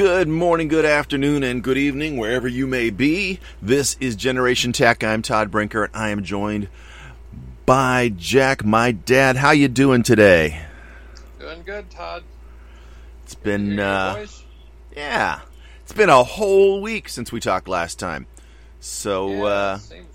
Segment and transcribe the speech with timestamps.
[0.00, 3.38] Good morning, good afternoon, and good evening, wherever you may be.
[3.60, 5.04] This is Generation Tech.
[5.04, 6.68] I'm Todd Brinker, and I am joined
[7.66, 9.36] by Jack, my dad.
[9.36, 10.62] How you doing today?
[11.38, 12.22] Doing good, Todd.
[13.24, 14.26] It's been, Hear uh,
[14.96, 15.40] yeah,
[15.82, 18.26] it's been a whole week since we talked last time.
[18.80, 20.06] So, Yeah, uh, seems,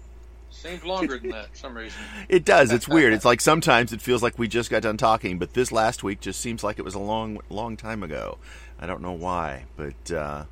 [0.50, 2.02] seems longer than that for some reason.
[2.28, 2.72] It does.
[2.72, 3.14] It's weird.
[3.14, 6.22] It's like sometimes it feels like we just got done talking, but this last week
[6.22, 8.40] just seems like it was a long, long time ago.
[8.86, 10.44] I don't know why, but uh,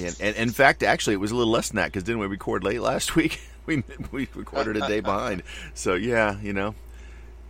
[0.00, 2.26] and, and in fact, actually, it was a little less than that because didn't we
[2.26, 3.40] record late last week?
[3.66, 5.44] we we recorded a day behind.
[5.74, 6.74] So yeah, you know,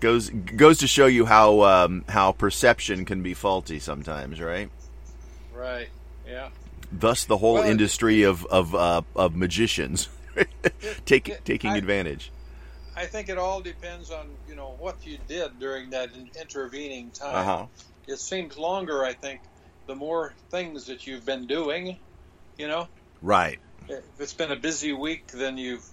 [0.00, 4.68] goes goes to show you how um, how perception can be faulty sometimes, right?
[5.54, 5.88] Right.
[6.28, 6.50] Yeah.
[6.92, 10.10] Thus, the whole Well, industry of of uh, of magicians
[11.06, 12.30] take, it- taking I- advantage.
[12.94, 17.34] I think it all depends on you know what you did during that intervening time.
[17.34, 17.66] Uh-huh.
[18.06, 19.02] It seems longer.
[19.02, 19.40] I think
[19.86, 21.98] the more things that you've been doing,
[22.58, 22.88] you know,
[23.22, 23.58] Right.
[23.88, 25.84] if it's been a busy week, then you've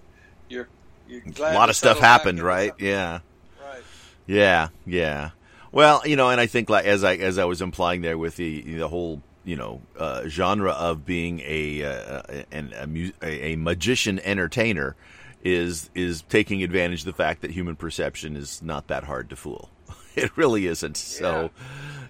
[0.50, 0.67] you're
[1.08, 2.73] you're A lot of stuff happened, right?
[2.80, 3.20] Yeah.
[3.61, 3.83] Right.
[4.28, 5.31] Yeah, yeah.
[5.72, 8.36] Well, you know, and I think like as I as I was implying there with
[8.36, 13.53] the the whole you know uh, genre of being a uh, an, a, mu- a
[13.53, 14.95] a magician entertainer
[15.44, 19.36] is is taking advantage of the fact that human perception is not that hard to
[19.36, 19.70] fool.
[20.14, 20.98] It really isn't.
[20.98, 21.52] So,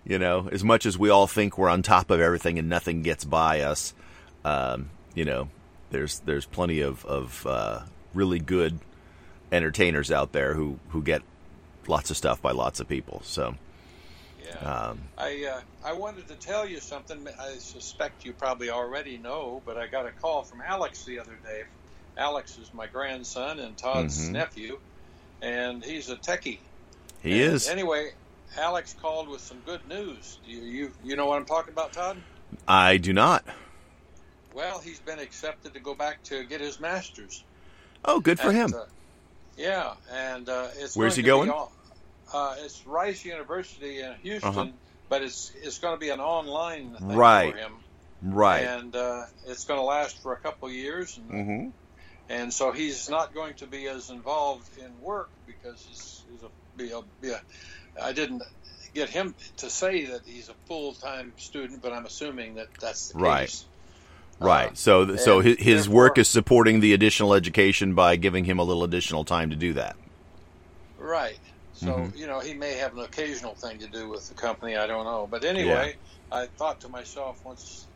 [0.05, 3.01] you know, as much as we all think we're on top of everything and nothing
[3.01, 3.93] gets by us,
[4.43, 5.49] um, you know,
[5.91, 7.81] there's there's plenty of of uh,
[8.13, 8.79] really good
[9.51, 11.21] entertainers out there who who get
[11.87, 13.21] lots of stuff by lots of people.
[13.23, 13.55] So,
[14.43, 14.57] Yeah.
[14.89, 17.27] um, I uh, I wanted to tell you something.
[17.39, 21.37] I suspect you probably already know, but I got a call from Alex the other
[21.43, 21.63] day.
[22.17, 24.31] Alex is my grandson and Todd's Mhm.
[24.31, 24.79] nephew,
[25.41, 26.59] and he's a techie.
[27.21, 27.67] he And is.
[27.69, 28.11] Anyway,
[28.57, 30.39] Alex called with some good news.
[30.43, 32.21] Do you you you know what I'm talking about, Todd?
[32.67, 33.45] I do not.
[34.53, 37.43] Well, he's been accepted to go back to get his master's.
[38.03, 38.73] Oh, good for at, him.
[38.73, 38.83] uh,
[39.55, 41.49] yeah, and uh, it's Where's he going?
[41.49, 41.67] going?
[42.33, 44.67] uh, it's Rice University in Houston, Uh-huh.
[45.09, 47.53] but it's it's going to be an online thing Right.
[47.53, 47.71] for him.
[48.23, 48.65] Right.
[48.65, 51.69] and uh, it's going to last for a couple of years, and, hmm
[52.29, 56.49] and so he's not going to be as involved in work because he's, he's a,
[56.77, 57.41] be a, be a.
[58.01, 58.43] I didn't
[58.93, 63.09] get him to say that he's a full time student, but I'm assuming that that's
[63.09, 63.41] the Right.
[63.47, 63.65] case.
[64.39, 64.71] Right.
[64.71, 68.63] Uh, so, so his, his work is supporting the additional education by giving him a
[68.63, 69.95] little additional time to do that.
[70.97, 71.37] Right.
[71.73, 72.17] So Mhm.
[72.17, 74.75] you know he may have an occasional thing to do with the company.
[74.77, 75.95] I don't know, but anyway,
[76.31, 77.87] I thought to myself once.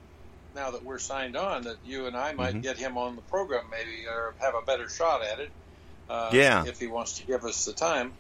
[0.56, 2.62] Now that we're signed on, that you and I might Mhm.
[2.64, 5.52] get him on the program, maybe, or have a better shot at it.
[6.10, 6.64] Uh, Yeah.
[6.66, 8.14] If he wants to give us the time.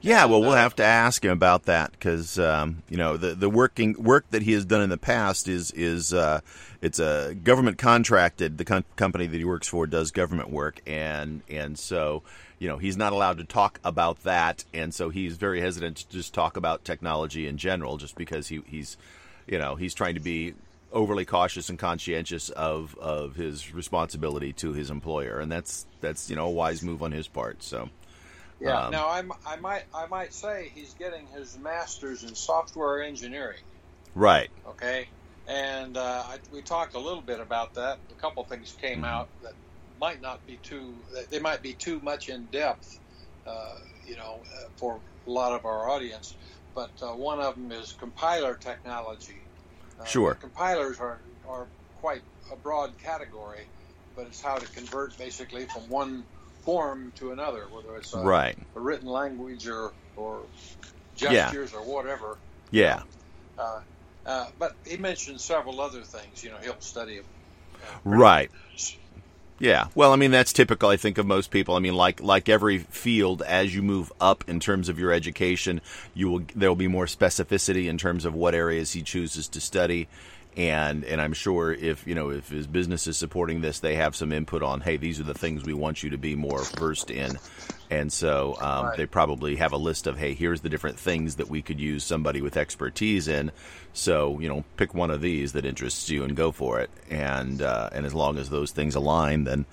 [0.00, 3.34] Yeah, well, we'll uh, have to ask him about that because um, you know the
[3.34, 6.40] the working work that he has done in the past is is uh,
[6.80, 8.58] it's a government contracted.
[8.58, 12.22] The com- company that he works for does government work, and and so
[12.60, 16.08] you know he's not allowed to talk about that, and so he's very hesitant to
[16.10, 18.96] just talk about technology in general, just because he he's
[19.48, 20.54] you know he's trying to be
[20.92, 26.36] overly cautious and conscientious of of his responsibility to his employer, and that's that's you
[26.36, 27.64] know a wise move on his part.
[27.64, 27.90] So.
[28.60, 28.86] Yeah.
[28.86, 33.62] Um, now I'm, I might I might say he's getting his master's in software engineering.
[34.14, 34.50] Right.
[34.66, 35.08] Okay,
[35.46, 38.00] and uh, I, we talked a little bit about that.
[38.10, 39.06] A couple things came Mhm.
[39.06, 39.54] out that
[39.98, 41.04] might not be too.
[41.30, 43.00] They might be too much in depth,
[43.46, 43.74] uh,
[44.04, 46.36] you know, uh, for a lot of our audience.
[46.74, 49.46] But uh, one of them is compiler technology.
[49.98, 50.34] Uh, Sure.
[50.34, 53.70] Compilers are are quite a broad category,
[54.16, 56.26] but it's how to convert basically from one
[56.68, 58.58] form to another, whether it's a, Right.
[58.76, 60.42] a written language or or
[61.16, 61.50] Yeah.
[61.54, 62.36] or whatever.
[62.70, 63.04] Yeah.
[63.58, 63.80] Uh,
[64.26, 66.44] uh, but he mentioned several other things.
[66.44, 67.20] You know, he'll study.
[67.20, 67.22] Uh,
[68.04, 68.50] Right.
[69.58, 69.86] Yeah.
[69.94, 71.74] Well, I mean that's typical I think of most people.
[71.74, 75.80] I mean like like every field as you move up in terms of your education,
[76.12, 79.60] you will there will be more specificity in terms of what areas he chooses to
[79.62, 80.06] study.
[80.56, 84.16] And and I'm sure if, you know, if his business is supporting this, they have
[84.16, 87.10] some input on, hey, these are the things we want you to be more versed
[87.10, 87.38] in.
[87.90, 88.96] And so um, Right.
[88.98, 92.04] they probably have a list of, hey, here's the different things that we could use
[92.04, 93.50] somebody with expertise in.
[93.92, 96.90] So you know, pick one of these that interests you and go for it.
[97.08, 99.64] And uh, and as long as those things align, then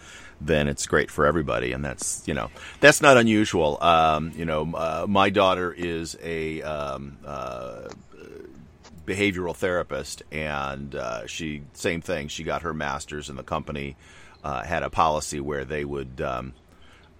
[0.42, 1.72] then it's great for everybody.
[1.72, 3.82] And that's you know that's not unusual.
[3.82, 7.90] Um, you know, uh, my daughter is a um, uh,
[9.06, 12.28] behavioral therapist, and uh, she same thing.
[12.28, 13.96] She got her master's, and the company
[14.44, 16.54] uh, had a policy where they would, um,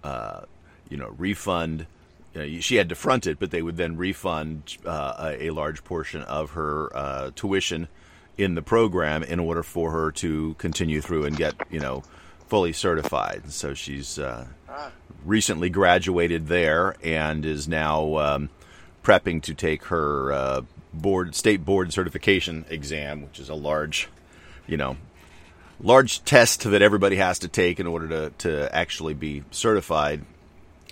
[0.04, 0.42] uh,
[0.88, 1.86] you know, refund.
[2.34, 5.84] You know, she had to front it, but they would then refund uh, a, large
[5.84, 7.88] portion of her uh, tuition
[8.36, 12.02] in the program in order for her to continue through and get you know
[12.48, 13.50] fully certified.
[13.50, 14.46] So she's uh,
[15.24, 18.50] recently graduated there and is now um,
[19.02, 20.64] prepping to take her
[21.00, 24.08] board state board certification exam, which is a large,
[24.66, 24.96] you know,
[25.80, 30.22] large test that everybody has to take in order to to actually be certified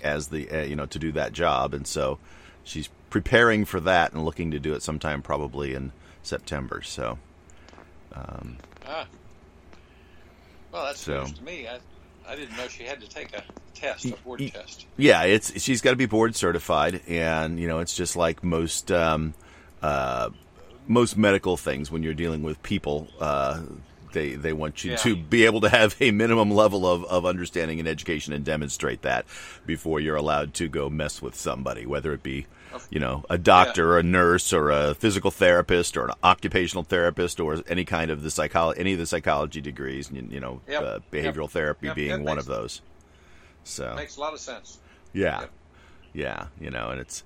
[0.03, 1.73] as the uh, you know to do that job.
[1.73, 2.19] And so
[2.63, 5.91] she's preparing for that and looking to do it sometime probably in
[6.23, 6.81] September.
[6.81, 7.17] So
[8.15, 9.07] ah.
[10.71, 11.67] Well, that's So- news to me.
[11.67, 11.79] I,
[12.27, 13.43] I didn't know she had to take a
[13.75, 14.87] test, a board test.
[14.97, 18.91] Yeah, it's she's got to be board certified, and you know it's just like most
[18.91, 19.33] um,
[19.85, 20.29] uh,
[20.87, 23.07] most medical things when you're dealing with people.
[23.19, 23.61] Uh,
[24.13, 24.97] they they want you Yeah.
[24.97, 29.01] to be able to have a minimum level of, of understanding and education and demonstrate
[29.01, 29.25] that
[29.65, 32.47] before you're allowed to go mess with somebody, whether it be
[32.89, 37.39] you know a doctor or a nurse or a physical therapist or an occupational therapist
[37.39, 40.81] or any kind of the psychology any of the psychology degrees you, you know Yep.
[40.83, 41.51] uh, behavioral Yep.
[41.51, 41.95] therapy Yep.
[41.95, 42.81] being one makes- of those
[43.63, 44.79] so Makes a lot of sense.
[45.13, 45.45] yeah,
[46.13, 47.23] yeah, you know, and it's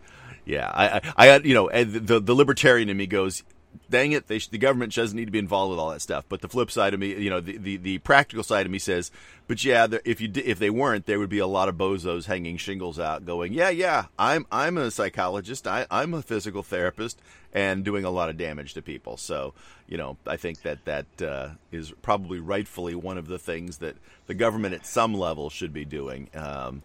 [0.50, 0.72] yeah.
[0.74, 3.44] I I, I you know, and the the libertarian in me goes,
[3.90, 6.26] dang it, they sh- the government doesn't need to be involved with all that stuff.
[6.28, 8.80] But the flip side of me, you know, the the, the practical side of me
[8.80, 9.12] says,
[9.48, 11.76] but yeah, there- if you di- if they weren't, there would be a lot of
[11.76, 16.64] bozos hanging shingles out, going, yeah, yeah, I'm I'm a psychologist, I I'm a physical
[16.64, 17.20] therapist,
[17.54, 19.18] and doing a lot of damage to people.
[19.18, 19.54] So
[19.88, 23.96] you know, I think that that uh, is probably rightfully one of the things that
[24.28, 26.30] the government at some level should be doing.
[26.36, 26.84] Um,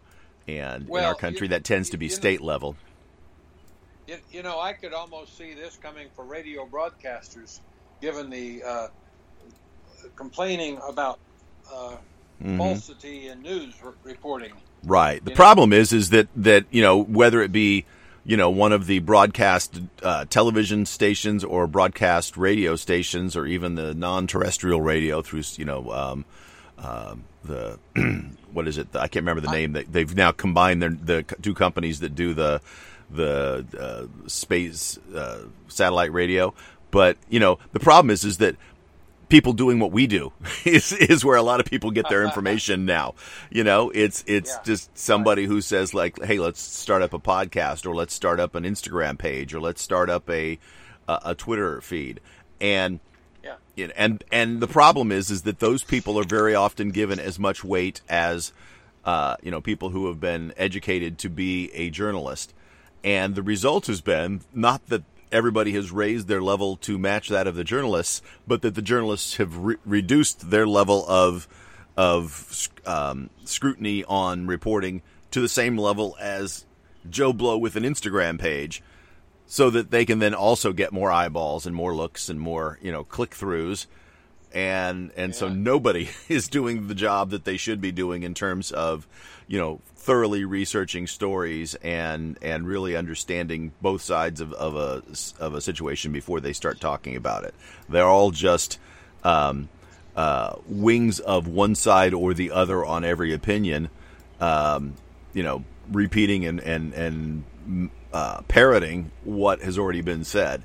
[0.48, 2.76] and in our country, you- that tends to be you know- state level.
[4.06, 7.60] You, you know, I could almost see this coming for radio broadcasters,
[8.00, 8.88] given the uh,
[10.16, 11.18] complaining about
[11.72, 11.96] uh,
[12.42, 12.58] Mm-hmm.
[12.58, 14.52] falsity in news re- reporting.
[14.84, 15.24] Right.
[15.24, 15.36] The You know?
[15.36, 17.86] problem is, is that that you know whether it be
[18.24, 23.76] you know one of the broadcast uh, television stations or broadcast radio stations or even
[23.76, 26.24] the non-terrestrial radio through you know um,
[26.78, 27.78] um the
[28.52, 28.88] what is it?
[28.94, 29.72] I can't remember the name.
[29.72, 32.60] They, they've now combined their, the two companies that do the
[33.10, 36.54] the uh, space uh, satellite radio.
[36.90, 38.56] But you know the problem is is that
[39.28, 40.32] people doing what we do
[40.64, 43.14] is is where a lot of people get their information now.
[43.50, 44.62] You know, it's it's Yeah.
[44.64, 48.54] just somebody who says like, "Hey, let's start up a podcast, or let's start up
[48.54, 50.58] an Instagram page, or let's start up a
[51.08, 52.20] a, a Twitter feed,"
[52.60, 53.00] and
[53.42, 53.88] Yeah.
[53.96, 57.64] and and the problem is is that those people are very often given as much
[57.64, 58.52] weight as
[59.04, 62.54] uh, you know people who have been educated to be a journalist,
[63.04, 67.46] and the result has been not that everybody has raised their level to match that
[67.46, 71.46] of the journalists, but that the journalists have re- reduced their level of
[71.96, 76.64] of um, scrutiny on reporting to the same level as
[77.08, 78.82] Joe Blow with an Instagram page
[79.46, 82.90] so that they can then also get more eyeballs and more looks and more you
[82.90, 83.86] know click throughs
[84.52, 88.72] and and so nobody is doing the job that they should be doing in terms
[88.72, 89.06] of
[89.46, 95.02] you know thoroughly researching stories and and really understanding both sides of, of a
[95.42, 97.54] of a situation before they start talking about it.
[97.88, 98.78] They're all just
[99.22, 99.70] um,
[100.14, 103.88] uh, wings of one side or the other on every opinion
[104.40, 104.94] um,
[105.32, 110.62] you know repeating and and and mm, uh, parroting what has already been said.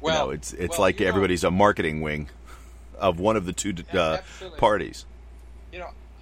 [0.00, 2.30] Well, you know, it's it's well, like you know- everybody's a marketing wing
[2.98, 4.18] of one of the two uh,
[4.56, 5.04] parties.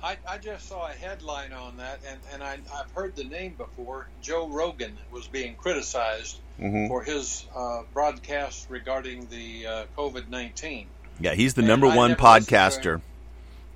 [0.03, 3.55] I, I just saw a headline on that, and, and I, I've heard the name
[3.59, 4.07] before.
[4.23, 6.89] Joe Rogan was being criticized Mm-hmm.
[6.89, 10.89] for his uh, broadcast regarding the uh, COVID 19.
[11.21, 13.01] Yeah, he's the And number I one podcaster,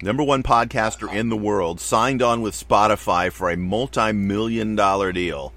[0.02, 5.52] number one podcaster in the world, signed on with Spotify for a multi-million dollar deal.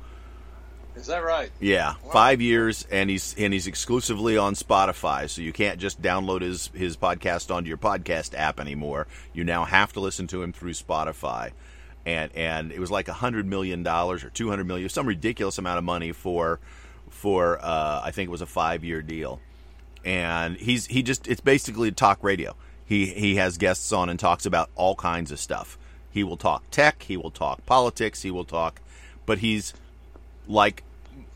[0.95, 1.51] Is that right?
[1.59, 2.11] Yeah, Wow.
[2.11, 6.67] five years, and he's and he's exclusively on Spotify, so you can't just download his
[6.73, 9.07] his podcast onto your podcast app anymore.
[9.33, 11.51] You now have to listen to him through Spotify,
[12.05, 15.57] and and it was like a hundred million dollars or two hundred million, some ridiculous
[15.57, 16.59] amount of money for
[17.09, 19.41] for uh, I think it was a five year deal,
[20.05, 22.55] and he's he just it's basically talk radio.
[22.85, 25.77] He he has guests on and talks about all kinds of stuff.
[26.09, 28.79] He will talk tech, he will talk politics, he will talk,
[29.25, 29.73] but he's
[30.47, 30.83] like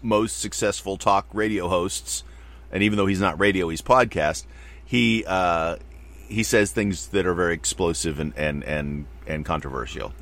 [0.01, 2.24] most successful talk radio hosts,
[2.72, 4.46] and even though he's not radio, he's podcast.
[4.86, 5.77] He uh,
[6.27, 10.13] he says things that are very explosive and and and, and controversial.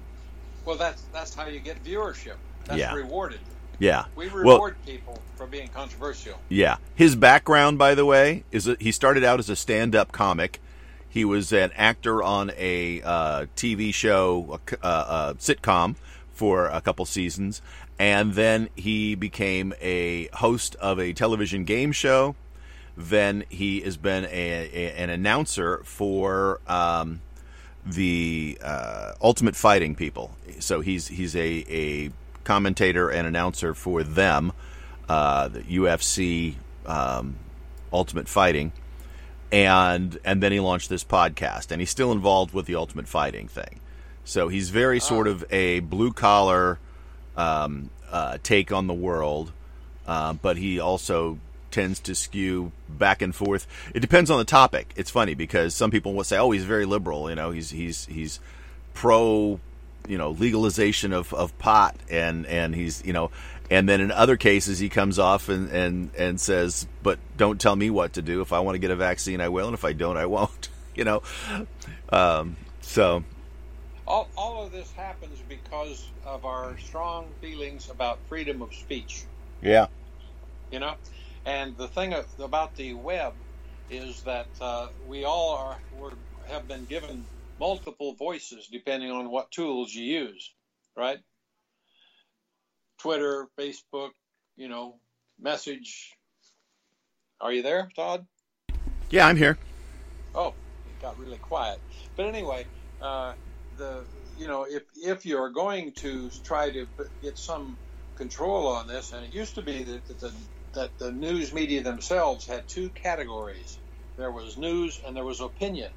[0.66, 2.36] Well, that's that's how you get viewership.
[2.66, 2.94] That's Yeah.
[2.94, 3.40] rewarded.
[3.80, 4.06] Yeah.
[4.16, 6.40] We Well, reward people for being controversial.
[6.50, 6.78] Yeah.
[6.96, 10.60] His background, by the way, is that he started out as a stand-up comic.
[11.08, 15.96] He was an actor on a uh, TV show, a, c- uh, a sitcom,
[16.34, 17.62] for a couple seasons,
[18.00, 22.36] and then he became a host of a television game show.
[22.96, 24.30] then he has been a,
[24.74, 27.22] a, an announcer for um,
[27.86, 30.32] the uh, Ultimate Fighting people.
[30.60, 32.12] So he's he's a, a
[32.44, 34.52] commentator and announcer for them,
[35.08, 37.36] uh, the UFC um,
[37.94, 38.72] Ultimate Fighting,
[39.52, 43.48] and and then he launched this podcast, and he's still involved with the Ultimate Fighting
[43.48, 43.80] thing.
[44.24, 46.80] So he's very sort of a blue collar
[47.38, 49.54] um, uh, take on the world,
[50.06, 51.40] uh, but he also
[51.72, 53.68] tends to skew back and forth.
[53.94, 54.92] It depends on the topic.
[54.96, 58.06] It's funny because some people will say, "Oh, he's very liberal." You know, he's he's
[58.08, 58.40] he's
[58.94, 59.60] pro,
[60.08, 63.32] you know, legalization of, of pot, and and he's you know,
[63.70, 67.76] and then in other cases he comes off and and and says, "But don't tell
[67.76, 68.42] me what to do.
[68.42, 70.70] If I want to get a vaccine, I will, and if I don't, I won't."
[70.96, 71.22] you know,
[72.10, 73.24] um, so.
[74.08, 79.26] All, all of this happens because of our strong feelings about freedom of speech.
[79.62, 79.88] Yeah.
[80.72, 80.94] You know,
[81.46, 83.34] and the thing about the web
[83.90, 85.78] is that uh, we all are
[86.50, 87.26] have been given
[87.60, 90.54] multiple voices depending on what tools you use,
[90.96, 91.20] right?
[93.00, 94.12] Twitter, Facebook,
[94.56, 94.96] you know,
[95.40, 96.14] message.
[97.42, 98.26] Are you there, Todd?
[99.10, 99.58] Yeah, I'm here.
[100.34, 100.54] Oh,
[100.86, 101.80] it got really quiet.
[102.16, 102.66] But anyway,
[103.02, 103.34] uh,
[103.78, 104.08] the
[104.38, 106.88] you know if if you're going to try to
[107.22, 107.80] get some
[108.18, 110.34] control on this, and it used to be that, the
[110.76, 113.80] that the news media themselves had two categories.
[114.18, 115.92] There was news and there was opinion.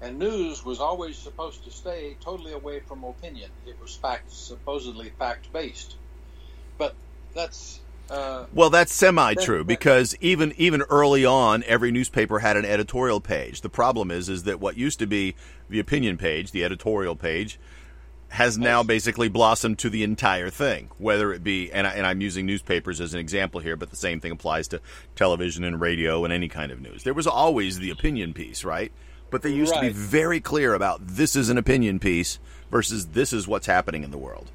[0.00, 3.50] And news was always supposed to stay totally away from opinion.
[3.64, 5.98] It was fact, supposedly fact based.
[6.78, 6.96] But
[7.34, 13.20] that's uh, well, that's semi-true because even even early on, every newspaper had an editorial
[13.20, 13.62] page.
[13.62, 15.34] The problem is, is that what used to be
[15.68, 17.58] the opinion page, the editorial page,
[18.32, 22.22] has now basically blossomed to the entire thing, whether it be, and, I, and I'm
[22.22, 24.80] using newspapers as an example here, but the same thing applies to
[25.14, 27.02] television and radio and any kind of news.
[27.02, 28.90] There was always the opinion piece, right?
[29.28, 29.82] But they used right.
[29.82, 32.38] to be very clear about this is an opinion piece
[32.70, 34.50] versus this is what's happening in the world.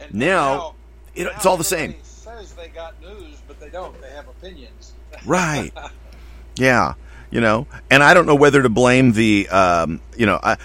[0.00, 0.74] And now, now
[1.14, 1.94] it, it's all the same.
[2.40, 4.00] Says they got news, but they don't.
[4.00, 4.94] They have opinions.
[5.26, 5.72] right.
[6.56, 6.94] Yeah.
[7.30, 10.56] You know, and I don't know whether to blame the, um, you know, I,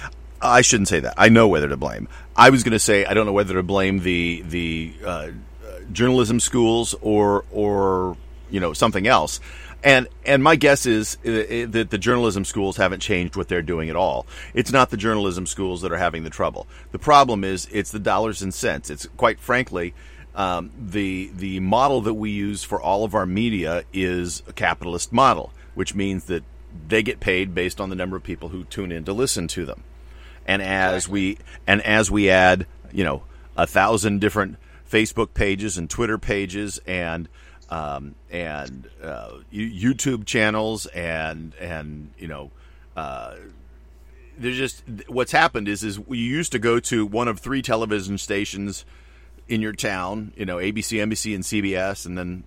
[0.41, 1.13] I shouldn't say that.
[1.15, 2.07] I know whether to blame.
[2.35, 5.27] I was going to say I don't know whether to blame the the uh,
[5.91, 8.17] journalism schools or or
[8.49, 9.39] you know something else.
[9.83, 13.61] And and my guess is uh, uh, that the journalism schools haven't changed what they're
[13.61, 14.25] doing at all.
[14.53, 16.67] It's not the journalism schools that are having the trouble.
[16.91, 18.89] The problem is it's the dollars and cents.
[18.89, 19.93] It's quite frankly
[20.35, 25.11] um, the the model that we use for all of our media is a capitalist
[25.11, 26.43] model, which means that
[26.87, 29.65] they get paid based on the number of people who tune in to listen to
[29.65, 29.83] them
[30.45, 31.37] and as we
[31.67, 33.23] and as we add, you know,
[33.57, 34.57] a thousand different
[34.89, 37.27] Facebook pages and Twitter pages and
[37.69, 42.51] um, and uh, YouTube channels and and you know.
[42.95, 43.35] Uh,
[44.37, 48.17] there's just what's happened is is we used to go to one of three television
[48.17, 48.83] stations
[49.47, 52.43] in your town, you know, ABC, NBC, and CBS, and then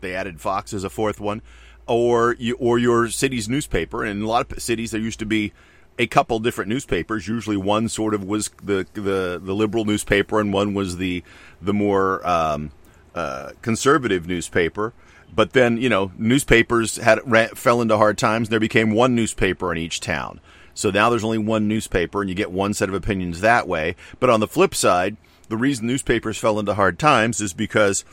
[0.00, 1.42] they added Fox as a fourth one,
[1.86, 4.02] or you or your city's newspaper.
[4.02, 5.52] And in a lot of cities, there used to be
[5.98, 7.26] a couple different newspapers.
[7.26, 11.22] Usually, one sort of was the the, the liberal newspaper, and one was the
[11.60, 12.70] the more um,
[13.14, 14.92] uh, conservative newspaper.
[15.34, 18.48] But then, you know, newspapers had ran, fell into hard times.
[18.48, 20.40] And there became one newspaper in each town.
[20.72, 23.96] So now there's only one newspaper, and you get one set of opinions that way.
[24.20, 25.16] But on the flip side,
[25.48, 28.04] the reason newspapers fell into hard times is because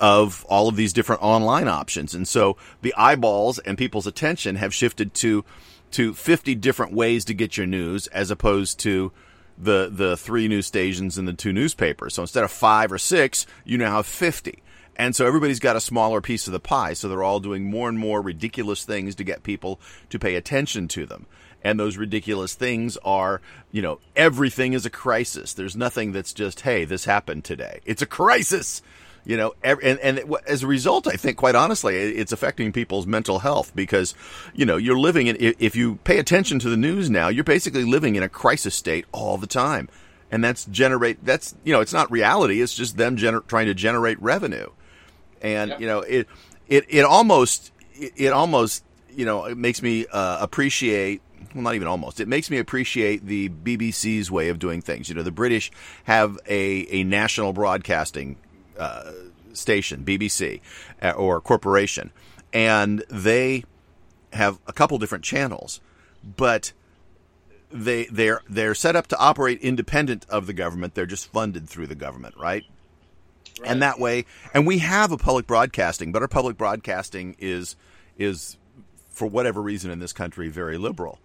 [0.00, 2.14] of all of these different online options.
[2.14, 5.44] And so the eyeballs and people's attention have shifted to
[5.92, 9.12] to 50 different ways to get your news as opposed to
[9.58, 12.14] the the three news stations and the two newspapers.
[12.14, 14.62] So instead of 5 or 6, you now have 50.
[14.96, 17.88] And so everybody's got a smaller piece of the pie, so they're all doing more
[17.88, 19.80] and more ridiculous things to get people
[20.10, 21.26] to pay attention to them.
[21.64, 25.54] And those ridiculous things are, you know, everything is a crisis.
[25.54, 27.80] There's nothing that's just, hey, this happened today.
[27.84, 28.82] It's a crisis
[29.24, 33.38] you know and and as a result i think quite honestly it's affecting people's mental
[33.38, 34.14] health because
[34.54, 37.84] you know you're living in if you pay attention to the news now you're basically
[37.84, 39.88] living in a crisis state all the time
[40.30, 43.74] and that's generate that's you know it's not reality it's just them gener- trying to
[43.74, 44.68] generate revenue
[45.42, 45.78] and yeah.
[45.78, 46.26] you know it
[46.68, 48.84] it it almost it, it almost
[49.14, 51.20] you know it makes me uh, appreciate
[51.54, 52.20] well, not even almost.
[52.20, 55.08] It makes me appreciate the BBC's way of doing things.
[55.08, 55.70] You know, the British
[56.04, 58.36] have a, a national broadcasting
[58.78, 59.12] uh,
[59.52, 60.60] station, BBC,
[61.02, 62.10] uh, or corporation,
[62.52, 63.64] and they
[64.32, 65.80] have a couple different channels,
[66.24, 66.72] but
[67.70, 70.94] they they're they're set up to operate independent of the government.
[70.94, 72.64] They're just funded through the government, right?
[73.60, 73.70] Right?
[73.70, 77.76] And that way, and we have a public broadcasting, but our public broadcasting is
[78.18, 78.56] is
[79.10, 81.18] for whatever reason in this country, very liberal,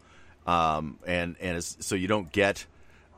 [0.45, 2.65] um, and and so you don't get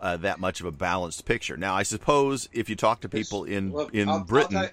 [0.02, 1.58] uh, that much of a balanced picture.
[1.58, 4.70] Now, I suppose if you talk to people in in I'll- Britain,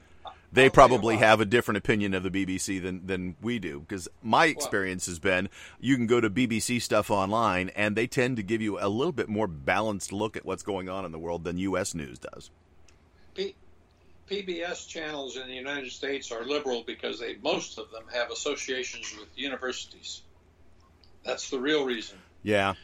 [0.52, 3.80] they I'll you probably have a different opinion of the BBC than than we do.
[3.80, 5.48] Because my experience has been,
[5.80, 9.12] you can go to BBC stuff online, and they tend to give you a little
[9.12, 11.94] bit more balanced look at what's going on in the world than U.S.
[11.94, 12.50] news does.
[14.30, 19.14] PBS channels in the United States are liberal because they most of them have associations
[19.18, 20.22] with universities.
[21.24, 22.74] That's the real reason, Yeah,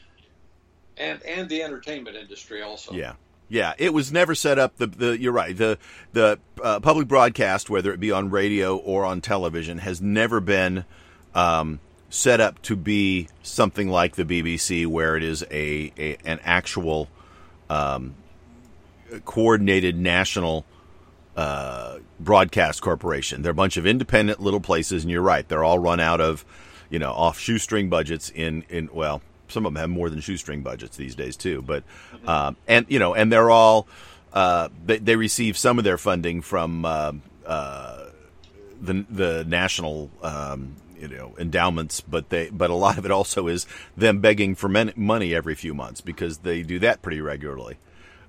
[0.96, 2.92] and and the entertainment industry also.
[2.92, 3.14] yeah.
[3.48, 4.78] Yeah, it was never set up.
[4.78, 5.54] The, the you're right.
[5.54, 5.76] The
[6.14, 10.86] the uh, public broadcast, whether it be on radio or on television, has never been
[11.34, 16.40] um, set up to be something like the BBC, where it is a, a an
[16.44, 17.08] actual
[17.68, 18.14] um,
[19.26, 20.64] coordinated national
[21.36, 23.42] uh, broadcast corporation.
[23.42, 25.46] They're a bunch of independent little places, and you're right.
[25.48, 26.44] They're all run out of
[26.90, 28.30] you know off shoestring budgets.
[28.30, 31.62] In in well, some of them have more than shoestring budgets these days too.
[31.62, 31.84] But
[32.26, 33.86] um, and you know, and they're all
[34.32, 37.12] uh, they, they receive some of their funding from uh,
[37.46, 38.06] uh,
[38.80, 43.48] the the national um, you know endowments, but they but a lot of it also
[43.48, 47.76] is them begging for men, money every few months because they do that pretty regularly.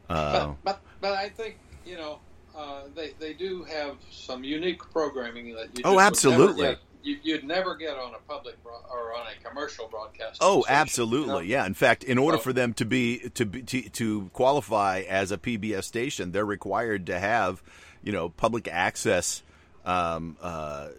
[0.10, 2.20] Uh, But, but but I think you know
[2.56, 6.62] uh, they they do have some unique programming that you Oh, absolutely.
[6.64, 10.38] never get, you, you'd never get on a public bro- or on a commercial broadcast.
[10.42, 11.28] Oh, station, absolutely.
[11.28, 11.60] you know?
[11.62, 11.66] Yeah.
[11.66, 15.32] In fact, in order So- for them to be to be to, to qualify as
[15.32, 17.62] a PBS station, they're required to have,
[18.04, 19.44] you know, public access
[19.86, 20.90] um, uh,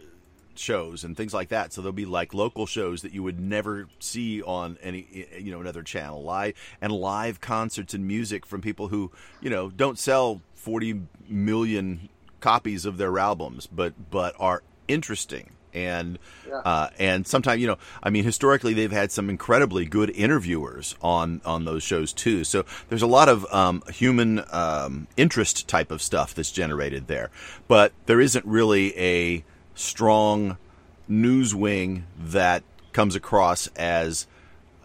[0.56, 1.72] shows and things like that.
[1.72, 5.60] So there'll be like local shows that you would never see on any you know
[5.60, 10.42] another channel, live and live concerts and music from people who you know don't sell
[10.64, 12.08] forty million
[12.40, 16.58] copies of their albums, but but are interesting and Yeah.
[16.64, 21.40] uh, and sometimes you know I mean historically they've had some incredibly good interviewers on
[21.44, 22.44] on those shows too.
[22.44, 27.30] So there's a lot of um, human um, interest type of stuff that's generated there,
[27.68, 30.56] but there isn't really a strong
[31.08, 34.26] news wing that comes across as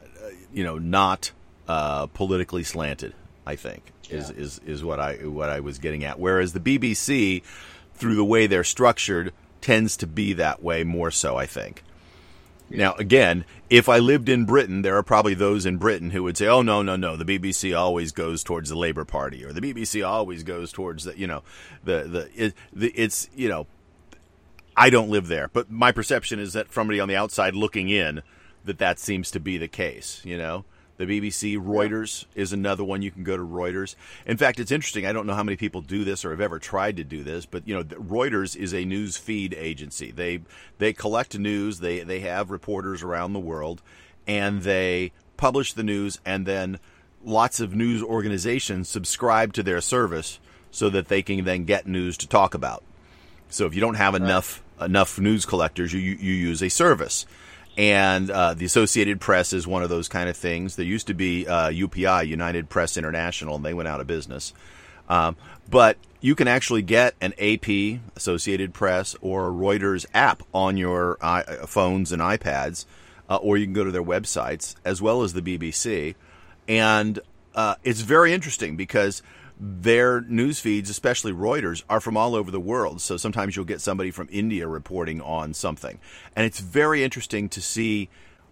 [0.01, 1.31] uh, you know not
[1.67, 3.13] uh, politically slanted.
[3.45, 4.43] I think Yeah.
[4.43, 6.19] is is what I what I was getting at.
[6.19, 7.43] Whereas the BBC,
[7.93, 11.37] through the way they're structured, tends to be that way more so.
[11.37, 11.83] I think.
[12.71, 16.37] Now, again, if I lived in Britain, there are probably those in Britain who would
[16.37, 19.61] say, "Oh no, no, no, the BBC always goes towards the Labour Party, or the
[19.61, 21.41] BBC always goes towards the, you know,
[21.83, 23.67] the the, it, the it's you know."
[24.77, 27.89] I don't live there, but my perception is that from somebody on the outside looking
[27.89, 28.21] in,
[28.63, 30.21] that that seems to be the case.
[30.23, 30.63] You know,
[30.99, 33.01] the BBC, Reuters is another one.
[33.01, 33.95] You can go to Reuters.
[34.25, 35.05] In fact, it's interesting.
[35.05, 37.45] I don't know how many people do this or have ever tried to do this,
[37.45, 40.11] but you know, Reuters is a news feed agency.
[40.11, 40.41] They
[40.77, 41.79] they collect news.
[41.79, 43.81] They they have reporters around the world,
[44.27, 46.79] and they publish the news, and then
[47.23, 50.37] lots of news organizations subscribe to their service
[50.69, 52.83] so that they can then get news to talk about.
[53.49, 57.25] So if you don't have enough enough news collectors, you you, you use a service.
[57.79, 60.75] And uh, the Associated Press is one of those kind of things.
[60.75, 64.53] There used to be uh, UPI, United Press International, and they went out of business.
[65.07, 65.37] Um,
[65.69, 71.17] but you can actually get an AP, Associated Press, or a Reuters app on your
[71.21, 72.83] i- phones and iPads,
[73.29, 76.15] uh, or you can go to their websites, as well as the BBC.
[76.67, 77.17] And
[77.55, 79.23] uh, it's very interesting because
[79.59, 83.01] their news feeds, especially Reuters, are from all over the world.
[83.01, 85.99] So sometimes you'll get somebody from India reporting on something.
[86.35, 88.09] And it's very interesting to see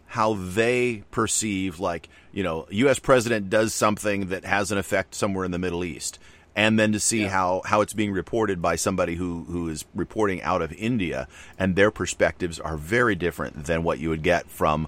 [0.08, 3.00] how they perceive, like, you know, U.S.
[3.00, 6.20] president does something that has an effect somewhere in the Middle East.
[6.56, 7.30] And then to see Yeah.
[7.30, 11.28] how, how it's being reported by somebody who, who is reporting out of India,
[11.60, 14.88] and their perspectives are very different than what you would get from,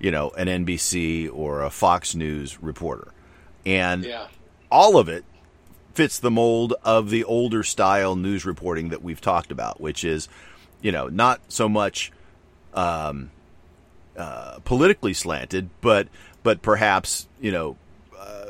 [0.00, 3.12] you know, an NBC or a Fox News reporter.
[3.66, 4.26] And Yeah.
[4.70, 5.24] all of it
[5.94, 10.28] fits the mold of the older style news reporting that we've talked about, which is,
[10.80, 12.12] you know, not so much
[12.74, 13.30] um,
[14.16, 16.08] uh, politically slanted, but
[16.42, 17.76] but perhaps you know
[18.18, 18.46] uh,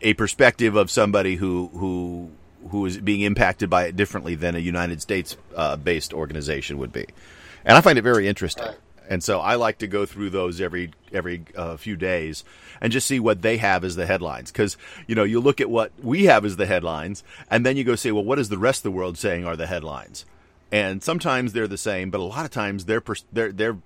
[0.00, 2.30] a perspective of somebody who who
[2.70, 6.92] who is being impacted by it differently than a United States uh, based organization would
[6.92, 7.06] be,
[7.64, 8.68] and I find it very interesting.
[9.10, 12.44] And so I like to go through those every every uh, few days
[12.80, 14.52] and just see what they have as the headlines.
[14.52, 14.76] Because
[15.08, 17.96] you know you look at what we have as the headlines, and then you go
[17.96, 20.24] say, well, what is the rest of the world saying are the headlines?
[20.70, 23.76] And sometimes they're the same, but a lot of times their their their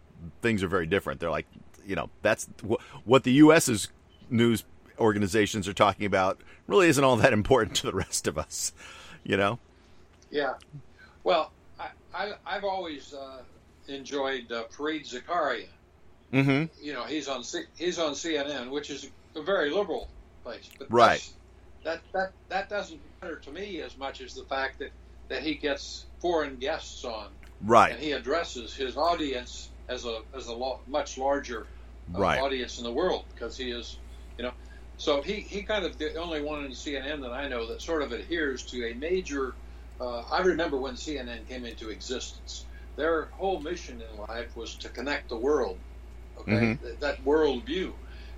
[0.43, 1.21] things are very different.
[1.21, 1.47] They're like,
[1.87, 3.89] you know, that's wh- what the U.S.'s
[4.29, 4.65] news
[4.99, 6.39] organizations are talking about.
[6.67, 8.73] Really, isn't all that important to the rest of us,
[9.25, 9.59] you know?
[10.31, 10.55] Yeah.
[11.23, 13.39] Well, I, I, I've always uh,
[13.89, 15.69] enjoyed uh, Fareed Zakaria.
[16.33, 16.65] Mm-hmm.
[16.83, 20.11] you know, he's on C- he's on CNN, which is a very liberal
[20.43, 20.69] place.
[20.79, 21.23] But Right.
[21.85, 24.91] That that that doesn't matter to me as much as the fact that
[25.29, 27.29] that he gets foreign guests on
[27.61, 27.93] Right.
[27.93, 31.67] and he addresses his audience as a as a lo- much larger
[32.15, 32.41] uh, Right.
[32.41, 33.99] audience in the world because he is,
[34.39, 34.53] you know,
[34.97, 38.03] so he he kind of the only one in CNN that I know that sort
[38.03, 39.55] of adheres to a major.
[40.01, 42.67] Uh, I remember when CNN came into existence.
[42.97, 45.79] Their whole mission in life was to connect the world.
[46.41, 46.83] Okay, Mhm.
[46.83, 47.95] Th- that world view,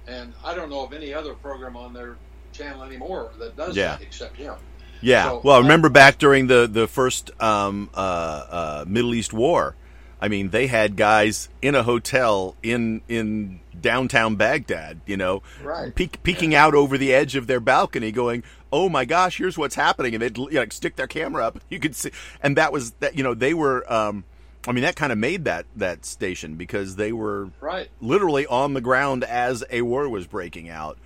[0.07, 2.17] and I don't know of any other program on their
[2.53, 3.93] channel anymore that does Yeah.
[3.97, 4.55] that except him.
[5.03, 5.25] Yeah.
[5.29, 9.77] So, well, uh, remember back during the the first um, uh, uh, Middle East war.
[10.19, 15.01] I mean, they had guys in a hotel in in downtown Baghdad.
[15.07, 15.95] You know, Right.
[15.95, 18.43] peek, peeking out over the edge of their balcony, going,
[18.73, 21.61] "Oh my gosh, here's what's happening!" And they'd you know, stick their camera up.
[21.69, 22.11] You could see,
[22.43, 23.17] and that was that.
[23.17, 23.91] You know, they were.
[23.93, 24.25] Um,
[24.69, 27.89] I mean, that kind of made that that station because they were Right.
[28.01, 30.99] literally on the ground as a war was breaking out.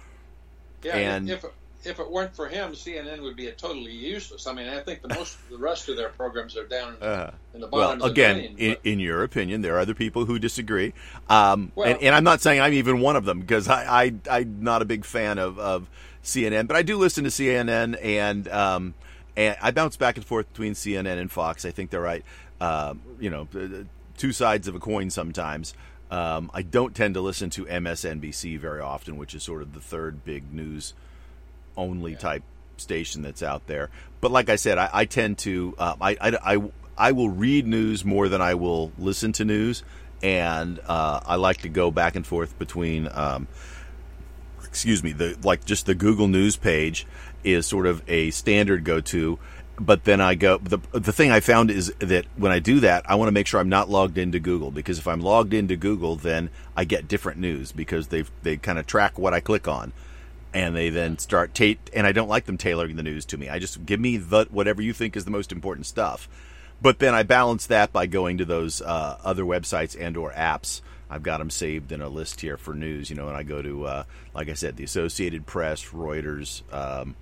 [0.83, 1.45] Yeah, And- if
[1.83, 4.47] if it weren't for him, CNN would be a totally useless.
[4.47, 7.31] I mean, I think the most the rest of their programs are down in, Uh,
[7.55, 7.99] in the Well, bottom.
[8.01, 10.93] the again, drain, in, in your opinion, there are other people who disagree,
[11.31, 14.39] um, Well- and, and I'm not saying I'm even one of them because I, I
[14.39, 15.89] I'm not a big fan of, of
[16.23, 18.93] CNN, but I do listen to CNN and um,
[19.35, 21.65] and I bounce back and forth between CNN and Fox.
[21.65, 22.23] I think they're right,
[22.61, 23.85] um, you know, uh,
[24.17, 25.75] two sides of a coin sometimes.
[26.11, 29.81] Um, I don't tend to listen to MSNBC very often, which is sort of the
[29.81, 30.95] third big news
[31.77, 32.43] only type
[32.77, 33.91] station that's out there.
[34.21, 37.67] But like I said, I, I tend to um, I, I, I I will read
[37.67, 39.83] news more than I will listen to news,
[40.23, 43.09] and uh, I like to go back and forth between.
[43.13, 43.49] Um,
[44.65, 47.07] excuse me, the like just the Google News page
[47.43, 49.39] is sort of a standard go to.
[49.83, 53.09] But then I go the the thing I found is that when I do that,
[53.09, 55.75] I want to make sure I'm not logged into Google because if I'm logged into
[55.75, 59.67] Google, then I get different news because they they kind of track what I click
[59.67, 59.95] on
[60.53, 63.49] and they then start ta- and I don't like them tailoring the news to me.
[63.49, 66.29] I just give me the whatever you think is the most important stuff.
[66.83, 70.83] But then I balance that by going to those uh, other websites and or apps.
[71.09, 73.63] I've got them saved in a list here for news, you know, and I go
[73.63, 77.17] to uh, like I said, the Associated Press, Reuters, um,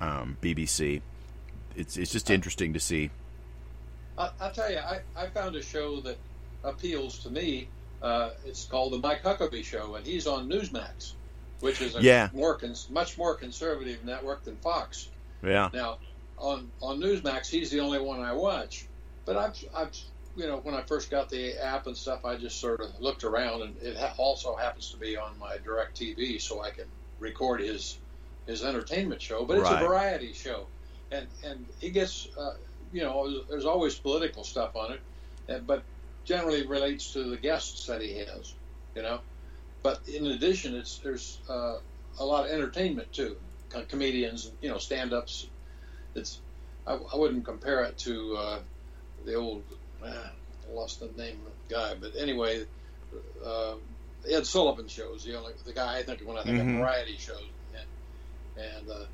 [0.00, 1.02] um, BBC.
[1.78, 3.10] It's it's just interesting to see.
[4.18, 6.16] I, I'll tell you, I, I found a show that
[6.64, 7.68] appeals to me.
[8.02, 11.12] Uh, it's called the Mike Huckabee Show, and he's on Newsmax,
[11.60, 12.28] which is a Yeah.
[12.32, 15.08] more cons- much more conservative network than Fox.
[15.42, 15.98] Yeah, Now,
[16.36, 18.86] on on Newsmax, he's the only one I watch.
[19.24, 19.96] But I've, I've
[20.36, 23.22] you know, when I first got the app and stuff, I just sort of looked
[23.24, 26.86] around, and it ha- also happens to be on my DirecTV, so I can
[27.20, 27.98] record his
[28.46, 29.44] his entertainment show.
[29.44, 29.82] But it's Right.
[29.82, 30.66] a variety show,
[31.10, 32.50] and and he gets, uh,
[32.92, 35.84] you know, there's always political stuff on it, but
[36.24, 38.54] generally relates to the guests that he has,
[38.94, 39.20] you know.
[39.82, 41.76] But in addition, it's there's uh,
[42.18, 43.36] a lot of entertainment too,
[43.70, 45.46] Co- comedians, you know, stand-ups.
[46.14, 46.42] It's
[46.86, 48.60] I, I wouldn't compare it to uh,
[49.24, 49.64] the old
[50.04, 52.64] uh, I lost the name of the guy, but anyway,
[53.44, 53.76] uh,
[54.30, 56.74] Ed Sullivan shows the only the guy I think when I think Mhm.
[56.74, 59.06] of variety shows and and uh,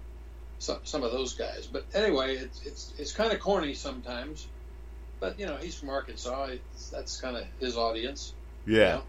[0.65, 1.69] some some of those guys.
[1.71, 4.49] But anyway, it's it's it's kind of corny sometimes.
[5.21, 6.45] But you know, he's from Arkansas.
[6.75, 8.35] It's, that's kind of his audience.
[8.67, 9.03] you yeah, know?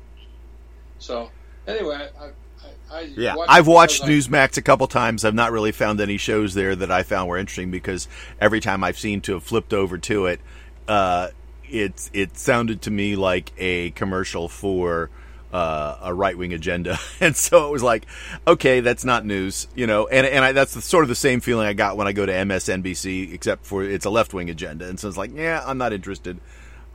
[1.00, 1.32] So
[1.68, 3.36] anyway, I, I, I yeah.
[3.36, 5.26] watch I've watched I- Newsmax a couple times.
[5.26, 8.08] I've not really found any shows there that I found were interesting because
[8.40, 10.42] every time I've seemed to have flipped over to it,
[10.88, 11.30] uh,
[11.64, 15.10] it's it sounded to me like a commercial for
[15.56, 18.06] uh, a right wing agenda, and so it was like,
[18.46, 20.06] okay, that's not news, you know.
[20.08, 22.26] And and I, that's the, sort of the same feeling I got when I go
[22.26, 25.78] to MSNBC, except for it's a left wing agenda, and so it's like, yeah, I'm
[25.78, 26.40] not interested.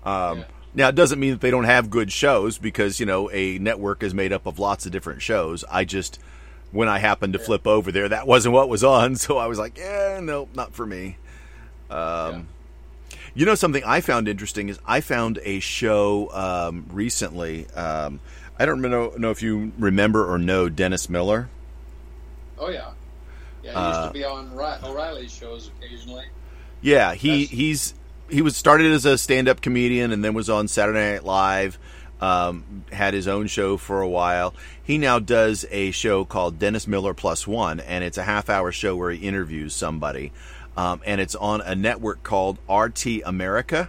[0.05, 0.45] Um, Yeah.
[0.73, 4.03] Now it doesn't mean that they don't have good shows because you know a network
[4.05, 5.65] is made up of lots of different shows.
[5.69, 6.21] I just
[6.71, 9.59] when I happened to flip over there, that wasn't what was on, so I was
[9.59, 11.17] like, yeah, no, not for me.
[11.91, 12.47] Um,
[13.35, 17.67] You know something I found interesting is I found a show um, recently.
[17.71, 18.21] Um,
[18.61, 21.49] I don't know, know if you remember or know Dennis Miller.
[22.59, 22.91] Oh yeah,
[23.65, 23.71] yeah.
[23.73, 24.51] He used Uh, to be on
[24.85, 26.27] O'Reilly's shows occasionally.
[26.83, 27.95] Yeah, he That's- he's
[28.29, 31.79] he was started as a stand-up comedian and then was on Saturday Night Live.
[32.21, 34.53] Um, had his own show for a while.
[34.83, 38.95] He now does a show called Dennis Miller Plus One, and it's a half-hour show
[38.95, 40.31] where he interviews somebody,
[40.77, 43.89] um, and it's on a network called RT America.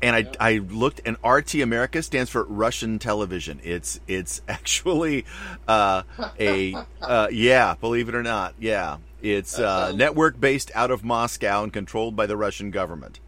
[0.00, 3.60] And I, I looked, and RT America stands for Russian television.
[3.64, 5.24] It's it's actually
[5.66, 6.02] uh,
[6.38, 11.04] a uh, yeah, believe it or not, yeah, it's uh, sounds- network based out of
[11.04, 13.18] Moscow and controlled by the Russian government.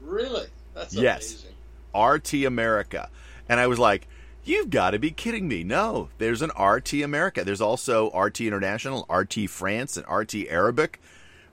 [0.00, 0.46] Really?
[0.74, 1.44] That's Yes.
[1.94, 2.14] amazing.
[2.44, 3.08] RT America,
[3.48, 4.06] and I was like,
[4.44, 5.62] You've got to be kidding me.
[5.62, 7.44] No, there's an RT America.
[7.44, 11.00] There's also RT International, RT France, and RT Arabic,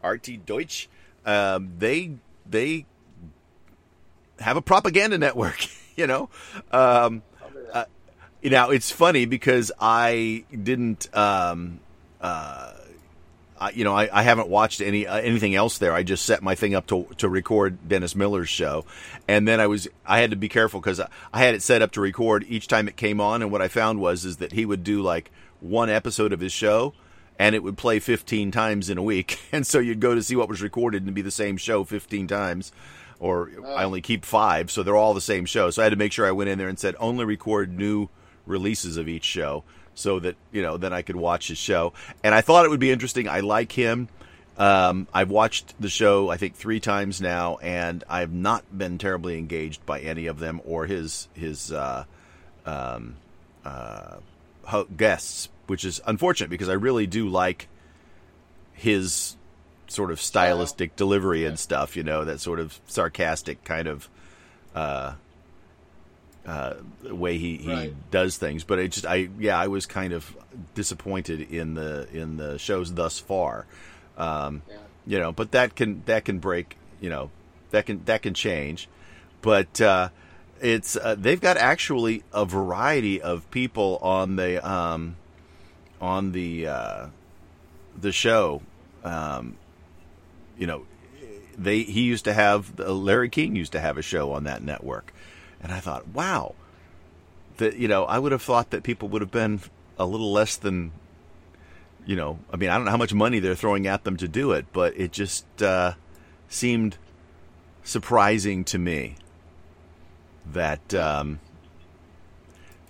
[0.02, 0.88] RT Deutsch.
[1.26, 2.12] Um, they
[2.50, 2.86] they
[4.39, 5.67] have a propaganda network.
[5.98, 6.30] You know,
[6.71, 7.24] um,
[7.71, 7.86] uh,
[8.41, 11.08] you know it's funny because I didn't.
[11.15, 11.80] Um,
[12.19, 12.74] uh,
[13.58, 15.93] I, you know, I, I haven't watched any uh, anything else there.
[15.93, 18.86] I just set my thing up to to record Dennis Miller's show,
[19.28, 21.82] and then I was I had to be careful because I, I had it set
[21.82, 23.41] up to record each time it came on.
[23.41, 26.52] And what I found was is that he would do like one episode of his
[26.52, 26.93] show,
[27.39, 30.36] and it would play 15 times in a week, and so you'd go to see
[30.36, 32.74] what was recorded and be the same show 15 times.
[33.19, 35.69] Or I only keep five, so they're all the same show.
[35.69, 38.10] So I had to make sure I went in there and said only record new
[38.45, 39.63] releases of each show
[39.95, 41.93] so that you know then I could watch his show.
[42.23, 43.28] And I thought it would be interesting.
[43.28, 44.10] I like him.
[44.58, 49.38] Um, I've watched the show I think three times now, and I've not been terribly
[49.38, 52.06] engaged by any of them or his his uh,
[52.65, 53.15] um,
[53.63, 54.17] uh,
[54.95, 57.67] guests, which is unfortunate because I really do like
[58.73, 59.36] his
[59.88, 61.95] sort of stylistic delivery and stuff.
[61.95, 64.10] You know that sort of sarcastic kind of.
[64.74, 65.13] Uh,
[66.45, 68.12] uh, way he, he Right.
[68.12, 68.63] does things.
[68.63, 70.36] But it just I yeah I was kind of
[70.76, 73.65] disappointed in the in the shows thus far.
[74.17, 74.78] Um, Yeah.
[75.08, 76.78] You know, but that can that can break.
[77.02, 77.32] You know,
[77.71, 78.88] that can that can change.
[79.41, 80.10] But uh,
[80.62, 85.15] it's uh, they've got actually a variety of people on the um,
[86.02, 87.08] on the uh,
[88.00, 88.62] the show.
[89.04, 89.56] Um,
[90.57, 90.85] you know,
[91.57, 95.13] they he used to have Larry King used to have a show on that network,
[95.61, 96.55] and I thought, wow,
[97.57, 99.61] that you know I would have thought that people would have been
[99.97, 100.91] a little less than,
[102.05, 104.27] you know, I mean I don't know how much money they're throwing at them to
[104.27, 105.93] do it, but it just uh,
[106.49, 106.97] seemed
[107.83, 109.15] surprising to me
[110.51, 111.39] that um,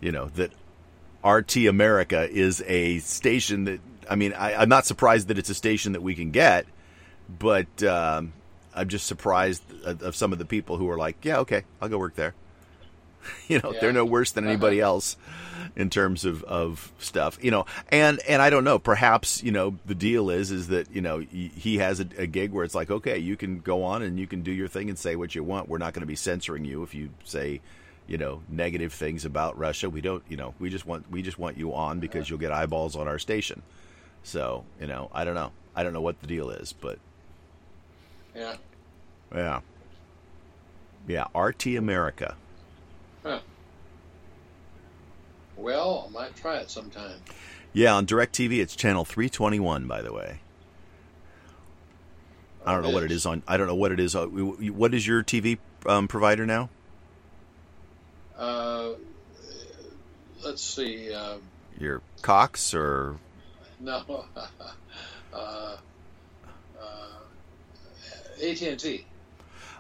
[0.01, 0.51] you know that
[1.23, 5.55] RT America is a station that I mean I, I'm not surprised that it's a
[5.55, 6.65] station that we can get,
[7.27, 8.33] but um,
[8.73, 11.97] I'm just surprised of some of the people who are like, yeah, okay, I'll go
[11.97, 12.33] work there.
[13.47, 13.79] you know, Yeah.
[13.81, 15.17] they're no worse than anybody else
[15.75, 17.39] in terms of, of stuff.
[17.41, 18.77] You know, and and I don't know.
[18.77, 22.51] Perhaps you know the deal is is that you know he has a, a gig
[22.51, 24.97] where it's like, okay, you can go on and you can do your thing and
[24.99, 25.67] say what you want.
[25.69, 27.61] We're not going to be censoring you if you say
[28.07, 29.89] you know negative things about Russia.
[29.89, 30.23] We don't.
[30.29, 33.07] You know, we just want we just want you on because you'll get eyeballs on
[33.07, 33.63] our station.
[34.21, 35.51] So you know, I don't know.
[35.75, 36.99] I don't know what the deal is, but
[38.35, 38.55] Yeah.
[39.33, 39.61] yeah,
[41.07, 41.25] yeah.
[41.39, 42.35] RT America.
[43.23, 43.39] Huh.
[45.57, 47.17] Well, I might try it sometime.
[47.73, 49.87] Yeah, on DirecTV, it's channel 321.
[49.87, 50.39] By the way,
[52.65, 53.41] I don't know what it is on.
[53.47, 54.15] I don't know what it is.
[54.15, 56.69] uh, What is your TV um, provider now?
[58.37, 58.89] Uh,
[60.43, 61.13] let's see.
[61.13, 61.37] Uh,
[61.79, 63.17] Your Cox or
[63.79, 64.25] no.
[65.33, 65.77] uh, uh,
[68.41, 69.05] AT&T.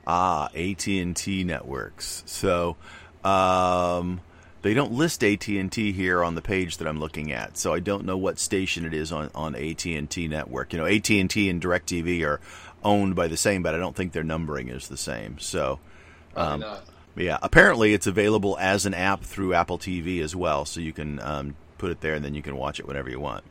[0.07, 2.23] ah AT and T networks.
[2.25, 2.75] So
[3.23, 4.21] um,
[4.61, 7.57] they don't list AT and T here on the page that I'm looking at.
[7.57, 10.73] So I don't know what station it is on on AT and T network.
[10.73, 12.39] You know, AT and T and DirecTV are
[12.83, 15.39] owned by the same, but I don't think their numbering is the same.
[15.39, 15.79] So.
[16.35, 16.63] Um.
[17.17, 21.21] Yeah, apparently it's available as an app through Apple TV as well, so you can
[21.21, 23.45] um, put it there and then you can watch it whenever you want.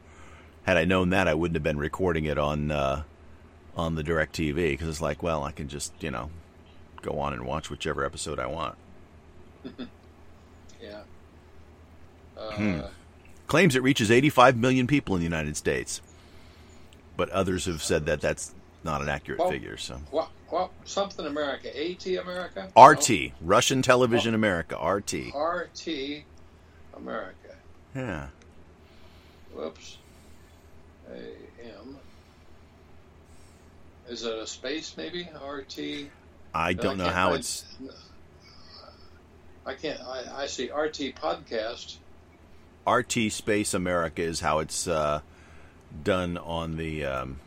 [0.64, 3.04] Had I known that, I wouldn't have been recording it on uh,
[3.76, 6.30] on the DirecTV because it's like, well, I can just you know
[7.02, 8.76] go on and watch whichever episode I want.
[10.82, 11.00] Yeah.
[12.36, 12.80] Uh, Hmm.
[13.46, 16.02] Claims it reaches 85 million people in the United States,
[17.16, 19.78] but others have said that that's not an accurate Well- figure.
[19.78, 20.28] So What?
[20.50, 20.70] What?
[20.84, 21.68] Something America?
[21.74, 22.68] AT America?
[22.78, 25.32] RT, Russian Television America, RT.
[25.34, 26.24] RT
[26.94, 27.56] America.
[27.94, 28.26] Yeah.
[29.54, 29.96] Whoops.
[31.10, 31.96] AM.
[34.08, 35.28] Is it a space maybe?
[35.42, 36.10] RT.
[36.52, 37.64] I don't know how it's
[39.66, 40.00] I can't.
[40.02, 41.96] I, I see RT podcast.
[42.86, 45.20] RT Space America is how it's uh,
[46.02, 47.04] done on the.
[47.06, 47.40] Um,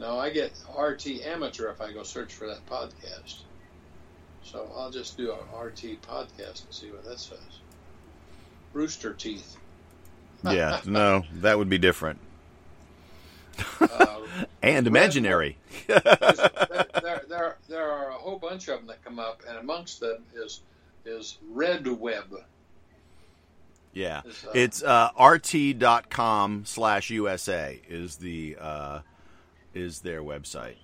[0.00, 3.42] No, I get RT amateur if I go search for that podcast.
[4.42, 7.60] So I'll just do a RT podcast and see what that says.
[8.72, 9.56] Rooster teeth.
[10.42, 12.18] yeah, no, that would be different
[13.80, 14.20] Uh,
[14.62, 15.56] and imaginary.
[15.86, 20.24] there, there, there, are a whole bunch of them that come up, and amongst them
[20.34, 20.60] is
[21.04, 22.42] is Red Web.
[23.92, 29.00] Yeah, uh, it's uh, rt.com slash USA is the uh,
[29.74, 30.76] is their website.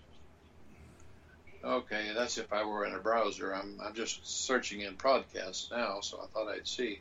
[1.62, 3.54] Okay, that's if I were in a browser.
[3.54, 7.00] I'm I'm just searching in podcasts now, so I thought I'd see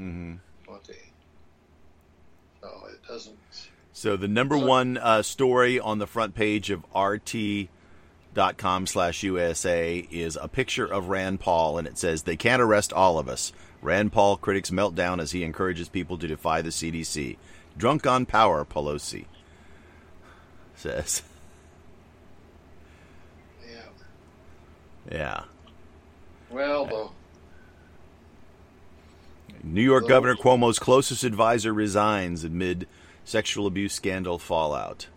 [0.00, 0.34] Mm-hmm.
[0.66, 0.94] what the.
[2.60, 3.38] So it doesn't.
[3.96, 7.68] So the number one uh, story on the front page of RT.com
[8.88, 13.20] slash USA is a picture of Rand Paul, and it says, They can't arrest all
[13.20, 13.52] of us.
[13.82, 17.36] Rand Paul critics melt down as he encourages people to defy the CDC.
[17.78, 19.26] Drunk on power, Pelosi
[20.74, 21.22] says.
[23.64, 23.80] Yeah.
[25.12, 25.42] Yeah.
[26.50, 27.12] Well, though.
[29.62, 32.88] New York Those- Governor Cuomo's closest advisor resigns amid
[33.24, 35.08] sexual abuse scandal fallout.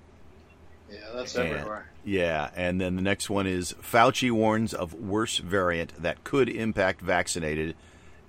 [0.92, 1.90] Yeah, that's And- everywhere.
[2.06, 7.02] Yeah, and then the next one is Fauci warns of worse variant that could impact
[7.02, 7.76] vaccinated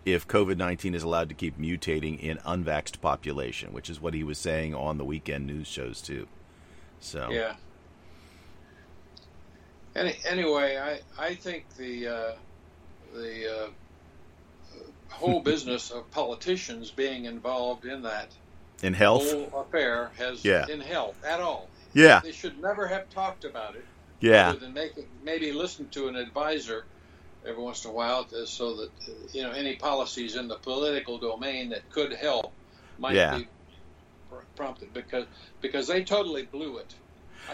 [0.04, 4.24] if COVID 19 is allowed to keep mutating in unvaxxed population, which is what he
[4.24, 6.26] was saying on the weekend news shows, too.
[6.98, 7.54] So, Yeah.
[9.94, 12.32] Any, anyway, I I think the uh,
[13.14, 13.68] the uh,
[15.08, 18.30] whole business of politicians being involved in that
[18.82, 20.66] in health, whole affair has Yeah.
[20.68, 21.68] in health at all.
[21.94, 23.84] yeah, They should never have talked about it.
[24.20, 26.84] yeah, Other than making maybe listen to an advisor
[27.46, 28.90] every once in a while, so that
[29.32, 32.52] you know any policies in the political domain that could help
[32.98, 33.38] might Yeah.
[33.38, 33.48] be
[34.56, 35.24] prompted because
[35.60, 36.94] because they totally blew it.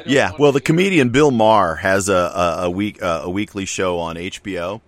[0.06, 0.32] Yeah.
[0.38, 4.16] Well, the comedian Bill Maher has a a, a week uh, a weekly show on
[4.16, 4.80] HBO,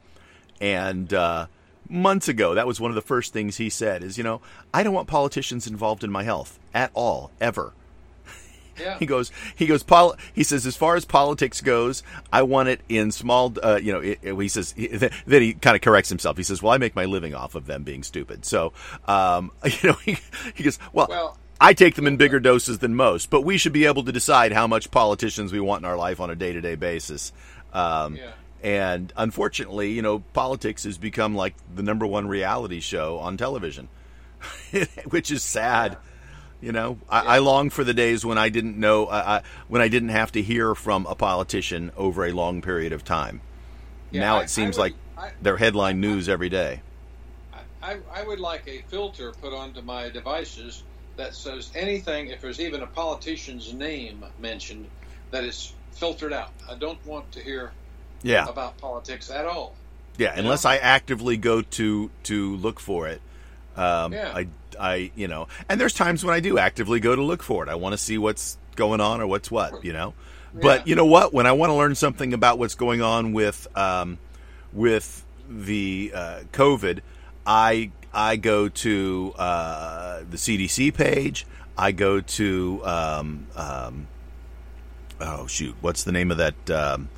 [0.60, 1.46] and uh,
[1.88, 4.40] months ago, that was one of the first things he said: is you know
[4.74, 7.72] I don't want politicians involved in my health at all, ever.
[8.78, 8.98] Yeah.
[8.98, 12.82] He goes, he goes, Paul, he says, as far as politics goes, I want it
[12.90, 16.10] in small, uh, you know, it, it- he says, he, then he kind of corrects
[16.10, 16.36] himself.
[16.36, 18.44] He says, well, I make my living off of them being stupid.
[18.44, 18.74] So,
[19.08, 20.18] um, you know, he,
[20.54, 23.72] he goes, well, Well- I take them in bigger doses than most, but we should
[23.72, 26.52] be able to decide how much politicians we want in our life on a day
[26.52, 27.32] to day basis.
[27.72, 28.32] Um, Yeah.
[28.62, 33.88] And unfortunately, you know, politics has become like the number one reality show on television,
[35.10, 35.96] which is sad.
[36.60, 39.82] You know, I, I long for the days when I didn't know, uh, I, when
[39.82, 43.42] I didn't have to hear from a politician over a long period of time.
[44.10, 46.80] Yeah, now I- it seems I would- like I- they're headline news every day.
[47.82, 50.82] I, I would like a filter put onto my devices
[51.16, 54.86] that says anything, if there's even a politician's name mentioned,
[55.30, 56.50] that is filtered out.
[56.68, 57.72] I don't want to hear
[58.22, 59.74] Yeah, about politics at all.
[60.18, 60.32] yeah.
[60.36, 63.20] Unless I actively go to to look for it,
[63.76, 64.32] um, Yeah.
[64.34, 64.48] I,
[64.78, 65.48] I, you know.
[65.68, 67.68] And there's times when I do actively go to look for it.
[67.68, 70.14] I want to see what's going on or what's what, you know.
[70.54, 71.34] But you know what?
[71.34, 74.18] When I want to learn something about what's going on with um,
[74.72, 77.00] with the uh, COVID,
[77.46, 81.46] I I go to uh, the CDC page.
[81.76, 84.06] I go to um, um,
[85.20, 86.70] oh shoot, what's the name of that?
[86.70, 87.10] Um,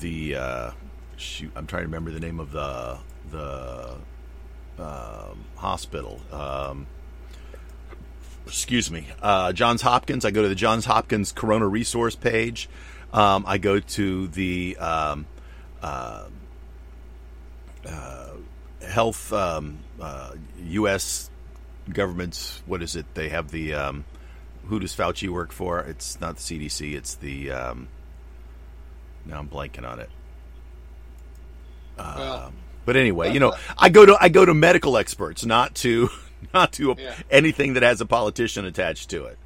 [0.00, 0.70] the uh,
[1.16, 2.98] shoot, I'm trying to remember the name of the
[3.30, 3.96] the
[4.78, 6.20] um, hospital.
[6.32, 6.86] Um,
[8.46, 10.24] excuse me, uh, Johns Hopkins.
[10.24, 12.68] I go to the Johns Hopkins Corona Resource page.
[13.12, 15.26] Um, I go to the um,
[15.82, 16.26] uh,
[17.86, 18.30] uh,
[18.86, 20.32] health um, uh,
[20.64, 21.30] U.S.
[21.92, 22.62] government's.
[22.66, 23.06] What is it?
[23.14, 23.74] They have the.
[23.74, 24.04] Um,
[24.66, 25.80] who does Fauci work for?
[25.80, 26.94] It's not the CDC.
[26.94, 27.50] It's the.
[29.24, 30.10] Now I'm blanking on it.
[32.14, 35.74] Well, Um, but anyway, you know, I go to I go to medical experts, not
[35.76, 36.10] to
[36.54, 37.16] not to Yeah.
[37.30, 39.38] anything that has a politician attached to it.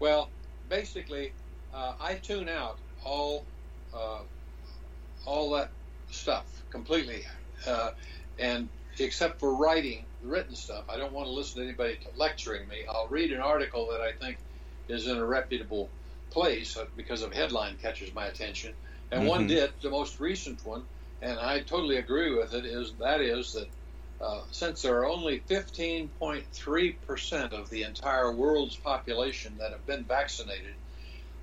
[0.00, 0.32] well,
[0.68, 1.34] basically,
[1.72, 3.48] uh, I tune out all
[3.92, 4.20] uh,
[5.26, 5.72] all that
[6.10, 7.24] stuff completely,
[7.66, 7.90] uh,
[8.38, 12.84] and except for writing written stuff, I don't want to listen to anybody lecturing me.
[12.88, 14.38] I'll read an article that I think
[14.88, 15.92] is in a reputable
[16.30, 18.74] place uh, because of headline catches my attention,
[19.10, 19.48] and one Mhm.
[19.48, 19.74] did.
[19.82, 20.88] The most recent one,
[21.20, 22.64] and I totally agree with it.
[22.66, 23.70] Is that is that
[24.20, 30.04] uh, since there are only 15.3 percent of the entire world's population that have been
[30.06, 30.76] vaccinated,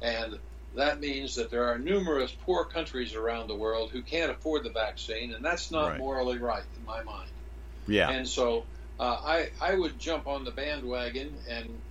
[0.02, 0.40] and
[0.74, 4.72] that means that there are numerous poor countries around the world who can't afford the
[4.72, 6.00] vaccine, and that's not Right.
[6.00, 7.32] morally right in my mind.
[7.88, 8.68] Yeah, And so
[9.00, 11.84] uh, I I would jump on the bandwagon and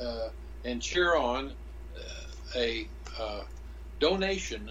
[0.00, 0.30] uh,
[0.64, 3.42] and cheer on uh, a uh,
[3.98, 4.70] donation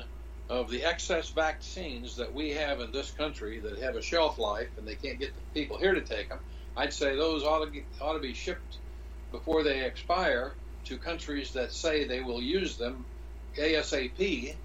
[0.50, 4.70] of the excess vaccines that we have in this country that have a shelf life
[4.78, 6.40] and they can't get the people here to take them.
[6.76, 8.78] I'd say those ought to get, ought to be shipped
[9.32, 10.54] before they expire
[10.86, 13.06] to countries that say they will use them
[13.58, 14.56] ASAP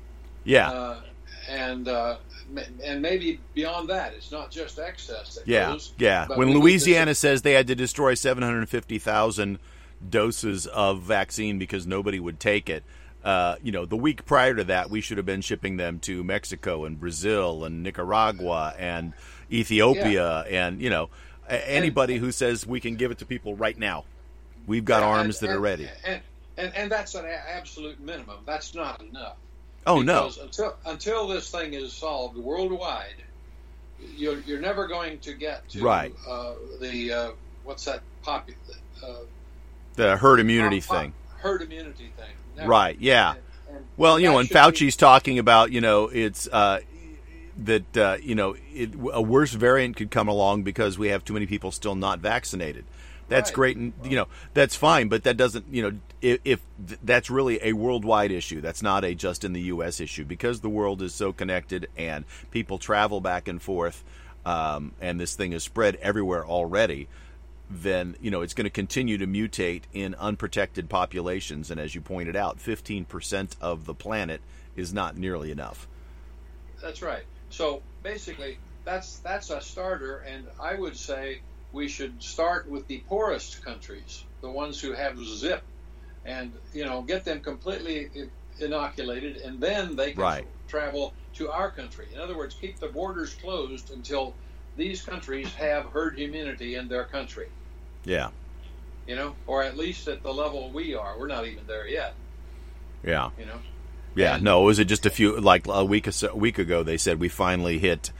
[0.44, 1.00] yeah, uh,
[1.48, 2.16] and uh,
[2.84, 4.12] and maybe beyond that.
[4.14, 5.92] It's not just excess that yeah, goes.
[5.98, 6.26] yeah.
[6.28, 9.58] When we need to Louisiana says they had to destroy seven hundred fifty thousand
[10.06, 12.84] doses of vaccine because nobody would take it,
[13.24, 16.22] uh, you know, the week prior to that, we should have been shipping them to
[16.22, 19.14] Mexico and Brazil and Nicaragua and
[19.50, 20.66] Ethiopia yeah.
[20.66, 21.08] and you know
[21.48, 24.04] anybody who says we can give it to people right now.
[24.66, 25.88] We've got arms that and, are ready.
[26.04, 26.20] And,
[26.56, 28.38] and, and that's an absolute minimum.
[28.46, 29.36] That's not enough.
[29.86, 30.30] Oh no!
[30.40, 33.22] Until until this thing is solved worldwide,
[34.16, 36.14] you're you're never going to get to right.
[36.26, 37.30] uh, the uh,
[37.64, 38.48] what's that pop
[39.02, 39.12] uh,
[39.94, 41.12] the herd immunity pop, thing.
[41.36, 42.34] Herd immunity thing.
[42.62, 42.96] Right.
[43.00, 43.34] Yeah.
[43.68, 45.00] And, and well, you know, when Fauci's be...
[45.00, 46.80] talking about, you know, it's uh,
[47.58, 51.32] that uh, you know it, a worse variant could come along because we have too
[51.34, 52.84] many people still not vaccinated.
[53.28, 53.54] That's right.
[53.54, 56.60] great, and you know that's fine, but that doesn't you know if, if
[57.02, 58.60] that's really a worldwide issue.
[58.60, 60.00] That's not a just in the U.S.
[60.00, 64.04] issue because the world is so connected and people travel back and forth,
[64.44, 67.08] um, and this thing is spread everywhere already.
[67.70, 72.00] Then you know it's going to continue to mutate in unprotected populations, and as you
[72.00, 74.40] pointed out, 15% of the planet
[74.76, 75.88] is not nearly enough.
[76.82, 77.24] That's right.
[77.48, 81.40] So basically, that's that's a starter, and I would say
[81.72, 85.62] we should start with the poorest countries, the ones who have zip,
[86.24, 88.10] and you know get them completely
[88.60, 90.46] inoculated, and then they can right.
[90.68, 92.06] travel to our country.
[92.14, 94.34] In other words, keep the borders closed until
[94.76, 97.48] these countries have herd immunity in their country.
[98.04, 98.30] Yeah.
[99.06, 101.18] You know, or at least at the level we are.
[101.18, 102.14] We're not even there yet.
[103.02, 103.30] Yeah.
[103.38, 103.58] You know.
[104.14, 106.82] Yeah, no, was it just a few like a week a week ago?
[106.82, 108.12] They said we finally hit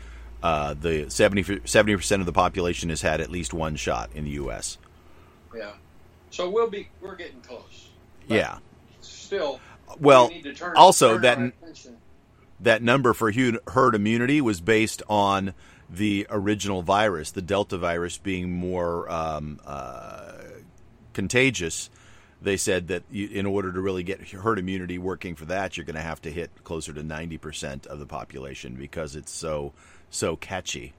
[0.42, 4.30] uh, the 70 percent of the population has had at least one shot in the
[4.32, 4.78] U.S.
[5.56, 5.72] Yeah,
[6.30, 7.90] so we'll be we're getting close.
[8.26, 8.58] yeah,
[9.00, 9.60] still.
[10.00, 11.94] Well, we turn, also turn that
[12.60, 13.32] that number for
[13.68, 15.54] herd immunity was based on
[15.96, 20.32] the original virus, the Delta virus, being more um, uh,
[21.12, 21.90] contagious
[22.44, 25.86] they said that you, in order to really get herd immunity working for that, you're
[25.86, 29.72] going to have to hit closer to 90% of the population because it's so
[30.10, 30.92] so catchy.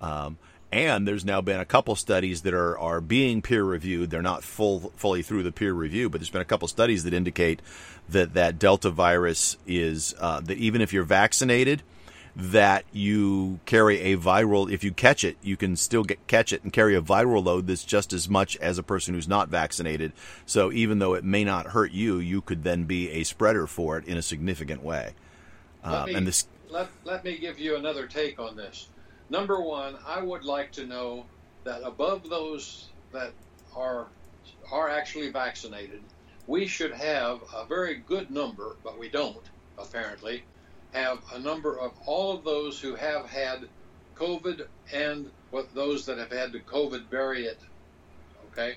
[0.00, 0.38] Um,
[0.72, 4.10] and there's now been a couple studies that are, are being peer reviewed.
[4.10, 7.12] They're not full fully through the peer review, but there's been a couple studies that
[7.12, 7.60] indicate
[8.08, 11.82] that that Delta virus is uh, that even if you're vaccinated,
[12.36, 16.64] that you carry a viral if you catch it you can still get catch it
[16.64, 20.12] and carry a viral load that's just as much as a person who's not vaccinated.
[20.44, 23.98] So even though it may not hurt you you could then be a spreader for
[23.98, 25.14] it in a significant way.
[25.84, 28.88] Um, me, and this let, let me give you another take on this.
[29.30, 31.26] Number one i would like to know
[31.62, 33.32] that above those that
[33.76, 34.08] are
[34.72, 36.02] are actually vaccinated
[36.48, 40.42] we should have a very good number but we don't apparently
[40.94, 43.68] have a number of all of those who have had
[44.16, 47.58] COVID and what those that have had the COVID bury it.
[48.52, 48.76] Okay.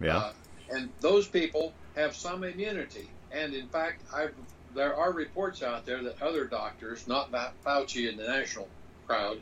[0.00, 0.18] Yeah.
[0.18, 0.32] Uh,
[0.70, 3.08] and those people have some immunity.
[3.32, 4.34] And in fact, I've,
[4.74, 8.68] there are reports out there that other doctors, not that Fauci and the national
[9.06, 9.38] crowd,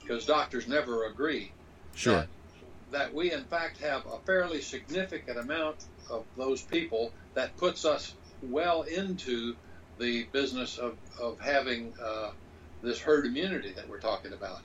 [0.00, 1.52] because doctors never agree.
[1.94, 2.16] Sure.
[2.16, 2.28] That,
[2.90, 8.14] that we in fact have a fairly significant amount of those people that puts us
[8.42, 9.56] well into
[9.98, 12.30] the business of, of having uh,
[12.82, 14.60] this herd immunity that we're talking about.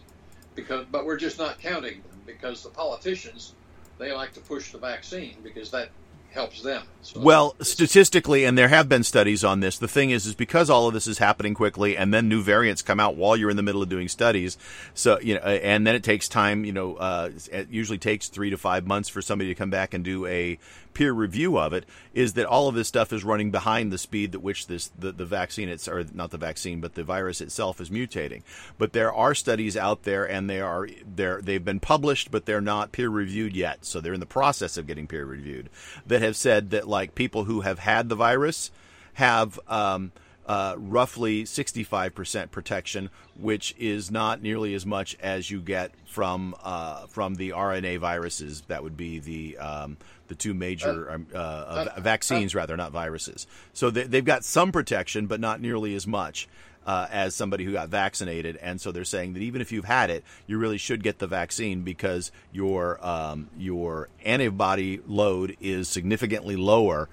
[0.56, 3.54] Because, but we're just not counting them because the politicians
[3.98, 5.90] they like to push the vaccine because that
[6.32, 6.84] helps them.
[7.02, 9.78] So well, statistically, and there have been studies on this.
[9.78, 12.82] The thing is, is because all of this is happening quickly, and then new variants
[12.82, 14.58] come out while you're in the middle of doing studies.
[14.94, 16.66] So you know, and then it takes time.
[16.66, 19.94] You know, uh, it usually takes three to five months for somebody to come back
[19.94, 20.58] and do a
[20.94, 21.86] peer review of it.
[22.14, 25.12] Is that all of this stuff is running behind the speed at which this the,
[25.12, 28.44] the vaccine it's or not the vaccine, but the virus itself is mutating.
[28.78, 32.62] But there are studies out there, and they are they they've been published, but they're
[32.62, 33.86] not peer reviewed yet.
[33.86, 35.70] So they're in the process of getting peer reviewed.
[36.08, 38.72] That that have said that like people who have had the virus
[39.14, 40.12] have um,
[40.46, 47.08] uh, roughly 65% protection, which is not nearly as much as you get from uh,
[47.08, 48.62] from the RNA viruses.
[48.68, 49.98] That would be the um,
[50.32, 53.48] the two major uh, um, uh, uh, vaccines, rather, not viruses.
[53.74, 56.48] So they, they've got some protection, but not nearly as much
[56.86, 58.56] uh, as somebody who got vaccinated.
[58.56, 61.28] And so they're saying that even if you've had it, you really should get the
[61.28, 67.10] vaccine because your um, your antibody load is significantly lower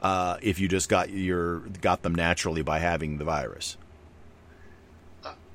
[0.00, 3.76] uh, if you just got your got them naturally by having the virus.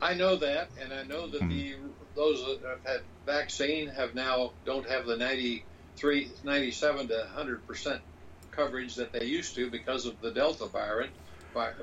[0.02, 1.48] I know that, and I know that hmm.
[1.48, 1.76] the
[2.14, 5.64] those that have had vaccine have now don't have the
[6.04, 8.02] 93, 97 to 100 percent
[8.52, 11.12] coverage that they used to because of the Delta variant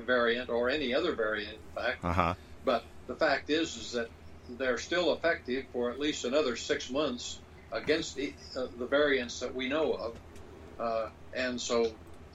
[0.05, 2.05] variant or any other variant, in fact.
[2.05, 2.35] Uh-huh.
[2.63, 4.09] But the fact is, is that
[4.57, 7.39] they're still effective for at least another six months
[7.71, 10.15] against the, uh, the variants that we know of.
[10.79, 11.91] Uh, and so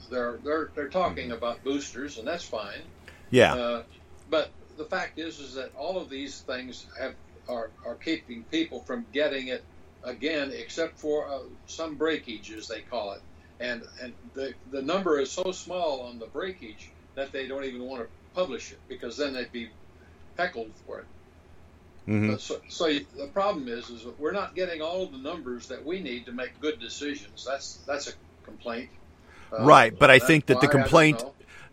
[0.09, 2.81] they're they're they're talking about boosters, and that's fine.
[3.29, 3.53] Yeah.
[3.53, 3.83] Uh,
[4.29, 7.15] but the fact is, is that all of these things have
[7.47, 9.63] are are keeping people from getting it
[10.03, 13.21] again, except for uh, some breakage, as they call it.
[13.59, 17.83] And and the the number is so small on the breakage that they don't even
[17.83, 19.69] want to publish it because then they'd be
[20.37, 21.05] heckled for it.
[22.07, 22.31] Mhm.
[22.31, 25.67] But so, so the problem is, is that we're not getting all of the numbers
[25.67, 27.45] that we need to make good decisions.
[27.45, 28.13] That's that's a
[28.45, 28.89] complaint.
[29.51, 31.23] Uh, Right, but I think that the why I don't complaint-.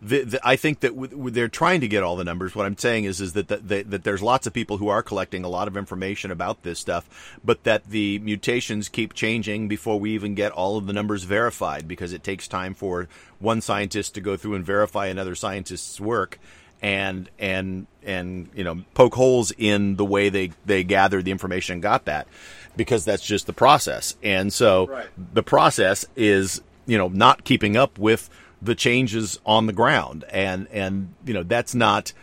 [0.01, 2.55] The, the, I think that w- w- they're trying to get all the numbers.
[2.55, 5.01] What I'm saying is, is that, that that that there's lots of people who are
[5.01, 9.99] collecting a lot of information about this stuff, but that the mutations keep changing before
[9.99, 13.07] we even get all of the numbers verified because it takes time for
[13.39, 16.39] one scientist to go through and verify another scientist's work
[16.79, 21.73] and and and you know poke holes in the way they they gathered the information
[21.73, 22.27] and got that
[22.75, 24.15] because that's just the process.
[24.21, 25.07] And so Right.
[25.33, 28.29] the process is you know not keeping up with
[28.61, 30.23] the changes on the ground.
[30.31, 32.13] And and you know that's not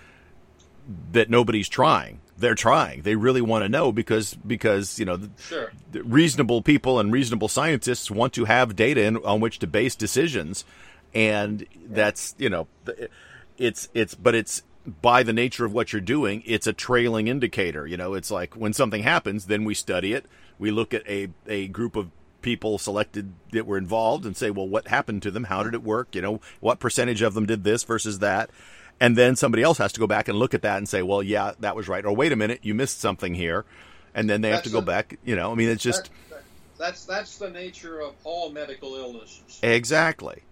[1.12, 2.20] that nobody's trying.
[2.36, 3.02] They're trying.
[3.02, 5.72] They really want to know because because you know the, Sure.
[5.92, 10.64] reasonable people and reasonable scientists want to have data in, on which to base decisions.
[11.14, 12.66] And that's you know
[13.56, 14.64] it's it's but it's
[15.00, 17.86] by the nature of what you're doing it's a trailing indicator.
[17.86, 20.26] You know it's like when something happens then we study it.
[20.58, 22.10] We look at a a group of
[22.44, 25.82] people selected that were involved and say well what happened to them how did it
[25.82, 28.50] work you know what percentage of them did this versus that
[29.00, 31.22] and then somebody else has to go back and look at that and say well
[31.22, 33.64] yeah that was right or wait a minute you missed something here
[34.14, 36.10] and then they have to go the- back you know i mean it's just That-
[36.30, 36.44] that-
[36.76, 39.60] that's that's the nature of all medical illnesses.
[39.62, 40.42] Exactly.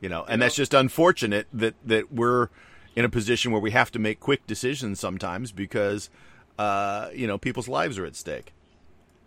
[0.00, 0.46] You know, and know?
[0.46, 2.48] that's just unfortunate that that we're
[2.96, 6.10] in a position where we have to make quick decisions sometimes because
[6.58, 8.52] uh, you know, people's lives are at stake.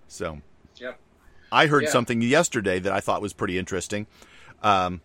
[0.07, 0.41] So.
[1.51, 1.89] I heard Yeah.
[1.89, 4.07] something yesterday that I thought was pretty interesting.
[4.63, 5.01] Um,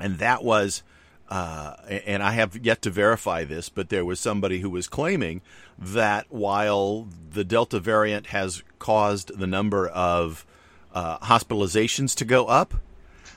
[0.00, 0.82] and that was
[1.28, 5.42] uh, and I have yet to verify this, but there was somebody who was claiming
[5.78, 10.44] that while the Delta variant has caused the number of
[10.92, 12.74] uh, hospitalizations to go up,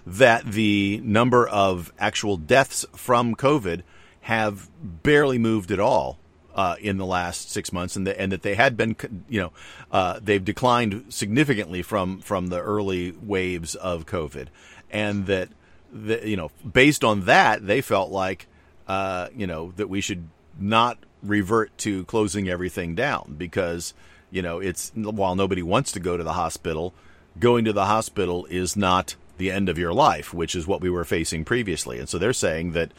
[0.07, 3.83] that the number of actual deaths from COVID
[4.21, 6.17] have barely moved at all
[6.55, 8.95] uh, in the last six months, and, the, and that they had been,
[9.27, 9.51] you know,
[9.91, 14.47] uh, they've declined significantly from from the early waves of COVID,
[14.91, 15.49] and that,
[15.91, 18.47] the, you know, based on that, they felt like,
[18.87, 20.27] uh, you know, that we should
[20.59, 23.93] not revert to closing everything down because,
[24.29, 26.93] you know, it's while nobody wants to go to the hospital,
[27.39, 30.89] going to the hospital is not the end of your life, which is what we
[30.89, 31.97] were facing previously.
[31.97, 32.91] And so they're saying that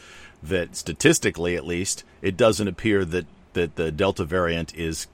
[0.42, 5.06] that statistically, at least, it doesn't appear that that the Delta variant is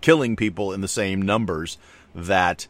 [0.00, 1.78] killing people in the same numbers
[2.14, 2.66] that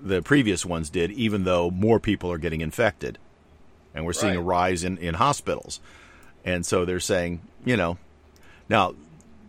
[0.00, 3.18] the previous ones did, even though more people are getting infected.
[3.94, 5.80] And we're seeing a rise in, in hospitals.
[6.44, 7.96] And so they're saying, you know,
[8.68, 8.94] now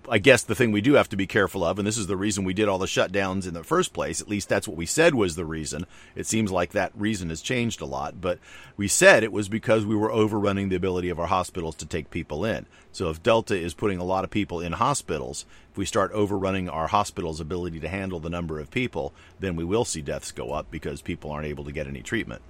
[0.10, 2.18] I guess the thing we do have to be careful of, and this is the
[2.18, 4.86] reason we did all the shutdowns in the first place, at least that's what we
[4.86, 5.86] said was the reason.
[6.16, 8.39] It seems like that reason has changed a lot, but
[8.78, 12.12] we said it was because we were overrunning the ability of our hospitals to take
[12.12, 12.66] people in.
[12.91, 16.70] So if Delta is putting a lot of people in hospitals, if we start overrunning
[16.70, 20.53] our hospitals' ability to handle the number of people, then we will see deaths go
[20.53, 22.41] up because people aren't able to get any treatment.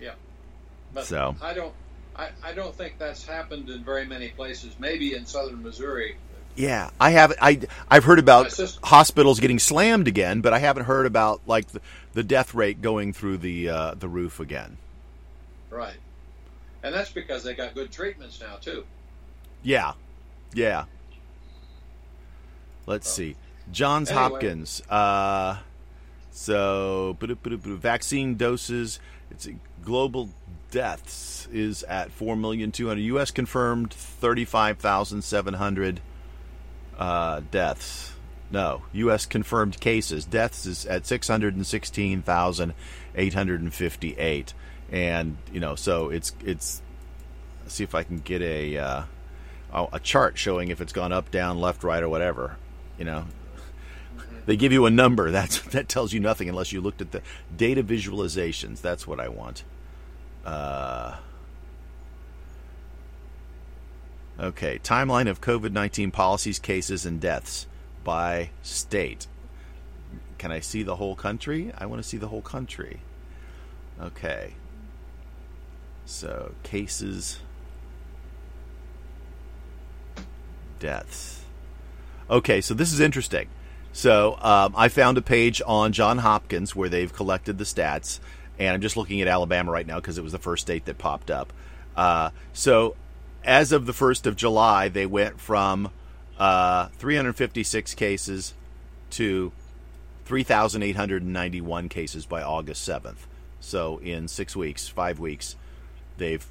[0.00, 0.14] Yeah.
[0.92, 1.74] But So- I don't
[2.18, 4.74] I, I don't think that's happened in very many places.
[4.78, 6.16] Maybe in southern Missouri.
[6.56, 10.84] Yeah, I have I I've heard about sister- hospitals getting slammed again, but I haven't
[10.86, 11.80] heard about like the,
[12.14, 14.76] the death rate going through the uh, the roof again.
[15.70, 15.96] Right.
[16.82, 18.84] And that's because they got good treatments now too.
[19.62, 19.92] Yeah,
[20.52, 20.84] yeah.
[22.86, 23.36] Let's see,
[23.70, 24.22] Johns Anyway.
[24.30, 24.82] Hopkins.
[24.88, 25.58] Uh,
[26.32, 28.98] so vaccine doses.
[29.30, 29.54] It's a
[29.84, 30.30] global
[30.70, 33.02] deaths is at four million two hundred.
[33.02, 33.30] U.S.
[33.30, 36.00] confirmed thirty five thousand seven hundred
[36.98, 38.12] uh, deaths.
[38.50, 39.26] No, U.S.
[39.26, 40.24] confirmed cases.
[40.24, 41.54] Deaths is at six hundred
[44.90, 46.82] and you know, so it's it's.
[47.62, 49.02] Let's see if I can get a uh,
[49.72, 52.56] a a chart showing if it's gone up, down, left, right, or whatever.
[52.98, 53.26] You know,
[54.46, 55.30] they give you a number.
[55.30, 57.22] That's that tells you nothing unless you looked at the
[57.54, 58.80] data visualizations.
[58.80, 59.64] That's what I want.
[60.48, 61.16] Uh,
[64.40, 67.66] okay, timeline of COVID nineteen policies, cases, and deaths
[68.02, 69.26] by state.
[70.38, 71.70] Can I see the whole country?
[71.76, 73.00] I want to see the whole country.
[74.00, 74.54] Okay.
[76.06, 77.40] So cases,
[80.78, 81.42] deaths.
[82.30, 83.48] Okay, so this is interesting.
[83.92, 88.20] So um, I found a page on John Hopkins where they've collected the stats,
[88.58, 90.98] and I'm just looking at Alabama right now because it was the first state that
[90.98, 91.52] popped up.
[91.96, 92.96] Uh, so,
[93.44, 95.90] as of the first of July, they went from
[96.38, 98.54] uh, 356 cases
[99.10, 99.52] to
[100.24, 103.26] 3,891 cases by August 7th.
[103.60, 105.56] So, in six weeks, five weeks,
[106.18, 106.46] they've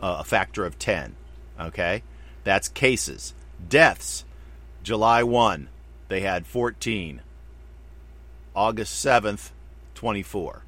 [0.00, 1.14] uh, a factor of 10.
[1.60, 2.02] Okay,
[2.44, 3.34] that's cases.
[3.68, 4.24] Deaths,
[4.82, 5.68] July 1,
[6.08, 7.22] they had 14.
[8.54, 9.50] August 7th,
[9.94, 10.62] 24.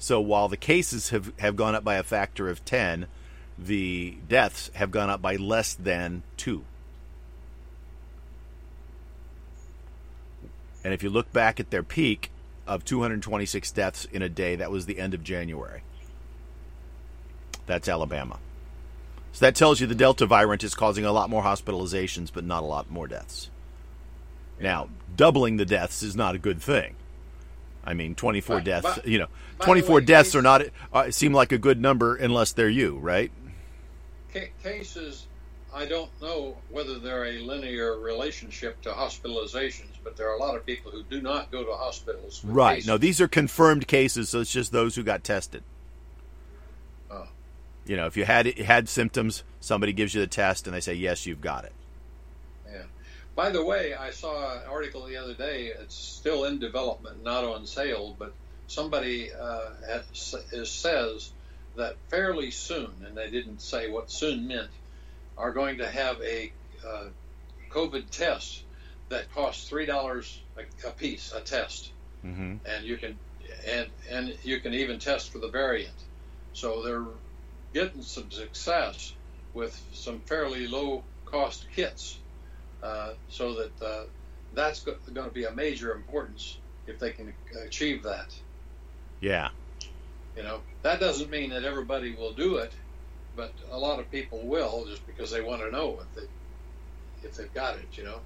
[0.00, 3.06] So while the cases have, have gone up by a factor of 10,
[3.58, 6.64] the deaths have gone up by less than 2.
[10.82, 12.30] And if you look back at their peak
[12.66, 15.82] of 226 deaths in a day, that was the end of January.
[17.66, 18.38] That's Alabama.
[19.32, 22.62] So that tells you the Delta variant is causing a lot more hospitalizations, but not
[22.62, 23.50] a lot more deaths.
[24.58, 26.96] Now, doubling the deaths is not a good thing.
[27.84, 29.28] I mean, 24 But- deaths, you know,
[29.60, 30.62] 24 way, deaths case- are not
[30.92, 33.30] uh, seem like a good number unless they're you, right?
[34.62, 35.26] Cases,
[35.74, 40.56] I don't know whether they're a linear relationship to hospitalizations, but there are a lot
[40.56, 42.44] of people who do not go to hospitals.
[42.44, 42.76] Right.
[42.76, 42.88] cases.
[42.88, 45.62] No, these are confirmed cases, so it's just those who got tested.
[47.10, 47.26] Oh.
[47.86, 50.94] You know, if you had had symptoms, somebody gives you the test and they say
[50.94, 51.72] yes, you've got it.
[53.40, 55.72] By the way, I saw an article the other day.
[55.80, 58.34] It's still in development, not on sale, but
[58.66, 61.32] somebody uh, has, is, says
[61.74, 64.68] that fairly soon, and they didn't say what soon meant,
[65.38, 66.52] are going to have a
[66.86, 67.04] uh,
[67.70, 68.62] COVID test
[69.08, 72.56] that costs three dollars a, a piece, a test, Mm-hmm.
[72.66, 73.18] and you can
[73.66, 75.96] and and you can even test for the variant.
[76.52, 77.06] So they're
[77.72, 79.14] getting some success
[79.54, 82.19] with some fairly low cost kits,
[82.82, 84.04] uh, so that uh,
[84.52, 87.32] that's go- going to be a major importance if they can
[87.66, 88.34] achieve that.
[89.20, 89.48] Yeah.
[90.36, 92.74] You know, that doesn't mean that everybody will do it,
[93.36, 97.36] but a lot of people will just because they want to know if they if
[97.36, 97.96] they've got it.
[97.98, 98.20] You know.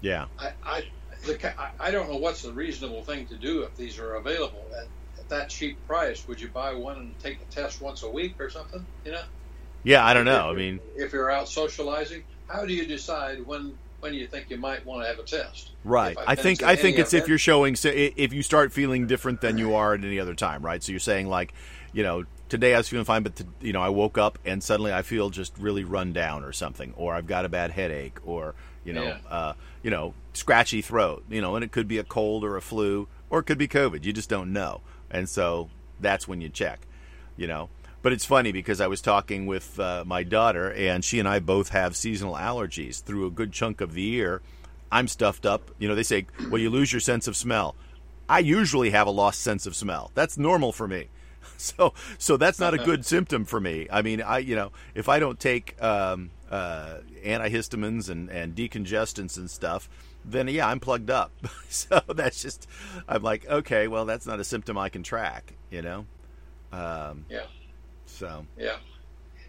[0.00, 0.26] Yeah.
[0.38, 0.82] I, I,
[1.26, 4.14] the, ca- I- I don't know what's the reasonable thing to do if these are
[4.16, 6.26] available at, at that cheap price.
[6.26, 8.86] Would you buy one and take a test once a week or something?
[9.04, 9.22] You know,
[9.84, 10.50] Yeah, I don't know.
[10.50, 14.56] I mean, if you're out socializing, how do you decide when when you think you
[14.56, 15.70] might want to have a test?
[15.84, 16.16] Right.
[16.26, 19.58] I think I think it's if you're showing so if you start feeling different than
[19.58, 20.82] you are at any other time, right?
[20.82, 21.54] So you're saying like,
[21.92, 24.62] you know, today I was feeling fine, but t- you know I woke up and
[24.62, 28.18] suddenly I feel just really run down or something, or I've got a bad headache,
[28.26, 29.18] or you know, Yeah.
[29.30, 29.52] uh,
[29.84, 33.06] you know, scratchy throat, you know, and it could be a cold or a flu,
[33.30, 34.04] or it could be COVID.
[34.04, 34.80] You just don't know,
[35.10, 35.70] and so
[36.00, 36.80] that's when you check,
[37.36, 37.68] you know.
[38.02, 41.38] But it's funny because I was talking with uh, my daughter, and she and I
[41.38, 44.42] both have seasonal allergies through a good chunk of the year.
[44.90, 45.70] I'm stuffed up.
[45.78, 47.76] You know, they say, well, you lose your sense of smell.
[48.28, 50.10] I usually have a lost sense of smell.
[50.14, 51.08] That's normal for me.
[51.58, 53.86] So, so that's not a good symptom for me.
[53.88, 59.36] I mean, I, you know, if I don't take um, uh, antihistamines and, and decongestants
[59.36, 59.88] and stuff,
[60.24, 61.30] then yeah, I'm plugged up.
[61.68, 62.66] so that's just,
[63.06, 66.06] I'm like, okay, well, that's not a symptom I can track, you know?
[66.72, 67.44] Um, Yeah.
[68.12, 68.76] So, Yeah.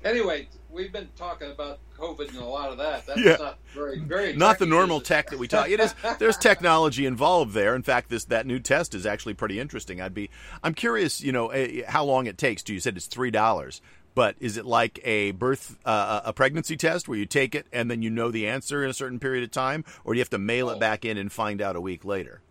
[0.03, 3.05] Anyway, we've been talking about COVID and a lot of that.
[3.05, 3.38] That's Yeah.
[3.38, 5.70] not very very not the normal tech that we talk.
[5.70, 7.74] It is there's technology involved there.
[7.74, 10.01] In fact, this that new test is actually pretty interesting.
[10.01, 10.30] I'd be
[10.61, 12.64] I'm curious, you know, eh, how long it takes.
[12.64, 13.82] Do you said it's three dollars,
[14.14, 17.89] but is it like a birth uh, a pregnancy test where you take it and
[17.89, 20.30] then you know the answer in a certain period of time, or do you have
[20.32, 20.80] to mail it Oh.
[20.80, 22.41] back in and find out a week later?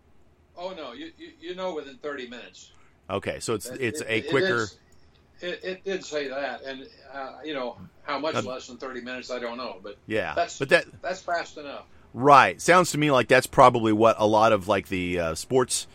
[0.57, 2.71] Oh no, you, you you know within 30 minutes.
[3.11, 4.57] Okay, so it's it's It- a it quicker.
[4.63, 4.79] is-
[5.43, 9.01] It, it did say that, and uh, you know how much Um, less than 30
[9.01, 11.85] minutes, I don't know, but yeah, that's but that that's fast enough.
[12.15, 12.61] Right.
[12.61, 15.87] Sounds to me like that's probably what a lot of like the uh, sports,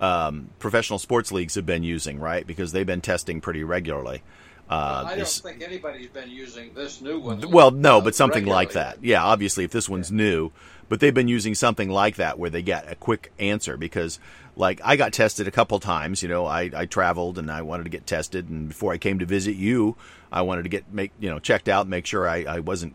[0.00, 2.46] um, professional sports leagues have been using, right?
[2.46, 4.22] Because they've been testing pretty regularly.
[4.68, 7.50] Uh, I don't think anybody's been using this new one.
[7.50, 9.02] well, no, uh, but something like that.
[9.02, 10.50] Yeah, obviously, if this one's new,
[10.88, 14.18] but they've been using something like that where they get a quick answer because,
[14.56, 16.22] like, I got tested a couple times.
[16.22, 19.18] You know, I, I traveled and I wanted to get tested, and before I came
[19.20, 19.96] to visit you,
[20.30, 22.94] I wanted to get make you know checked out, make sure I, I wasn't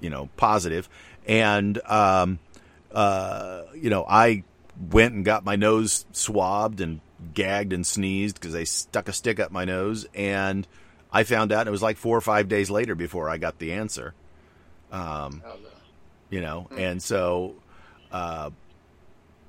[0.00, 0.88] you know positive,
[1.26, 2.38] and um,
[2.92, 4.44] uh, you know I
[4.90, 7.00] went and got my nose swabbed and
[7.34, 10.66] gagged and sneezed because they stuck a stick up my nose and.
[11.10, 13.72] I found out it was like four or five days later before I got the
[13.72, 14.12] answer
[15.42, 15.72] How's that?
[16.28, 17.54] you know and so
[18.12, 18.50] uh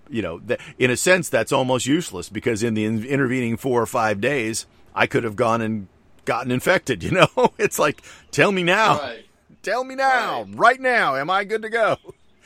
[0.10, 3.82] you know th- in a sense that's almost useless because in the in- intervening 4
[3.82, 5.88] or 5 days I could have gone and
[6.26, 8.01] gotten infected you know it's like
[8.32, 9.26] tell me now Right.
[9.62, 10.55] tell me now Right.
[10.55, 10.80] right.
[10.82, 11.97] now am I good to go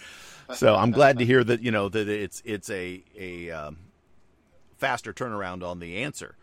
[0.54, 3.78] so I'm glad to hear that you know that it's it's a a um,
[4.78, 6.36] faster turnaround on the answer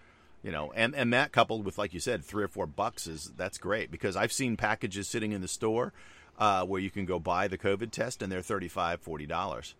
[0.43, 3.31] You know, and and that coupled with like you said, three or four bucks is
[3.37, 5.93] that's great because I've seen packages sitting in the store
[6.39, 9.75] uh, where you can go buy the COVID test and they're thirty five, forty dollars.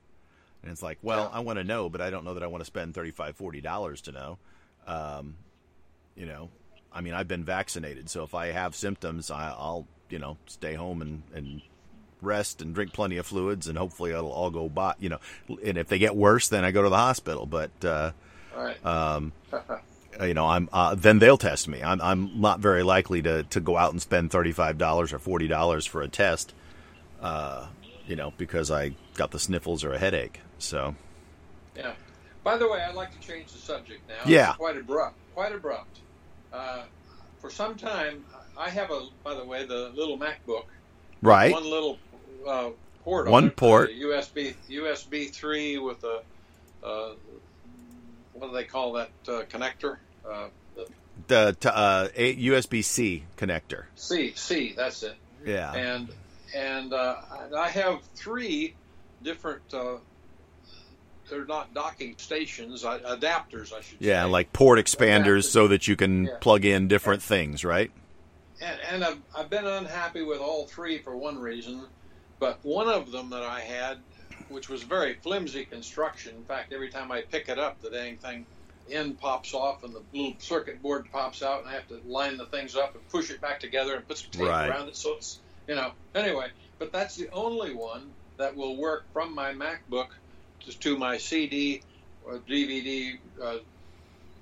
[0.63, 1.39] And it's like, well, Yeah.
[1.39, 3.37] I want to know, but I don't know that I want to spend thirty five,
[3.37, 4.39] forty dollars to know.
[4.87, 5.37] Um,
[6.17, 6.51] you know,
[6.93, 10.75] I mean, I've been vaccinated, so if I have symptoms, I, I'll you know stay
[10.75, 11.63] home and and
[12.21, 14.95] rest and drink plenty of fluids, and hopefully it'll all go by.
[14.99, 15.19] You know,
[15.65, 17.47] and if they get worse, then I go to the hospital.
[17.47, 18.13] But uh,
[18.55, 18.87] All right.
[18.87, 19.33] um,
[20.21, 21.83] you know, I'm uh, then they'll test me.
[21.83, 25.19] I'm I'm not very likely to to go out and spend thirty five dollars or
[25.19, 26.53] forty dollars for a test.
[27.23, 27.67] Uh,
[28.07, 30.41] you know, because I got the sniffles or a headache.
[30.61, 30.95] So
[31.77, 31.93] Yeah.
[32.43, 34.15] By the way, I'd like to change the subject now.
[34.25, 34.51] Yeah.
[34.51, 35.17] It's quite abrupt.
[35.35, 35.99] Quite abrupt.
[36.53, 36.83] Uh,
[37.39, 38.25] for some time,
[38.57, 39.09] I have a.
[39.25, 40.65] By the way, the little MacBook.
[41.23, 41.99] right, One little
[42.47, 42.71] uh,
[43.05, 43.27] port.
[43.27, 43.91] on One port.
[43.91, 46.23] uh, USB USB three with a.
[46.85, 47.13] Uh,
[48.33, 49.99] what do they call that uh, connector?
[50.29, 50.87] Uh, the
[51.29, 53.85] the t- uh, USB C connector.
[53.97, 54.73] C C.
[54.77, 55.17] That's it.
[55.45, 56.09] Yeah, and
[56.55, 57.17] and uh,
[57.57, 58.75] I have three
[59.23, 59.63] different.
[61.31, 64.31] They're not docking stations, uh, adapters, I should yeah, say.
[64.31, 66.37] like port expanders so that you can Yeah.
[66.41, 67.65] plug in different things.
[67.65, 67.91] Right.
[68.61, 71.87] and, and I've, I've been unhappy with all three for one reason,
[72.39, 73.99] but one of them that I had,
[74.49, 76.37] which was very flimsy construction.
[76.37, 78.47] In fact, every time I pick it up, the dang thing
[78.91, 82.37] end pops off and the little circuit board pops out, and I have to line
[82.37, 84.69] the things up and push it back together and put some tape Right.
[84.69, 84.97] around it.
[84.97, 86.49] So it's you know anyway.
[86.79, 90.09] But that's the only one that will work from my MacBook
[90.61, 91.83] to, my CD
[92.23, 93.59] or DVD uh,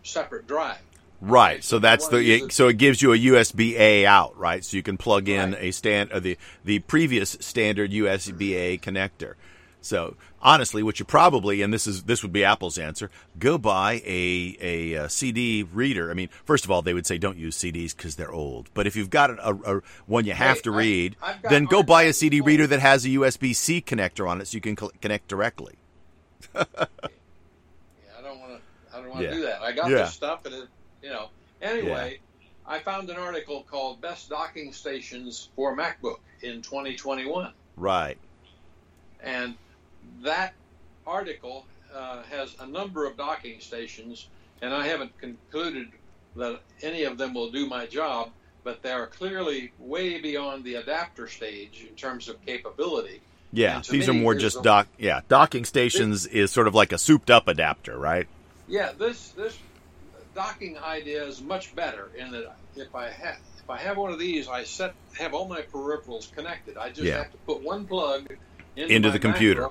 [0.03, 0.79] separate drive.
[1.21, 1.65] Right.
[1.65, 4.65] So that's the it, so it gives you a USB A out, right?
[4.65, 5.59] So you can plug in Right.
[5.59, 9.35] a stand uh, the the previous standard USB A connector.
[9.81, 14.01] So honestly, what you probably and this is this would be Apple's answer: go buy
[14.05, 16.11] a a, uh CD reader.
[16.11, 18.71] I mean, first of all, they would say don't use CDs because they're old.
[18.75, 21.65] But if you've got a, a, a one you have Hey, to read, I've then
[21.67, 24.61] go buy a CD reader that has a USB C connector on it, so you
[24.61, 25.78] can co- connect directly.
[26.59, 26.85] Yeah,
[28.19, 28.97] I don't want to.
[28.97, 29.35] I don't want to Yeah.
[29.35, 29.63] do that.
[29.63, 29.99] I got Yeah.
[29.99, 30.69] this stuff, and it,
[31.03, 31.31] you know.
[31.61, 32.21] Anyway,
[32.65, 38.19] I found an article called "Best Docking Stations for MacBook in 2021," Right.
[39.21, 39.59] and
[40.23, 40.55] that
[41.07, 44.29] article uh, has a number of docking stations,
[44.63, 45.89] and I haven't concluded
[46.37, 48.33] that any of them will do my job,
[48.63, 53.23] but they are clearly way beyond the adapter stage in terms of capability.
[53.53, 54.89] Yeah, these are more just dock.
[54.99, 58.27] Yeah, docking stations is sort of like a souped-up adapter, right?
[58.67, 59.57] Yeah, this this
[60.35, 64.19] docking idea is much better in that if I have if I have one of
[64.19, 66.77] these, I set have all my peripherals connected.
[66.77, 67.19] I just Yeah.
[67.19, 68.29] have to put one plug
[68.77, 69.69] into, Into the computer.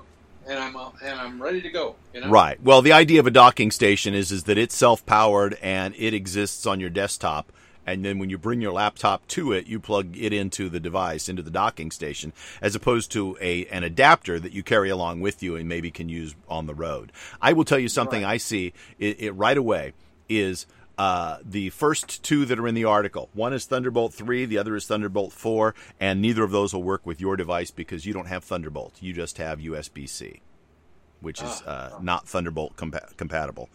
[0.47, 1.95] And I'm uh, and I'm ready to go.
[2.13, 2.29] You know?
[2.29, 2.61] Right.
[2.61, 6.65] Well, the idea of a docking station is is that it's self-powered and it exists
[6.65, 7.51] on your desktop.
[7.87, 11.29] And then when you bring your laptop to it, you plug it into the device,
[11.29, 15.41] into the docking station, as opposed to a an adapter that you carry along with
[15.41, 17.13] you and maybe can use on the road.
[17.41, 18.33] I will tell you something Right.
[18.33, 19.93] I see it, it right away
[20.27, 20.67] is
[20.97, 23.29] uh, the first two that are in the article.
[23.33, 27.05] One is Thunderbolt 3, the other is Thunderbolt 4, and neither of those will work
[27.05, 28.95] with your device because you don't have Thunderbolt.
[28.99, 30.41] You just have USB C,
[31.21, 33.69] which is uh, not Thunderbolt compa- compatible.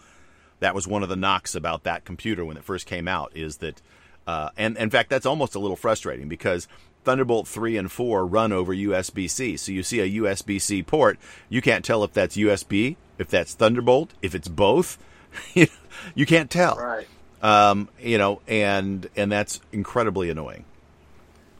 [0.59, 3.59] That was one of the knocks about that computer when it first came out is
[3.59, 3.81] that,
[4.27, 6.69] uh, and in fact, that's almost a little frustrating because
[7.05, 9.57] Thunderbolt 3 and 4 run over USB C.
[9.57, 11.19] So you see a USB C port,
[11.49, 14.99] you can't tell if that's USB, if that's Thunderbolt, if it's both.
[15.55, 16.77] you can't tell.
[16.77, 17.09] Right.
[17.43, 20.65] Um, you know, and and that's incredibly annoying.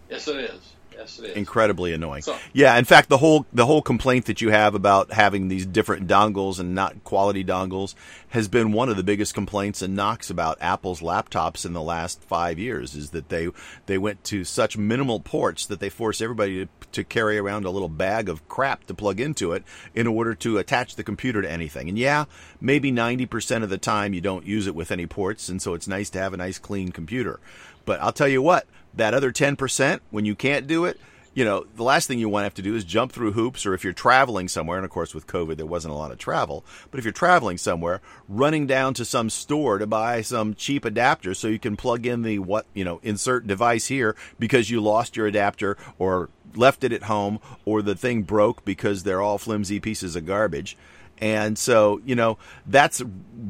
[0.09, 0.72] Yes, it is.
[0.97, 1.37] Yes, it is.
[1.37, 2.23] Incredibly annoying.
[2.23, 5.67] So- yeah, in fact, the whole the whole complaint that you have about having these
[5.67, 7.95] different dongles and not quality dongles
[8.29, 12.23] has been one of the biggest complaints and knocks about Apple's laptops in the last
[12.25, 12.95] five years.
[12.95, 13.49] Is that they
[13.87, 17.71] they went to such minimal ports that they force everybody to, to carry around a
[17.71, 19.65] little bag of crap to plug into it
[19.95, 21.89] in order to attach the computer to anything.
[21.89, 22.25] And yeah,
[22.61, 25.75] maybe ninety percent of the time you don't use it with any ports, and so
[25.75, 27.41] it's nice to have a nice clean computer.
[27.85, 30.99] But I'll tell you what, that other 10%, when you can't do it,
[31.35, 33.65] you know, the last thing you want to have to do is jump through hoops,
[33.65, 36.19] or if you're traveling somewhere, and of course with COVID there wasn't a lot of
[36.19, 40.85] travel, but if you're traveling somewhere, running down to some store to buy some cheap
[40.85, 44.81] adapter so you can plug in the what, you know, insert device here because you
[44.81, 49.39] lost your adapter or left it at home or the thing broke because they're all
[49.39, 50.77] flimsy pieces of garbage.
[51.19, 52.37] And so, you know,
[52.67, 53.01] that's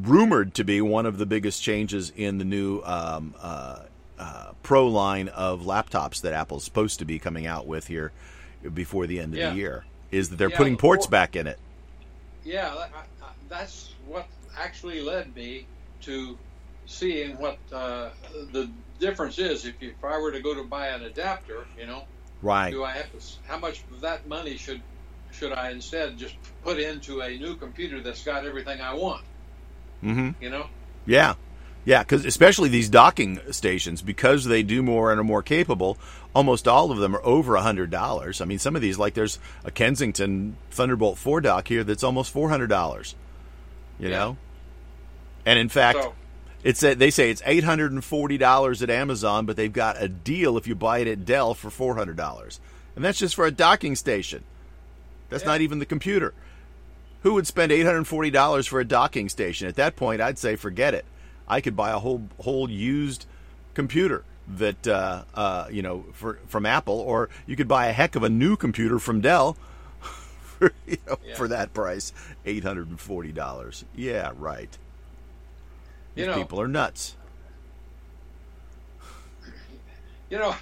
[0.03, 3.79] rumored to be one of the biggest changes in the new um, uh,
[4.19, 8.11] uh, Pro line of laptops that Apple's supposed to be coming out with here
[8.73, 9.49] before the end of Yeah.
[9.51, 9.85] the year.
[10.11, 11.59] Is that they're Yeah, putting ports or- back in it?
[12.45, 12.87] Yeah, I,
[13.49, 15.65] that's what actually led me
[16.01, 16.37] to
[16.85, 18.09] seeing what uh,
[18.51, 19.65] the difference is.
[19.65, 22.03] If, you, if I were to go to buy an adapter, you know,
[22.41, 22.71] Right.
[22.71, 23.17] do I have to?
[23.47, 24.81] How much of that money should
[25.31, 29.23] should I instead just put into a new computer that's got everything I want?
[30.03, 30.43] Mm-hmm.
[30.43, 30.67] You know.
[31.05, 31.35] Yeah,
[31.85, 35.97] yeah, because especially these docking stations, because they do more and are more capable.
[36.35, 38.41] Almost all of them are over a hundred dollars.
[38.41, 42.31] I mean, some of these, like there's a Kensington Thunderbolt four dock here that's almost
[42.31, 43.15] four hundred dollars.
[43.99, 44.17] You Yeah.
[44.17, 44.37] know,
[45.45, 46.13] and in fact, So
[46.63, 50.01] it's a, they say it's eight hundred and forty dollars at Amazon, but they've got
[50.01, 52.59] a deal if you buy it at Dell for four hundred dollars,
[52.95, 54.43] and that's just for a docking station.
[55.29, 55.49] That's Yeah.
[55.51, 56.33] not even the computer.
[57.21, 59.67] Who would spend eight hundred forty dollars for a docking station?
[59.67, 61.05] At that point, I'd say forget it.
[61.47, 63.25] I could buy a whole whole used
[63.73, 68.15] computer that uh, uh, you know for from Apple, or you could buy a heck
[68.15, 69.57] of a new computer from Dell.
[70.59, 71.35] For, you know, Yeah.
[71.35, 72.13] for that price,
[72.45, 73.83] eight hundred and forty dollars.
[73.95, 74.69] Yeah, right.
[76.15, 77.15] you These know, people are nuts.
[80.29, 80.55] you know,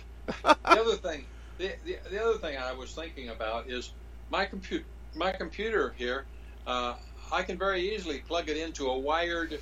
[0.43, 1.25] the other thing,
[1.57, 3.91] the, the the other thing I was thinking about is
[4.29, 4.85] my computer.
[5.15, 6.25] My computer here,
[6.65, 6.95] uh,
[7.31, 9.59] I can very easily plug it into a wired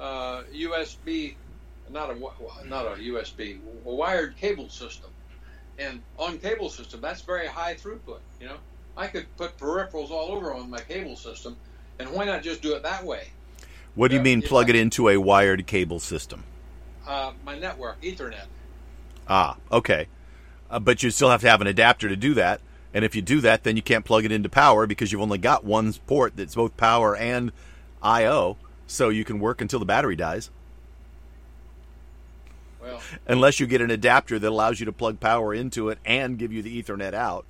[0.00, 1.38] uh, USB,
[1.90, 5.10] not a not a USB, a wired cable system.
[5.78, 8.20] And on cable system, that's very high throughput.
[8.40, 8.58] You know,
[8.96, 11.58] I could put peripherals all over on my cable system,
[12.00, 13.34] and why not just do it that way?
[13.94, 16.44] What do you Yeah, mean plug it into a wired cable system?
[17.06, 18.48] Uh, my network, Ethernet.
[19.28, 20.08] Ah, okay.
[20.70, 22.60] Uh, but you still have to have an adapter to do that.
[22.92, 25.38] And if you do that, then you can't plug it into power because you've only
[25.38, 27.52] got one port that's both power and
[28.02, 28.56] I/O.
[28.90, 30.50] So you can work until the battery dies,
[32.80, 36.38] Well, unless you get an adapter that allows you to plug power into it and
[36.38, 37.46] give you the Ethernet out.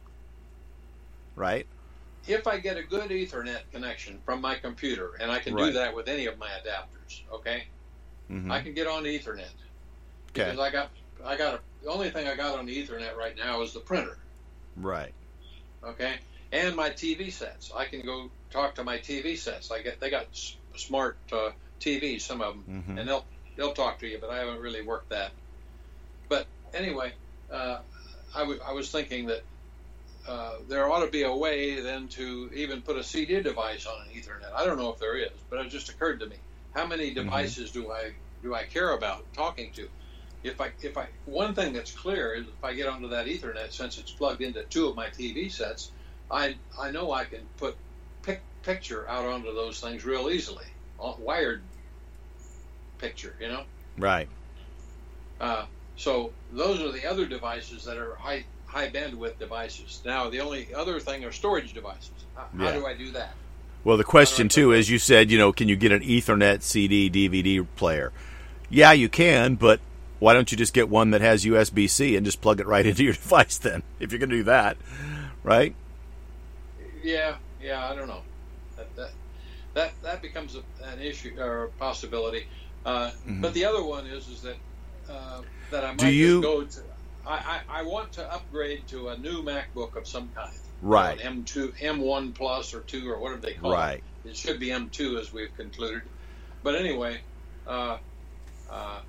[1.36, 1.68] Right?
[2.26, 5.70] if I get a good Ethernet connection from my computer, and I can Right.
[5.70, 7.64] do that with any of my adapters, okay,
[8.28, 9.54] hmm I can get on Ethernet
[10.30, 10.44] Okay.
[10.46, 10.92] because I got
[11.24, 13.80] I got a, the only thing I got on the Ethernet right now is the
[13.80, 14.18] printer,
[14.76, 15.14] Right.
[15.86, 16.16] okay,
[16.52, 17.72] and my TV sets.
[17.76, 19.70] I can go talk to my TV sets.
[19.70, 20.26] I get they got
[20.80, 21.50] smart uh,
[21.80, 22.98] TVs, some of them, Mhm.
[23.00, 23.26] and they'll
[23.56, 25.32] they'll talk to you, but I haven't really worked that.
[26.28, 27.12] But anyway,
[27.50, 27.78] uh,
[28.34, 29.44] I wa- I was thinking that
[30.26, 34.06] uh, there ought to be a way then to even put a CD device on
[34.06, 34.52] an Ethernet.
[34.54, 36.36] I don't know if there is, but it just occurred to me.
[36.74, 38.12] How many devices do I
[38.42, 39.88] do I care about talking to?
[40.42, 43.72] If I if I one thing that's clear is if I get onto that Ethernet,
[43.72, 45.90] since it's plugged into two of my TV sets,
[46.30, 47.76] I I know I can put
[48.62, 50.66] picture out onto those things real easily,
[51.18, 51.62] wired
[52.98, 53.62] picture, you know.
[53.98, 54.28] Right.
[55.40, 55.64] Uh,
[55.96, 60.00] so those are the other devices that are high high bandwidth devices.
[60.04, 62.12] Now the only other thing are storage devices.
[62.34, 63.34] How, how do I do that?
[63.82, 65.92] Well, the question How do I too is, you said, you know, can you get
[65.92, 68.12] an Ethernet CD DVD player?
[68.68, 69.80] Yeah, you can, but
[70.20, 72.86] why don't you just get one that has USB C and just plug it right
[72.86, 73.82] into your device then?
[73.98, 74.76] If you're going to do that,
[75.42, 75.74] right?
[77.02, 78.22] Yeah, yeah, I don't know.
[79.74, 80.62] That that becomes a,
[80.92, 82.46] an issue or a possibility.
[82.84, 83.40] Uh, Mhm.
[83.42, 84.56] But the other one is is that
[85.08, 86.80] uh, that I might Do you- go to.
[87.26, 90.52] I, I, I want to upgrade to a new MacBook of some kind.
[90.80, 91.18] Right.
[91.18, 93.76] You know, M2, M1 Plus or two or whatever they call it.
[93.76, 94.02] Right.
[94.24, 96.00] It should be M2 as we've concluded.
[96.62, 97.20] But anyway,
[97.66, 97.98] uh,
[98.70, 99.00] uh,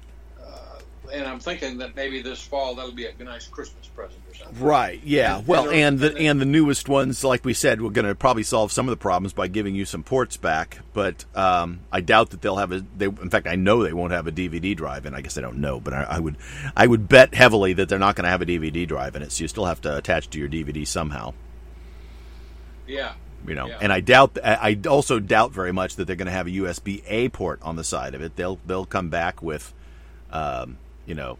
[0.44, 0.81] uh,
[1.14, 4.64] and I'm thinking that maybe this fall that'll be a nice Christmas present or something.
[4.64, 5.02] Right.
[5.04, 5.38] Yeah.
[5.40, 8.44] And- Well, and the and- the newest ones, like we said, we're going to probably
[8.44, 10.80] solve some of the problems by giving you some ports back.
[10.94, 12.86] But um, I doubt that they'll have a.
[12.98, 15.42] They, in fact, I know they won't have a DVD drive, and I guess I
[15.42, 16.38] don't know, but I, I would,
[16.78, 19.32] I would bet heavily that they're not going to have a DVD drive in it.
[19.32, 21.34] So you still have to attach to your DVD somehow.
[22.88, 23.14] Yeah.
[23.48, 23.78] you know Yeah.
[23.82, 26.52] and i doubt i I also doubt very much that they're going to have a
[26.52, 29.74] usb a port on the side of it they'll they'll come back with
[30.32, 30.78] um,
[31.12, 31.38] you know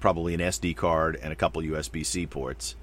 [0.00, 2.74] probably an sd card and a couple usb c ports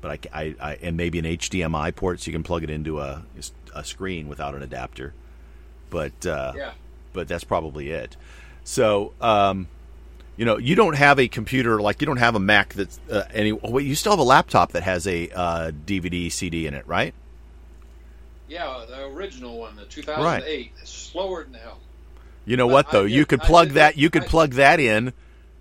[0.00, 3.00] but I, I, I and maybe an hdmi port so you can plug it into
[3.00, 3.24] a,
[3.74, 5.12] a screen without an adapter
[5.90, 6.70] but uh, Yeah.
[7.12, 8.16] but that's probably it
[8.62, 9.66] so um,
[10.36, 13.24] you know you don't have a computer like you don't have a mac that's uh,
[13.34, 16.74] any oh, wait you still have a laptop that has a uh, dvd cd in
[16.74, 17.12] it right
[18.48, 21.78] Yeah, the original one, the 2008, is slower than hell.
[22.44, 23.02] You know But what though?
[23.04, 23.94] did- you could plug did that.
[23.94, 25.12] that- You could I- plug that in,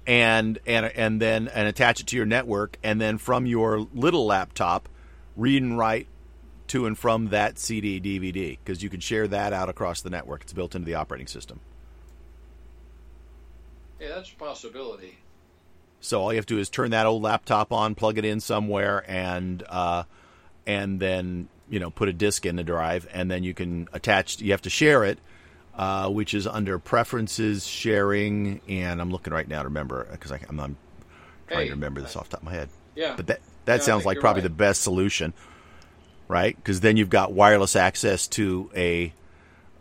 [0.10, 4.26] and and and then and attach it to your network, and then from your little
[4.26, 4.90] laptop,
[5.38, 6.08] read and write
[6.68, 10.42] to and from that CD DVD because you can share that out across the network.
[10.42, 11.60] It's built into the operating system.
[14.00, 15.20] Yeah, that's a possibility.
[16.02, 18.40] So all you have to do is turn that old laptop on, plug it in
[18.40, 20.06] somewhere, and uh,
[20.66, 24.42] and then you know put a disk in the drive, and then you can attach.
[24.42, 25.20] You have to share it
[25.80, 30.42] uh, which is under preferences, sharing, and I'm looking right now to remember because I'm,
[30.60, 30.78] I'm
[31.48, 32.70] trying Hey, to remember this off the top of my head.
[32.96, 33.14] Yeah.
[33.16, 34.50] But that that Yeah, sounds like probably right.
[34.50, 35.34] the best solution,
[36.28, 36.54] right?
[36.54, 39.14] Because then you've got wireless access to a,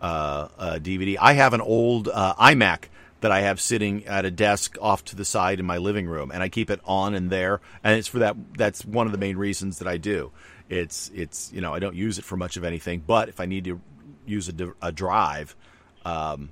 [0.00, 1.16] uh, a DVD.
[1.20, 2.84] I have an old uh, iMac
[3.20, 6.30] that I have sitting at a desk off to the side in my living room,
[6.30, 7.60] and I keep it on and there.
[7.82, 8.36] And it's for that.
[8.56, 10.30] That's one of the main reasons that I do.
[10.68, 13.46] It's it's you know I don't use it for much of anything, but if I
[13.46, 13.80] need to
[14.26, 14.48] use
[14.80, 15.56] a drive,
[16.04, 16.50] um,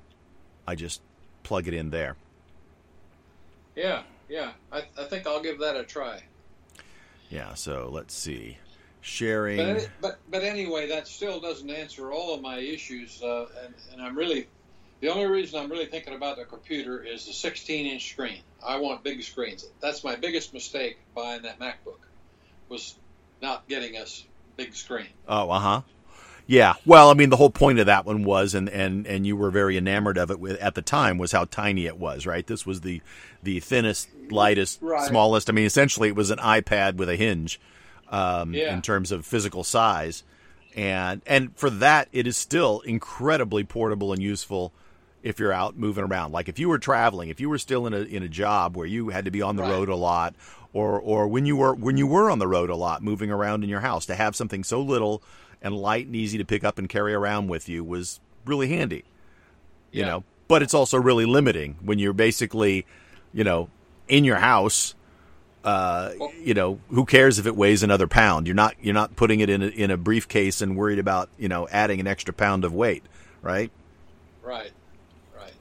[0.67, 1.01] I just
[1.43, 2.15] plug it in there.
[3.75, 4.51] Yeah, yeah.
[4.71, 6.23] I, I think I'll give that a try.
[7.29, 7.53] Yeah.
[7.53, 8.57] So let's see,
[9.01, 9.57] sharing.
[9.57, 14.01] But, but but anyway, that still doesn't answer all of my issues, uh, and, and
[14.01, 14.47] I'm really
[14.99, 18.41] the only reason I'm really thinking about the computer is the 16 inch screen.
[18.65, 19.65] I want big screens.
[19.79, 21.99] That's my biggest mistake buying that MacBook
[22.67, 22.95] was
[23.41, 24.25] not getting us
[24.55, 25.09] big screen.
[25.27, 25.81] Oh, uh huh.
[26.47, 26.75] Yeah.
[26.85, 29.51] Well, I mean, the whole point of that one was, and, and, and you were
[29.51, 32.45] very enamored of it with, at the time, was how tiny it was, right?
[32.47, 33.01] This was the
[33.43, 35.07] the thinnest, lightest, Right.
[35.07, 35.49] smallest.
[35.49, 37.59] I mean, essentially, it was an iPad with a hinge
[38.09, 38.73] um, Yeah.
[38.73, 40.23] in terms of physical size,
[40.75, 44.71] and and for that, it is still incredibly portable and useful
[45.23, 46.31] if you're out moving around.
[46.31, 48.87] Like if you were traveling, if you were still in a in a job where
[48.87, 49.71] you had to be on the Right.
[49.71, 50.33] road a lot,
[50.73, 53.63] or or when you were when you were on the road a lot, moving around
[53.63, 55.21] in your house, to have something so little
[55.61, 59.03] and light and easy to pick up and carry around with you was really handy.
[59.91, 60.05] You Yeah.
[60.07, 62.85] know, but it's also really limiting when you're basically,
[63.33, 63.69] you know,
[64.07, 64.93] in your house.
[65.63, 68.47] Uh, Well- you know, who cares if it weighs another pound?
[68.47, 71.49] You're not you're not putting it in a, in a briefcase and worried about you
[71.49, 73.03] know adding an extra pound of weight,
[73.41, 73.69] right?
[74.43, 74.71] Right,
[75.37, 75.51] right.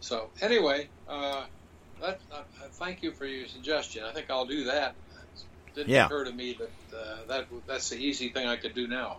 [0.00, 1.44] So anyway, uh,
[2.02, 2.42] that, uh,
[2.72, 4.04] thank you for your suggestion.
[4.04, 4.94] I think I'll do that.
[5.76, 6.06] Didn't Yeah.
[6.06, 9.18] occur to me that uh, that that's the easy thing I could do now.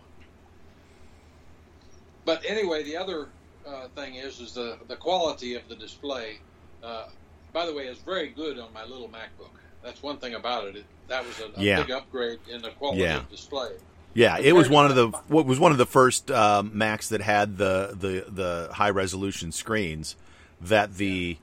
[2.24, 3.28] But anyway, the other
[3.66, 6.40] uh, thing is is the the quality of the display.
[6.82, 7.04] Uh,
[7.52, 9.50] by the way, is very good on my little MacBook.
[9.82, 10.76] That's one thing about it.
[10.76, 11.80] it that was a, a Yeah.
[11.82, 13.18] big upgrade in the quality Yeah.
[13.18, 13.70] of display.
[14.14, 17.20] Yeah, it was one of the what was one of the first um, Macs that
[17.20, 20.16] had the the the high resolution screens
[20.60, 21.36] that the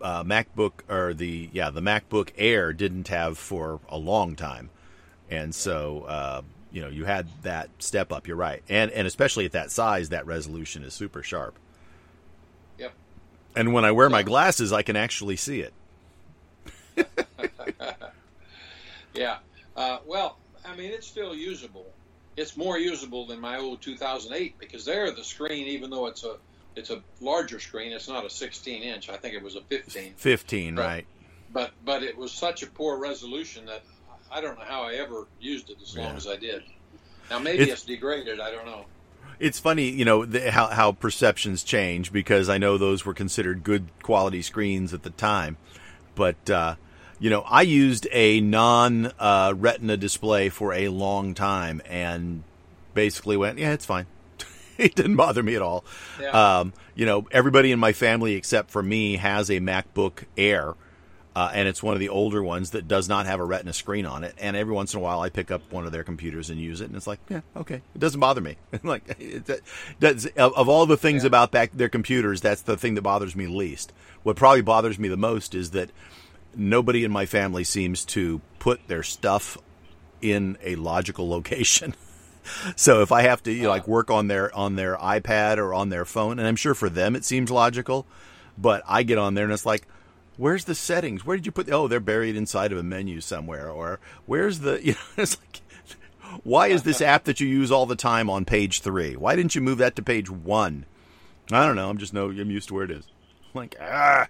[0.00, 4.70] uh, MacBook or the yeah the MacBook Air didn't have for a long time,
[5.30, 6.42] and so uh,
[6.72, 8.26] you know you had that step up.
[8.26, 11.58] You're right, and and especially at that size, that resolution is super sharp.
[12.78, 12.92] Yep.
[13.56, 15.72] And when I wear my glasses, I can actually see it.
[19.18, 19.38] Yeah.
[19.76, 21.86] Uh, well, I mean, it's still usable.
[22.36, 26.36] It's more usable than my old 2008 because there the screen, even though it's a
[26.78, 29.08] it's a larger screen, it's not a 16 inch.
[29.10, 30.14] I think it was a 15.
[30.16, 30.86] Fifteen, Right.
[30.86, 31.06] right?
[31.52, 33.82] But but it was such a poor resolution that
[34.30, 36.16] I don't know how I ever used it as long Yeah.
[36.16, 36.62] as I did.
[37.30, 38.40] Now maybe It's- it's degraded.
[38.40, 38.84] I don't know.
[39.40, 43.62] It's funny, you know, the, how how perceptions change because I know those were considered
[43.62, 45.56] good quality screens at the time,
[46.14, 46.74] but uh,
[47.20, 52.42] you know, I used a non uh, Retina display for a long time and
[52.94, 54.06] basically went, yeah, it's fine.
[54.84, 55.84] it didn't bother me at all.
[56.20, 56.58] Yeah.
[56.58, 60.74] Um, you know, everybody in my family except for me has a MacBook Air.
[61.36, 64.06] Uh, and it's one of the older ones that does not have a Retina screen
[64.06, 64.34] on it.
[64.38, 66.80] And every once in a while, I pick up one of their computers and use
[66.80, 68.56] it, and it's like, yeah, okay, it doesn't bother me.
[68.82, 69.60] like, it, that,
[70.00, 71.28] that's of, of all the things Yeah.
[71.28, 73.92] about that, their computers, that's the thing that bothers me least.
[74.24, 75.90] What probably bothers me the most is that
[76.56, 79.56] nobody in my family seems to put their stuff
[80.20, 81.94] in a logical location.
[82.76, 85.74] so if I have to you know, like work on their on their iPad or
[85.74, 88.06] on their phone, and I'm sure for them it seems logical,
[88.56, 89.86] but I get on there and it's like,
[90.36, 91.24] where's the settings?
[91.24, 91.70] Where did you put?
[91.70, 93.68] Oh, they're buried inside of a menu somewhere.
[93.70, 94.80] Or where's the?
[94.84, 95.60] You know, it's like,
[96.44, 99.16] why is this app that you use all the time on page three?
[99.16, 100.84] Why didn't you move that to page one?
[101.50, 101.88] I don't know.
[101.88, 102.30] I'm just no.
[102.30, 103.06] I'm used to where it is.
[103.54, 104.26] I'm like ah.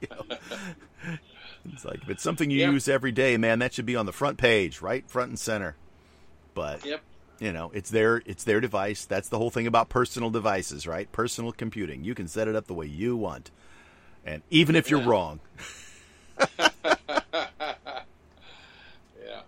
[0.00, 0.36] You know?
[1.72, 2.72] It's like if it's something you Yep.
[2.72, 5.76] use every day, man, that should be on the front page, right, front and center.
[6.54, 7.02] But Yep.
[7.40, 9.04] you know, it's their it's their device.
[9.04, 11.10] That's the whole thing about personal devices, right?
[11.12, 12.04] Personal computing.
[12.04, 13.50] You can set it up the way you want,
[14.24, 15.08] and even if you're Yeah.
[15.08, 15.40] wrong,
[19.24, 19.42] Yeah.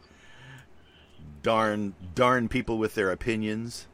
[1.42, 3.86] darn darn people with their opinions.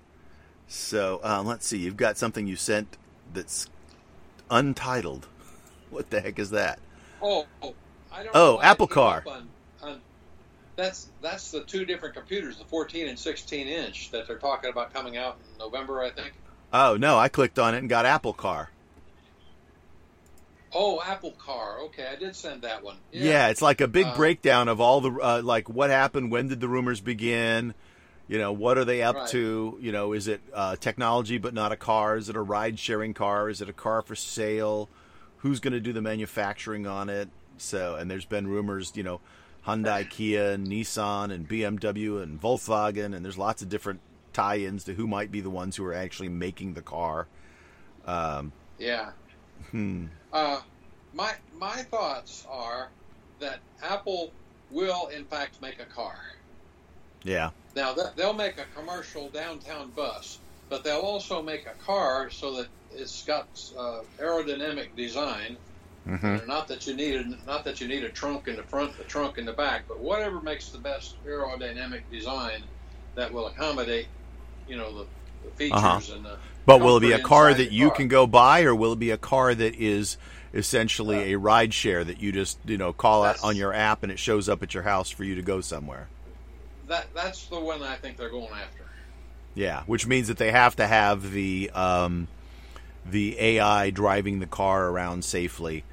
[0.69, 1.79] So um, let's see.
[1.79, 2.97] You've got something you sent
[3.33, 3.69] that's
[4.51, 5.27] untitled.
[5.91, 6.79] What the heck is that?
[7.21, 7.75] Oh, oh,
[8.13, 9.25] I don't Oh, Apple Car.
[9.27, 9.49] On,
[9.83, 10.01] on,
[10.81, 14.93] that's that's the two different computers, the 14 and 16 inch that they're talking about
[14.93, 16.33] coming out in November, I think.
[16.73, 18.71] Oh no, I clicked on it and got Apple Car.
[20.73, 21.81] Oh, Apple Car.
[21.87, 22.97] Okay, I did send that one.
[23.13, 26.49] Yeah, it's like a big Uh, breakdown of all the uh, like what happened, when
[26.49, 27.75] did the rumors begin,
[28.29, 29.29] You know, what are they up Right.
[29.31, 29.77] to?
[29.81, 32.17] You know, is it uh, technology but not a car?
[32.17, 33.49] Is it a ride sharing car?
[33.49, 34.89] Is it a car for sale?
[35.39, 37.29] Who's going to do the manufacturing on it?
[37.59, 39.21] So, and there's been rumors, you know,
[39.67, 44.01] Hyundai, Kia, Nissan, and BMW, and Volkswagen, and there's lots of different
[44.33, 47.27] tie-ins to who might be the ones who are actually making the car.
[48.07, 49.11] Um, Yeah.
[49.71, 50.07] hmm.
[50.33, 50.61] Uh,
[51.13, 52.89] my my thoughts are
[53.41, 54.31] that Apple
[54.71, 56.17] will in fact make a car.
[57.25, 57.51] Yeah.
[57.77, 60.39] Now th- they'll make a commercial downtown bus,
[60.69, 63.47] but they'll also make a car so that it's got
[63.77, 65.57] uh, aerodynamic design.
[66.07, 68.93] Hmm Not that you need a, not that you need a trunk in the front,
[69.01, 72.63] a trunk in the back, but whatever makes the best aerodynamic design
[73.17, 74.09] that will accommodate,
[74.67, 75.07] you know, the,
[75.45, 76.15] the features Uh-huh.
[76.15, 76.39] and the.
[76.67, 77.97] But will it be a car that you car.
[77.97, 80.17] can go buy, or will it be a car that is
[80.53, 84.13] essentially a ride share that you just you know call out on your app and
[84.13, 86.09] it shows up at your house for you to go somewhere?
[86.89, 88.85] That that's the one I think they're going after.
[89.55, 92.29] Yeah, which means that they have to have the um,
[93.05, 95.85] the AI driving the car around safely,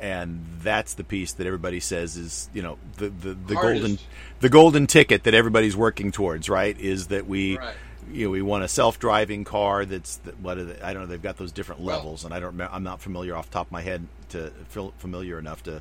[0.00, 3.82] and that's the piece that everybody says is you know the the, the Hardest.
[3.82, 3.98] golden
[4.40, 6.48] the golden ticket that everybody's working towards.
[6.48, 6.78] Right?
[6.78, 7.74] Is that we Right.
[8.12, 11.02] you know we want a self driving car that's that- what are they, I don't
[11.02, 13.54] know they've got those different Well- levels, and I don't I'm not familiar off the
[13.54, 15.80] top of my head to feel familiar enough to.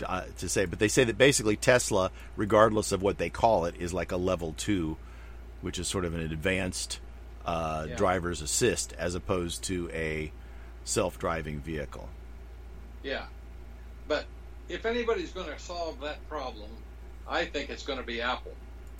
[0.00, 3.64] To, uh, to say, but they say that basically Tesla, regardless of what they call
[3.64, 4.98] it, is like a level two
[5.62, 7.00] which is sort of an advanced
[7.46, 7.94] uh, Yeah.
[7.96, 10.32] driver's assist as opposed to a
[10.84, 12.08] self-driving vehicle.
[13.02, 13.24] Yeah,
[14.08, 14.24] but
[14.68, 16.70] if anybody's going to solve that problem,
[17.28, 18.52] I think it's going to be Apple.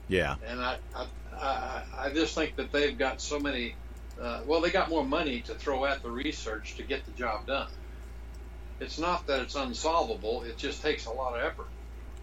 [0.09, 3.75] Yeah, And I, I, I, I just think that they've got so many.
[4.21, 7.47] Uh, well, they got more money to throw at the research to get the job
[7.47, 7.69] done.
[8.79, 11.67] It's not that it's unsolvable; it just takes a lot of effort,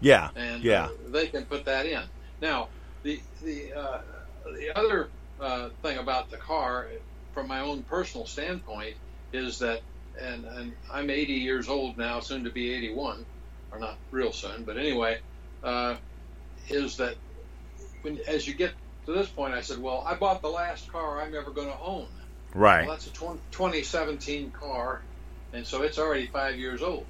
[0.00, 2.02] yeah, and yeah, uh, they can put that in.
[2.40, 2.68] Now,
[3.02, 4.00] the the uh,
[4.56, 5.08] the other
[5.44, 6.86] uh, thing about the car,
[7.32, 8.94] from my own personal standpoint,
[9.32, 9.82] is that,
[10.20, 13.26] and and I'm 80 years old now, soon to be 81,
[13.70, 15.18] or not real soon, but anyway,
[15.62, 15.96] uh,
[16.70, 17.16] is that
[18.02, 18.72] when as you get
[19.06, 21.78] to this point, I said, well, I bought the last car I'm ever going to
[21.78, 22.06] own.
[22.54, 25.02] right, Well, that's a 20, 2017 car,
[25.52, 27.06] and so it's already five years old,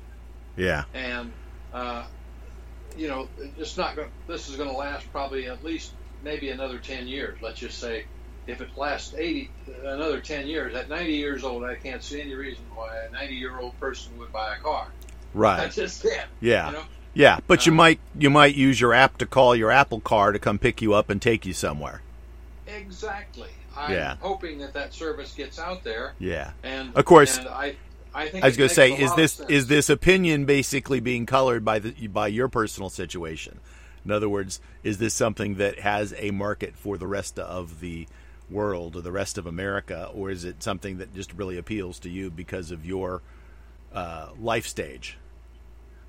[0.56, 1.32] yeah, and
[1.72, 2.04] uh,
[2.96, 4.08] you know, it's not going.
[4.26, 7.38] This is going to last probably at least maybe another 10 years.
[7.40, 8.06] Let's just say.
[8.46, 9.50] If it lasts 80,
[9.84, 13.34] another 10 years, at 90 years old, I can't see any reason why a 90
[13.34, 14.88] year old person would buy a car.
[14.88, 16.28] I right, just can't.
[16.40, 16.84] yeah, You know?
[17.14, 17.38] yeah.
[17.46, 20.38] But you Uh, might you might use your app to call your Apple car to
[20.38, 22.02] come pick you up and take you somewhere.
[22.66, 23.48] Exactly.
[23.76, 24.16] I'm Yeah.
[24.20, 26.52] hoping that that service gets out there, Yeah.
[26.62, 27.38] and Of course.
[27.38, 27.74] and I,
[28.14, 31.64] I think I was going to say, is this is this opinion basically being colored
[31.64, 33.58] by the by your personal situation?
[34.04, 38.06] In other words, is this something that has a market for the rest of the
[38.54, 42.08] world or the rest of America, or is it something that just really appeals to
[42.08, 43.20] you because of your
[43.92, 45.18] uh, life stage?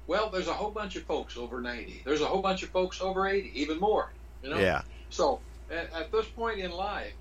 [0.08, 2.04] Well, there's a whole bunch of folks over 90.
[2.06, 4.12] There's a whole bunch of folks over 80, even more.
[4.44, 4.60] You know.
[4.60, 5.40] Yeah, So
[5.72, 7.14] at, at this point in life,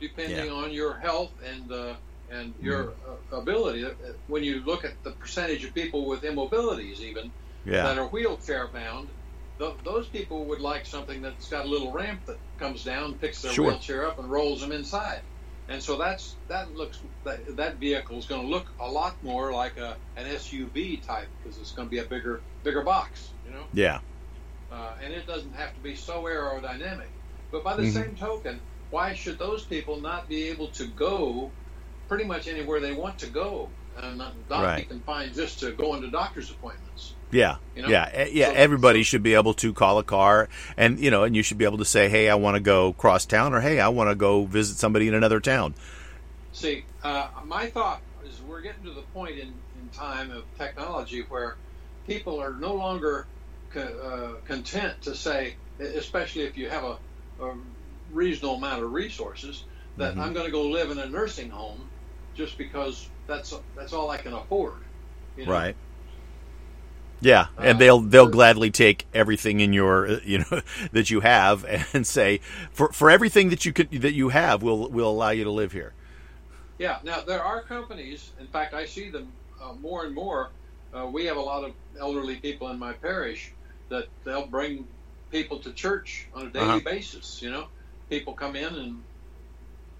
[0.00, 0.52] depending Yeah.
[0.52, 1.94] on your health and uh,
[2.30, 2.94] and your
[3.32, 3.90] uh, ability, uh,
[4.26, 7.30] when you look at the percentage of people with immobilities, even
[7.84, 9.08] that are wheelchair bound,
[9.62, 13.42] th- those people would like something that's got a little ramp that comes down, picks
[13.42, 13.66] their Sure.
[13.66, 15.22] wheelchair up, and rolls them inside.
[15.68, 19.52] And so that's that looks that, that vehicle is going to look a lot more
[19.52, 23.52] like a an SUV type because it's going to be a bigger bigger box, you
[23.52, 23.64] know.
[23.72, 24.00] yeah,
[24.70, 27.10] Uh, and it doesn't have to be so aerodynamic.
[27.50, 27.92] But by the Mhm.
[27.92, 28.60] same token,
[28.90, 31.52] why should those people not be able to go
[32.08, 36.02] pretty much anywhere they want to go and not, not be confined just to going
[36.02, 37.16] to doctor's appointments?
[37.32, 37.88] Yeah, You know?
[37.88, 38.46] yeah, eh, yeah.
[38.48, 41.42] So- Everybody so- should be able to call a car, and you know, and you
[41.42, 43.88] should be able to say, "Hey, I want to go cross town," or "Hey, I
[43.88, 45.74] want to go visit somebody in another town."
[46.52, 49.48] See, uh, my thought is we're getting to the point in,
[49.80, 51.56] in time of technology where
[52.06, 53.26] people are no longer
[53.72, 53.80] co-
[54.40, 56.98] uh, content to say, especially if you have a,
[57.42, 57.54] a
[58.12, 59.64] reasonable amount of resources,
[59.96, 60.20] that Mhm.
[60.20, 61.88] I'm going to go live in a nursing home
[62.34, 64.74] just because that's that's all I can afford.
[65.36, 65.52] You know?
[65.52, 65.76] Right.
[67.22, 70.62] Yeah, and Uh, they'll they'll gladly take everything in your uh, you know
[70.92, 72.40] that you have and say
[72.72, 75.72] for for everything that you could that you have will will allow you to live
[75.72, 75.94] here.
[76.78, 76.98] Yeah.
[77.04, 78.32] Now there are companies.
[78.40, 80.52] In fact, I see them uh, more and more.
[80.92, 83.54] Uh, we have a lot of elderly people in my parish
[83.90, 84.88] that they'll bring
[85.30, 86.80] people to church on a daily Uh-huh.
[86.84, 87.40] basis.
[87.42, 87.68] You know,
[88.10, 89.04] people come in and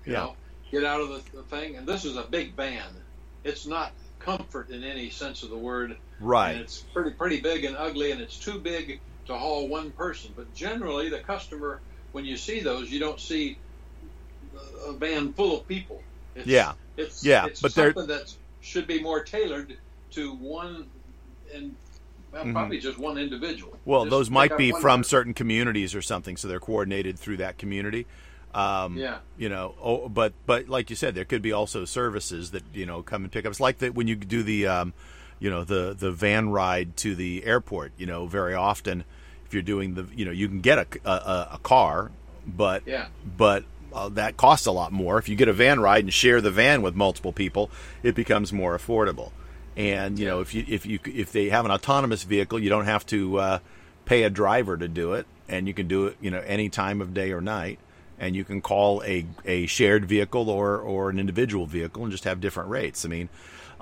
[0.06, 0.18] you Yeah.
[0.18, 0.36] know
[0.72, 1.76] get out of the, the thing.
[1.76, 3.04] And this is a big van.
[3.44, 3.94] It's not
[4.24, 5.96] comfort in any sense of the word.
[6.20, 6.52] Right.
[6.52, 10.32] And it's pretty pretty big and ugly, and it's too big to haul one person.
[10.36, 11.80] But generally, the customer
[12.12, 13.56] when you see those, you don't see
[14.86, 16.02] a van full of people.
[16.34, 19.76] It's, yeah, it's yeah, it's but something that should be more tailored
[20.12, 20.86] to one
[21.54, 21.74] and
[22.32, 22.52] well, Mhm.
[22.52, 23.78] probably just one individual.
[23.84, 25.04] Well, Just those might be from person.
[25.04, 28.06] certain communities or something, so they're coordinated through that community.
[28.54, 29.18] Um, Yeah.
[29.38, 32.86] You know, oh, but but like you said, there could be also services that you
[32.86, 33.50] know come and pick up.
[33.50, 34.92] It's like that when you do the, um,
[35.40, 37.92] you know, the the van ride to the airport.
[37.96, 39.04] You know, very often
[39.46, 42.10] if you're doing the, you know, you can get a a, a- car,
[42.46, 43.06] but Yeah.
[43.36, 45.18] but uh, that costs a lot more.
[45.18, 47.70] If you get a van ride and share the van with multiple people,
[48.02, 49.32] it becomes more affordable.
[49.76, 52.84] And you know, if you if you if they have an autonomous vehicle, you don't
[52.84, 53.58] have to uh,
[54.04, 57.00] pay a driver to do it, and you can do it, you know, any time
[57.00, 57.78] of day or night.
[58.18, 62.24] And you can call a, a shared vehicle or, or an individual vehicle and just
[62.24, 63.04] have different rates.
[63.04, 63.28] I mean,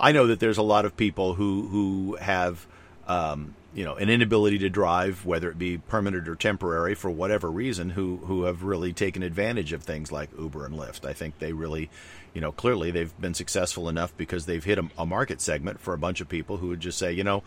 [0.01, 2.66] I know that there's a lot of people who who have
[3.07, 7.51] um, you know an inability to drive, whether it be permanent or temporary, for whatever
[7.51, 11.07] reason, who who have really taken advantage of things like Uber and Lyft.
[11.07, 11.90] I think they really,
[12.32, 15.93] you know, clearly they've been successful enough because they've hit a, a market segment for
[15.93, 17.43] a bunch of people who would just say, you know,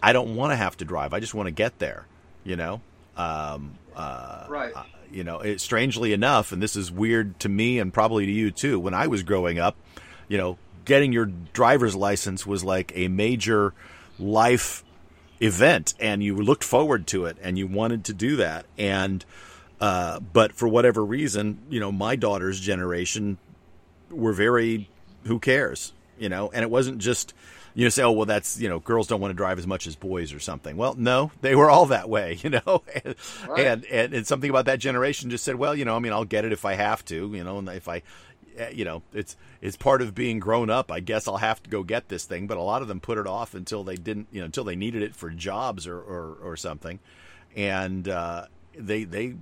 [0.00, 1.12] I don't want to have to drive.
[1.12, 2.06] I just want to get there.
[2.44, 2.80] You know,
[3.20, 4.72] um, uh, Right.
[4.74, 8.32] uh, you know, it, strangely enough, and this is weird to me and probably to
[8.32, 8.78] you too.
[8.78, 9.76] When I was growing up,
[10.28, 13.74] you know, getting your driver's license was like a major
[14.18, 14.84] life
[15.40, 18.66] event, and you looked forward to it, and you wanted to do that.
[18.78, 19.24] And
[19.80, 23.38] uh, but for whatever reason, you know, my daughter's generation
[24.10, 24.88] were very
[25.24, 27.34] who cares, you know, and it wasn't just
[27.74, 29.86] you know say oh well that's you know girls don't want to drive as much
[29.86, 30.76] as boys or something.
[30.76, 33.14] Well, no, they were all that way, you know, and
[33.48, 33.66] Right.
[33.66, 36.24] and, and and something about that generation just said well you know I mean I'll
[36.24, 38.02] get it if I have to, you know, and if I
[38.56, 40.90] eh, you know it's it's part of being grown up.
[40.90, 43.18] I guess I'll have to go get this thing, but a lot of them put
[43.18, 46.36] it off until they didn't you know until they needed it for jobs or or,
[46.42, 46.98] or something,
[47.56, 49.34] and uh, they they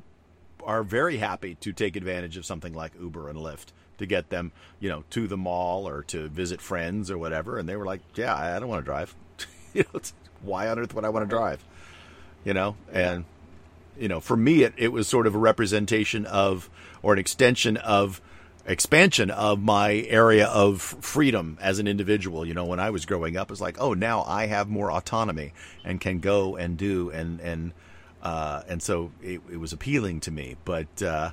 [0.64, 3.66] are very happy to take advantage of something like Uber and Lyft
[3.98, 7.58] to get them, you know, to the mall or to visit friends or whatever.
[7.58, 9.14] And they were like, "Yeah, I don't want to drive.
[9.74, 10.12] you know, it's,
[10.42, 11.64] why on earth would I want to drive?
[12.44, 13.24] You know?" And
[13.98, 16.70] you know, for me, it, it was sort of a representation of
[17.02, 18.20] or an extension of
[18.68, 22.46] expansion of my area of freedom as an individual.
[22.46, 25.52] You know, when I was growing up, it's like, oh, now I have more autonomy
[25.84, 27.72] and can go and do and and
[28.22, 30.56] uh, and so it, it was appealing to me.
[30.64, 31.30] But uh,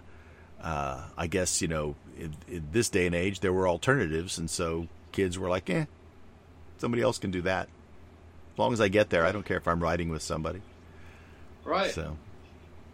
[0.62, 4.50] uh, I guess you know, in, in this day and age, there were alternatives, and
[4.50, 5.86] so kids were like, eh,
[6.78, 7.68] somebody else can do that.
[8.54, 10.62] As long as I get there, I don't care if I'm riding with somebody.
[11.64, 11.92] Right.
[11.92, 12.16] So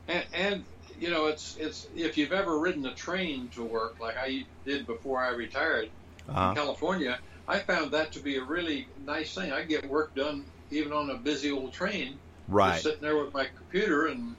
[0.08, 0.64] And, and
[1.00, 4.88] you know, it's it's if you've ever ridden a train to work like I did
[4.88, 5.90] before I retired
[6.30, 9.52] uh, in California, I found that to be a really nice thing.
[9.52, 12.18] I get work done even on a busy old train,
[12.48, 12.74] right.
[12.74, 14.36] just sitting there with my computer and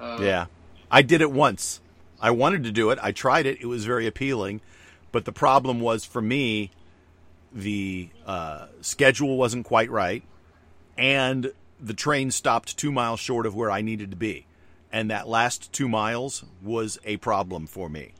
[0.00, 0.46] uh, Yeah.
[0.90, 1.80] I did it once.
[2.20, 2.98] I wanted to do it.
[3.02, 3.60] I tried it.
[3.60, 4.60] It was very appealing.
[5.12, 6.70] But the problem was for me,
[7.52, 10.22] the uh, schedule wasn't quite right.
[10.98, 14.46] And the train stopped two miles short of where I needed to be.
[14.92, 18.12] And that last two miles was a problem for me.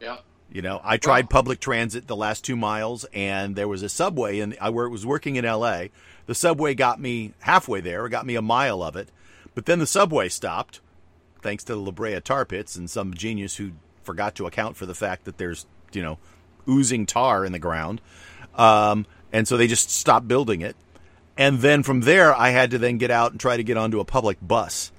[0.00, 0.18] yeah,
[0.50, 4.40] You know, I tried public transit the last two miles, and there was a subway,
[4.40, 5.90] and I where it was working in L.A.
[6.26, 9.08] The subway got me halfway there, it got me a mile of it,
[9.54, 10.80] but then the subway stopped,
[11.42, 13.72] thanks to the La Brea tar pits and some genius who
[14.02, 16.18] forgot to account for the fact that there's you know
[16.68, 18.00] oozing tar in the ground,
[18.54, 20.76] um, and so they just stopped building it.
[21.36, 23.98] And then from there, I had to then get out and try to get onto
[23.98, 24.92] a public bus.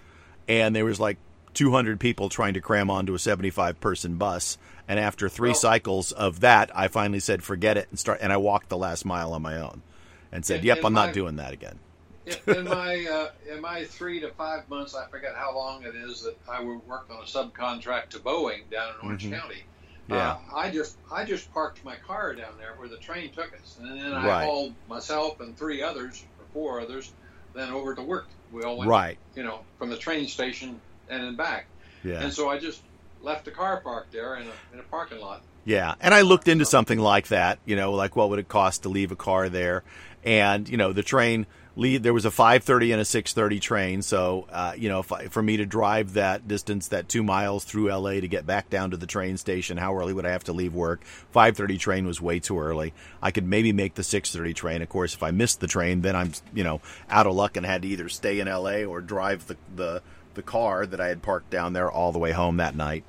[0.47, 1.18] And there was like
[1.53, 4.57] 200 people trying to cram onto a 75 person bus.
[4.88, 7.88] And after three cycles of that, I finally said, forget it.
[7.91, 9.84] And start, and I walked the last mile on my own
[10.31, 11.77] and said, In- yep, in I'm not doing that again.
[12.26, 15.95] In, in my uh, in my three to five months, I forget how long it
[15.95, 19.39] is that I would work on a subcontract to Boeing down in Orange Mhm.
[19.39, 19.64] County.
[20.07, 20.31] Yeah.
[20.52, 23.77] Uh, I just I just parked my car down there where the train took us,
[23.80, 24.45] and then I Right.
[24.45, 27.11] hauled myself and three others or four others
[27.53, 28.27] then over to work.
[28.52, 29.18] We all went, Right.
[29.35, 30.80] you know, from the train station
[31.10, 31.68] and then back.
[32.03, 32.22] Yeah.
[32.22, 32.81] And so I just
[33.22, 35.43] left the car parked there in a in a parking lot.
[35.64, 37.60] Yeah, and I looked into something like that.
[37.65, 39.84] You know, like what would it cost to leave a car there?
[40.23, 41.45] And you know, the train
[41.76, 44.02] lead there was a five thirty and a six thirty train.
[44.02, 47.89] So uh, you know, I, for me to drive that distance, that two miles through
[47.89, 48.22] L.A.
[48.22, 50.73] to get back down to the train station, how early would I have to leave
[50.73, 51.03] work?
[51.31, 52.93] Five thirty train was way too early.
[53.22, 54.81] I could maybe make the six thirty train.
[54.81, 57.65] Of course, if I missed the train, then I'm you know out of luck and
[57.65, 58.85] had to either stay in L.A.
[58.85, 60.02] or drive the the
[60.34, 63.03] the car that I had parked down there all the way home that night.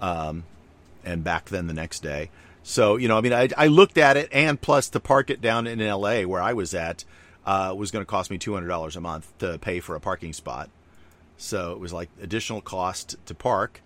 [0.00, 0.44] Um,
[1.04, 2.30] and back then the next day.
[2.62, 5.40] So, you know, I mean, I, I looked at it, and plus to park it
[5.40, 7.04] down in LA where I was at
[7.46, 10.68] uh, was going to cost me $200 a month to pay for a parking spot.
[11.38, 13.80] So it was like additional cost to park,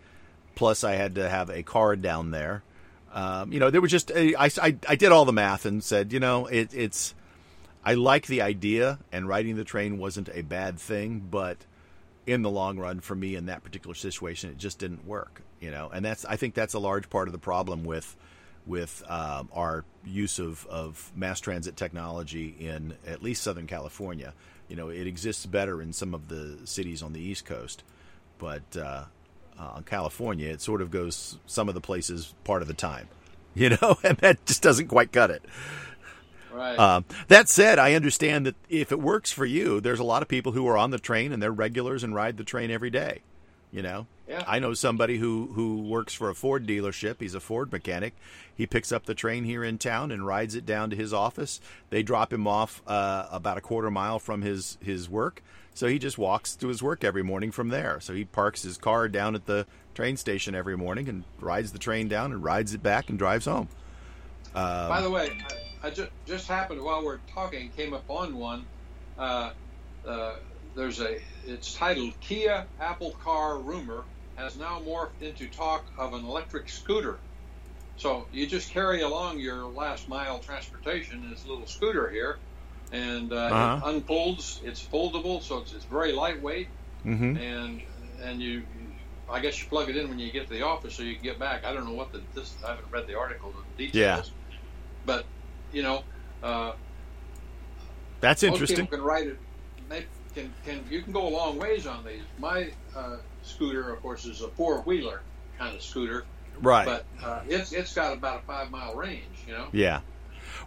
[0.54, 2.62] plus I had to have a car down there.
[3.12, 5.82] Um, you know, there was just a, I, I, I did all the math and
[5.82, 7.14] said, you know, it, it's
[7.84, 11.58] I like the idea, and riding the train wasn't a bad thing, but
[12.26, 15.42] in the long run, for me in that particular situation, it just didn't work.
[15.60, 18.16] You know, and that's I think that's a large part of the problem with
[18.66, 24.34] with um, our use of, of mass transit technology in at least Southern California.
[24.68, 27.82] You know, it exists better in some of the cities on the East Coast,
[28.38, 29.04] but uh,
[29.58, 33.08] uh, California, it sort of goes some of the places part of the time.
[33.52, 35.42] You know, and that just doesn't quite cut it.
[36.52, 36.78] Right.
[36.78, 40.28] Um, that said, I understand that if it works for you, there's a lot of
[40.28, 43.22] people who are on the train and they're regulars and ride the train every day.
[43.72, 44.44] You know, yeah.
[44.46, 47.16] I know somebody who who works for a Ford dealership.
[47.18, 48.14] He's a Ford mechanic.
[48.54, 51.60] He picks up the train here in town and rides it down to his office.
[51.90, 55.42] They drop him off uh, about a quarter mile from his his work,
[55.74, 57.98] so he just walks to his work every morning from there.
[57.98, 61.80] So he parks his car down at the train station every morning and rides the
[61.80, 63.68] train down and rides it back and drives home.
[64.54, 65.36] Um, By the way,
[65.82, 68.64] I, I just just happened while we're talking came up on one.
[69.18, 69.50] Uh,
[70.06, 70.36] uh,
[70.76, 74.04] there's a it's titled Kia Apple Car Rumor
[74.40, 77.18] has now morphed into talk of an electric scooter.
[77.96, 82.38] So you just carry along your last mile transportation in this little scooter here,
[82.92, 83.86] and uh, uh-huh.
[83.86, 84.60] it unfolds.
[84.64, 86.68] It's foldable, so it's, it's very lightweight,
[87.04, 87.36] mm-hmm.
[87.36, 87.82] and
[88.22, 88.62] and you,
[89.30, 91.22] I guess you plug it in when you get to the office, so you can
[91.22, 91.66] get back.
[91.66, 92.54] I don't know what the this.
[92.64, 94.56] I haven't read the article, the details, yeah.
[95.04, 95.26] but
[95.70, 96.02] you know,
[96.42, 96.72] uh,
[98.20, 98.78] that's interesting.
[98.78, 99.38] Most people can ride it.
[99.90, 102.22] They can can you can go a long ways on these.
[102.38, 105.22] My uh, scooter, of course, is a four wheeler
[105.58, 106.24] kind of scooter.
[106.60, 106.84] Right.
[106.84, 109.68] But uh, it's it's got about a five mile range, you know.
[109.72, 110.00] Yeah.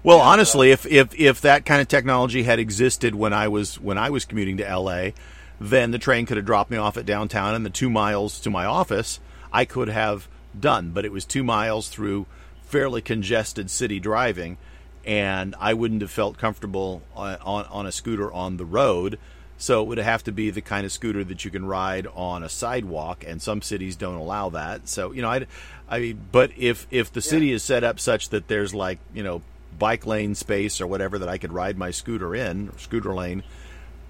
[0.03, 3.47] Well, and, honestly, uh, if, if if that kind of technology had existed when I
[3.47, 5.13] was when I was commuting to L.A.,
[5.59, 8.49] then the train could have dropped me off at downtown, and the two miles to
[8.49, 9.19] my office
[9.51, 10.27] I could have
[10.59, 10.91] done.
[10.91, 12.25] But it was two miles through
[12.63, 14.57] fairly congested city driving,
[15.05, 19.19] and I wouldn't have felt comfortable on on, on a scooter on the road.
[19.64, 22.44] So it would have to be the kind of scooter that you can ride on
[22.44, 24.90] a sidewalk, and some cities don't allow that.
[24.90, 25.45] So you know, I,
[25.88, 27.56] I mean, but if if the city yeah.
[27.56, 29.41] is set up such that there's like you know
[29.80, 33.41] bike lane space or whatever that I could ride my scooter in, scooter lane,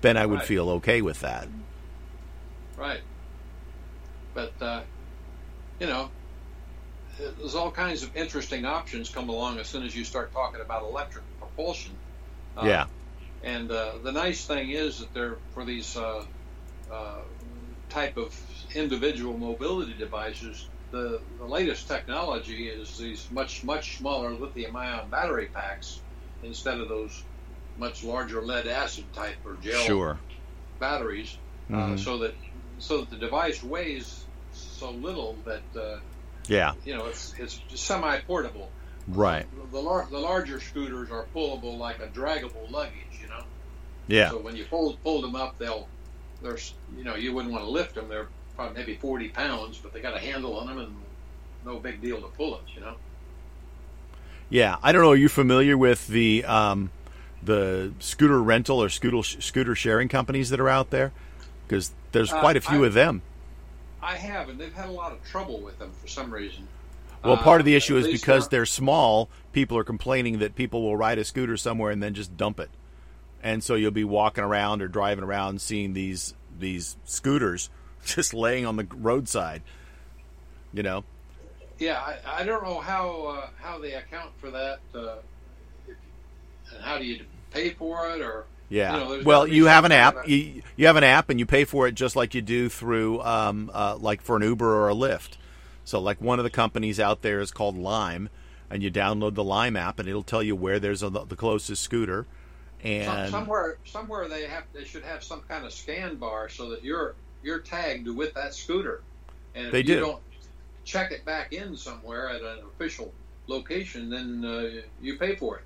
[0.01, 0.47] then I would right.
[0.47, 1.47] feel okay with that.
[2.75, 3.01] Right.
[4.33, 4.81] But uh,
[5.79, 6.09] you know,
[7.19, 10.81] there's all kinds of interesting options come along as soon as you start talking about
[10.81, 11.91] electric propulsion.
[12.57, 12.85] Uh, yeah.
[13.43, 16.23] And uh, the nice thing is that they're for these uh,
[16.91, 17.15] uh,
[17.89, 18.39] type of
[18.73, 20.67] individual mobility devices.
[20.91, 25.99] The, the latest technology is these much much smaller lithium-ion battery packs
[26.43, 27.23] instead of those
[27.77, 30.19] much larger lead acid type or gel sure.
[30.79, 31.37] batteries,
[31.69, 31.97] uh, mm-hmm.
[31.97, 32.35] so that
[32.77, 35.99] so that the device weighs so little that uh,
[36.47, 38.69] yeah you know it's it's semi portable.
[39.05, 39.45] Right.
[39.71, 43.12] The, the, the larger scooters are pullable like a draggable luggage
[44.07, 44.29] yeah.
[44.29, 45.87] So when you fold fold them up, they'll
[46.41, 48.09] there's you know you wouldn't want to lift them.
[48.09, 50.95] They're probably maybe 40 pounds, but they got a handle on them and
[51.65, 52.63] no big deal to pull it.
[52.75, 52.95] You know.
[54.49, 55.11] Yeah, I don't know.
[55.11, 56.91] Are you familiar with the um,
[57.41, 61.11] the scooter rental or scooter scooter sharing companies that are out there?
[61.67, 63.21] Because there's uh, quite a few I, of them.
[64.01, 66.67] I have, and they've had a lot of trouble with them for some reason.
[67.23, 69.29] Well, part of the uh, issue is because they're small.
[69.53, 72.69] People are complaining that people will ride a scooter somewhere and then just dump it
[73.43, 77.69] and so you'll be walking around or driving around seeing these these scooters
[78.05, 79.61] just laying on the roadside
[80.73, 81.03] you know
[81.77, 85.17] yeah i, I don't know how uh, how they account for that uh,
[85.87, 88.97] and how do you pay for it or yeah.
[88.97, 90.27] You know, well, you have an app.
[90.27, 93.21] You, you have an app, and you pay for it just like you do through,
[93.21, 95.37] um, uh, like for an Uber or a Lyft.
[95.85, 98.29] So, like one of the companies out there is called Lime,
[98.71, 101.83] and you download the Lime app, and it'll tell you where there's a, the closest
[101.83, 102.25] scooter,
[102.83, 106.83] and somewhere, somewhere they have they should have some kind of scan bar so that
[106.83, 109.01] you're you're tagged with that scooter,
[109.55, 109.99] and if they you do.
[109.99, 110.21] don't
[110.83, 113.13] check it back in somewhere at an official
[113.47, 115.63] location, then uh, you pay for it.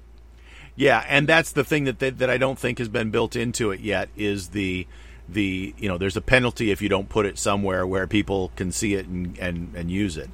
[0.76, 3.72] Yeah, and that's the thing that, that that I don't think has been built into
[3.72, 4.86] it yet is the
[5.28, 8.72] the you know there's a penalty if you don't put it somewhere where people can
[8.72, 10.30] see it and and, and use it.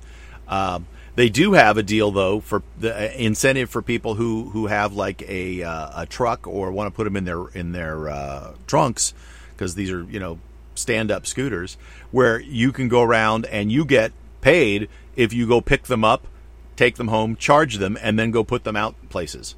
[0.48, 0.86] Um,
[1.16, 4.94] they do have a deal though for the uh, incentive for people who, who have
[4.94, 8.54] like a uh, a truck or want to put them in their in their uh,
[8.68, 9.14] trunks
[9.52, 10.40] because these are you know
[10.76, 11.78] stand up scooters
[12.12, 14.12] where you can go around and you get
[14.42, 16.28] paid if you go pick them up,
[16.76, 19.56] take them home, charge them, and then go put them out places.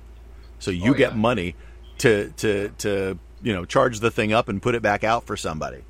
[0.59, 1.55] So you oh, get money
[1.99, 5.37] to to to you know charge the thing up and put it back out for
[5.37, 5.83] somebody.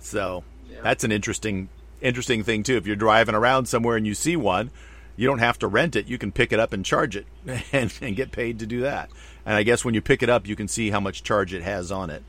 [0.00, 0.80] So yeah.
[0.82, 1.68] that's an interesting
[2.02, 2.76] interesting thing too.
[2.76, 4.70] If you're driving around somewhere and you see one,
[5.16, 6.06] you don't have to rent it.
[6.06, 7.26] You can pick it up and charge it,
[7.72, 9.10] and, and get paid to do that.
[9.44, 11.62] And I guess when you pick it up, you can see how much charge it
[11.62, 12.22] has on it.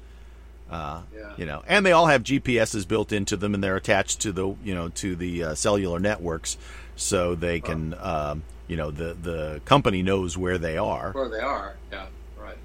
[0.69, 1.33] Uh, yeah.
[1.37, 4.55] You know, and they all have GPSs built into them, and they're attached to the
[4.63, 6.57] you know to the uh, cellular networks,
[6.95, 11.11] so they can um, you know the the company knows where they are.
[11.11, 12.07] Where they are, yeah,
[12.39, 12.57] right.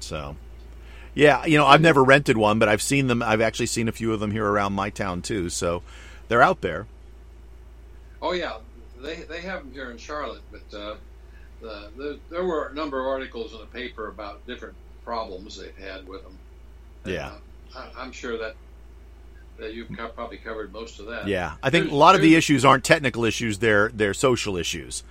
[0.00, 0.36] So,
[1.16, 3.22] yeah, you know, I've never rented one, but I've seen them.
[3.22, 5.48] I've actually seen a few of them here around my town too.
[5.48, 5.82] So,
[6.28, 6.86] they're out there.
[8.20, 8.58] Oh yeah,
[9.02, 10.96] they they have them here in Charlotte, but uh,
[11.62, 14.74] the, the, there were a number of articles in the paper about different
[15.04, 16.38] problems they've had with them.
[17.04, 17.32] And, yeah,
[17.74, 18.54] uh, I, am sure that
[19.58, 21.26] that you've probably covered most of that.
[21.26, 24.58] Yeah, I think there's, a lot of the issues aren't technical issues; they're they're social
[24.58, 25.02] issues.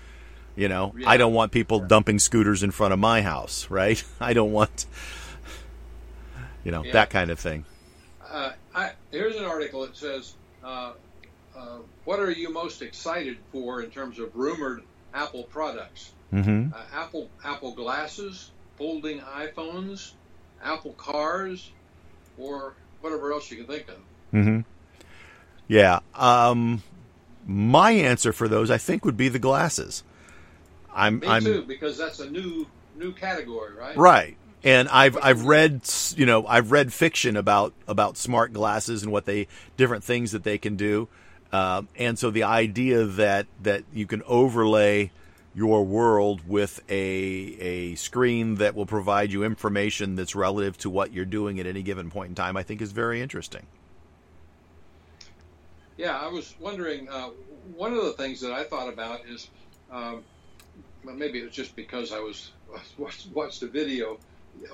[0.56, 1.10] You know, yeah.
[1.10, 1.88] I don't want people yeah.
[1.88, 4.02] dumping scooters in front of my house, right?
[4.22, 4.86] I don't want,
[6.66, 6.92] you know, yeah.
[6.92, 7.64] that kind of thing.
[8.30, 10.34] Uh, I, here's an article that says,
[10.64, 10.94] uh,
[11.56, 14.84] uh, "What are you most excited for in terms of rumored
[15.14, 16.12] Apple products?
[16.34, 16.74] Mm-hmm.
[16.74, 20.14] Uh, Apple Apple glasses, folding iPhones,
[20.62, 21.72] Apple cars,
[22.38, 23.98] or whatever else you can think of."
[24.34, 24.60] Mm-hmm.
[25.68, 26.00] Yeah.
[26.16, 26.84] Um,
[27.46, 30.04] my answer for those, I think, would be the glasses.
[30.94, 32.66] I'm, Me I'm, too, because that's a new
[32.96, 33.96] new category, right?
[33.96, 34.38] Right.
[34.66, 35.82] And I've I've read
[36.18, 39.48] you know I've read fiction about about smart glasses and what they
[39.78, 41.08] different things that they can do,
[41.54, 45.12] uh, and so the idea that that you can overlay
[45.54, 51.14] your world with a a screen that will provide you information that's relative to what
[51.14, 53.68] you're doing at any given point in time, I think is very interesting.
[55.96, 57.08] Yeah, I was wondering.
[57.08, 57.30] Uh,
[57.76, 59.50] one of the things that I thought about is,
[59.92, 60.24] um,
[61.04, 62.52] maybe it was just because I was
[62.98, 64.18] watched, watched a video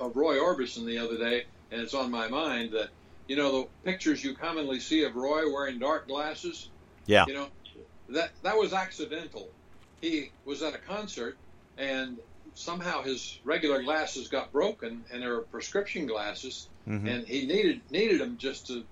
[0.00, 2.90] of Roy Orbison the other day, and it's on my mind that
[3.28, 6.68] you know the pictures you commonly see of Roy wearing dark glasses.
[7.06, 7.26] Yeah.
[7.26, 7.48] You know,
[8.10, 9.48] that that was accidental.
[10.00, 11.36] He was at a concert,
[11.78, 12.18] and
[12.54, 17.06] somehow his regular glasses got broken, and they were prescription glasses, mm-hmm.
[17.06, 18.84] and he needed needed them just to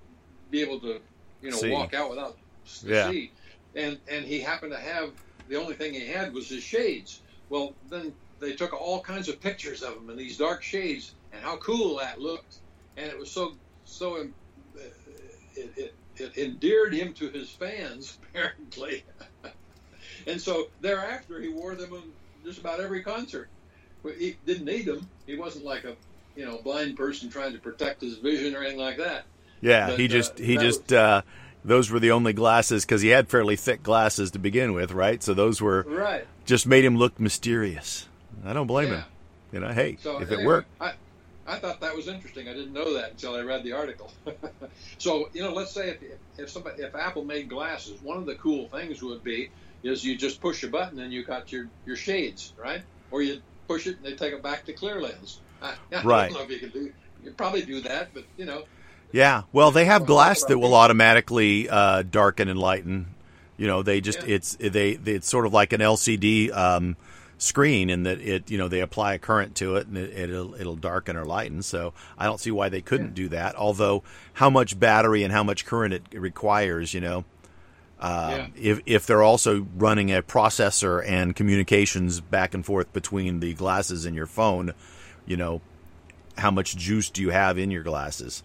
[0.51, 1.01] be able to
[1.43, 1.71] you know, see.
[1.71, 2.37] walk out without
[2.85, 3.11] yeah.
[3.11, 3.31] see.
[3.75, 5.12] And and he happened to have
[5.49, 7.21] the only thing he had was his shades.
[7.49, 11.43] Well, then they took all kinds of pictures of him in these dark shades, and
[11.43, 12.57] how cool that looked.
[12.97, 13.53] And it was so
[13.85, 14.25] so uh,
[15.55, 19.05] it, it, it endeared him to his fans apparently.
[20.27, 22.03] and so thereafter, he wore them in
[22.45, 23.49] just about every concert.
[24.19, 25.09] He didn't need them.
[25.27, 25.95] He wasn't like a
[26.35, 29.25] you know blind person trying to protect his vision or anything like that.
[29.61, 31.23] Yeah, but, he just uh, he just was, uh,
[31.65, 35.23] those were the only glasses because he had fairly thick glasses to begin with, right?
[35.23, 36.27] So those were right.
[36.47, 38.09] Just made him look mysterious.
[38.45, 38.97] I don't blame yeah.
[38.97, 39.05] him.
[39.53, 40.69] You know, hey, so, if anyway, it worked.
[40.81, 40.93] I,
[41.47, 42.49] I thought that was interesting.
[42.49, 44.12] I didn't know that until I read the article.
[44.99, 45.99] so you know, let's say if
[46.39, 49.51] if somebody if Apple made glasses, one of the cool things would be
[49.83, 52.83] is you just push a button and you got your your shades, right?
[53.11, 55.41] Or you push it and they take it back to clear lens.
[55.61, 56.31] I, I right.
[56.31, 56.93] don't know if you can do.
[57.25, 58.65] You probably do that, but you know,
[59.12, 63.15] yeah, well, they have glass that will automatically uh, darken and lighten.
[63.57, 64.37] You know, they just yeah.
[64.37, 66.97] it's they it's sort of like an LCD um,
[67.41, 70.55] screen in that it you know they apply a current to it and it, will
[70.55, 71.62] it'll darken or lighten.
[71.62, 73.25] So I don't see why they couldn't yeah.
[73.25, 73.57] do that.
[73.57, 74.03] Although
[74.35, 77.25] how much battery and how much current it requires, you know.
[77.99, 78.47] Uh, yeah.
[78.57, 84.07] If if they're also running a processor and communications back and forth between the glasses
[84.07, 84.73] and your phone,
[85.27, 85.61] you know,
[86.39, 88.43] how much juice do you have in your glasses?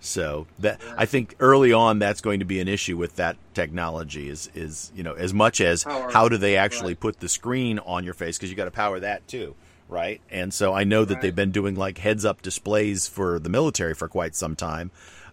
[0.00, 0.94] So that yeah.
[0.96, 4.92] I think early on that's going to be an issue with that technology is is
[4.94, 6.10] you know as much as power.
[6.10, 7.00] how do they actually right.
[7.00, 9.56] put the screen on your face because you got to power that too
[9.88, 11.22] right and so I know that right.
[11.22, 14.92] they've been doing like heads up displays for the military for quite some time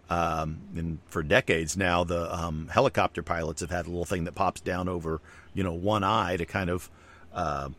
[0.09, 4.33] um, and for decades now the um, helicopter pilots have had a little thing that
[4.33, 5.21] pops down over
[5.53, 6.89] you know one eye to kind of
[7.35, 7.69] uh,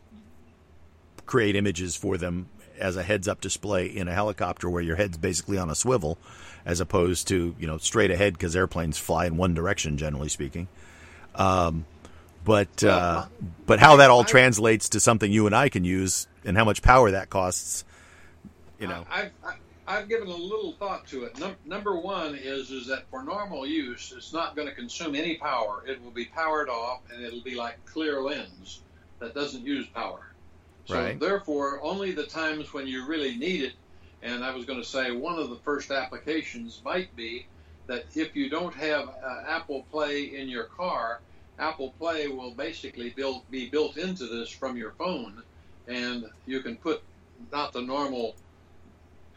[1.25, 2.47] create images for them
[2.79, 6.17] as a heads up display in a helicopter where your head's basically on a swivel
[6.67, 10.67] as opposed to you know straight ahead because airplanes fly in one direction generally speaking.
[11.33, 11.85] Um,
[12.43, 13.25] but uh,
[13.65, 16.81] but how that all translates to something you and I can use and how much
[16.81, 17.85] power that costs,
[18.79, 19.05] you know.
[19.09, 19.31] I've,
[19.87, 21.39] I've given a little thought to it.
[21.39, 25.35] Num- number one is is that for normal use, it's not going to consume any
[25.35, 25.83] power.
[25.87, 28.81] It will be powered off, and it'll be like clear lens
[29.19, 30.33] that doesn't use power.
[30.85, 31.19] So right.
[31.19, 33.73] therefore, only the times when you really need it
[34.21, 37.47] and I was going to say one of the first applications might be
[37.87, 41.21] that if you don't have uh, Apple Play in your car,
[41.57, 45.43] Apple Play will basically build, be built into this from your phone,
[45.87, 47.01] and you can put
[47.51, 48.35] not the normal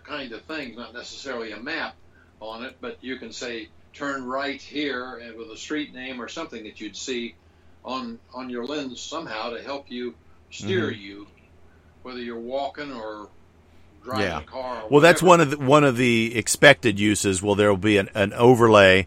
[0.04, 1.96] kind of things, not necessarily a map,
[2.40, 6.28] on it, but you can say turn right here and with a street name or
[6.28, 7.36] something that you'd see
[7.84, 10.14] on on your lens somehow to help you
[10.50, 10.98] steer Mhm.
[10.98, 11.28] you,
[12.02, 13.30] whether you're walking or
[14.06, 14.38] Yeah.
[14.40, 14.82] a car.
[14.82, 17.42] Or Well, that's one of the, one of the expected uses.
[17.42, 19.06] Well, there will be an, an overlay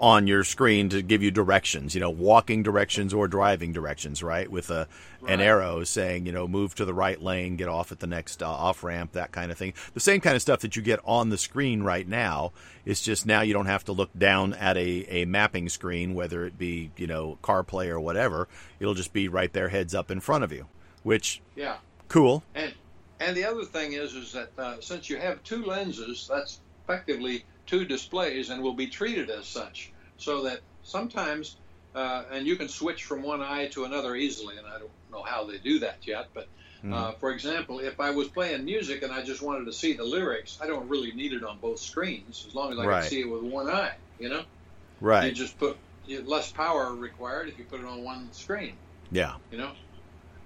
[0.00, 1.92] on your screen to give you directions.
[1.94, 4.48] You know, walking directions or driving directions, right?
[4.50, 4.86] With a
[5.26, 8.40] an arrow saying, you know, move to the right lane, get off at the next
[8.40, 9.74] uh, off ramp, that kind of thing.
[9.94, 12.52] The same kind of stuff that you get on the screen right now.
[12.84, 16.46] It's just now you don't have to look down at a, a mapping screen, whether
[16.46, 18.46] it be you know CarPlay or whatever.
[18.78, 20.66] It'll just be right there, heads up in front of you.
[21.02, 21.78] Which Yeah.
[22.06, 22.44] cool.
[22.54, 22.72] And
[23.20, 27.44] and the other thing is is that uh, since you have two lenses, that's effectively
[27.66, 29.92] two displays and will be treated as such.
[30.16, 31.56] So that sometimes,
[31.94, 34.56] uh, and you can switch from one eye to another easily.
[34.56, 36.48] And I don't know how they do that yet, but.
[36.90, 40.04] Uh, for example, if I was playing music and I just wanted to see the
[40.04, 43.00] lyrics, I don't really need it on both screens as long as I Right.
[43.02, 43.92] can see it with one eye.
[44.18, 44.44] You know,
[45.00, 45.26] right?
[45.26, 48.78] you just put you, less power required if you put it on one screen
[49.10, 49.34] Yeah.
[49.50, 49.72] you know.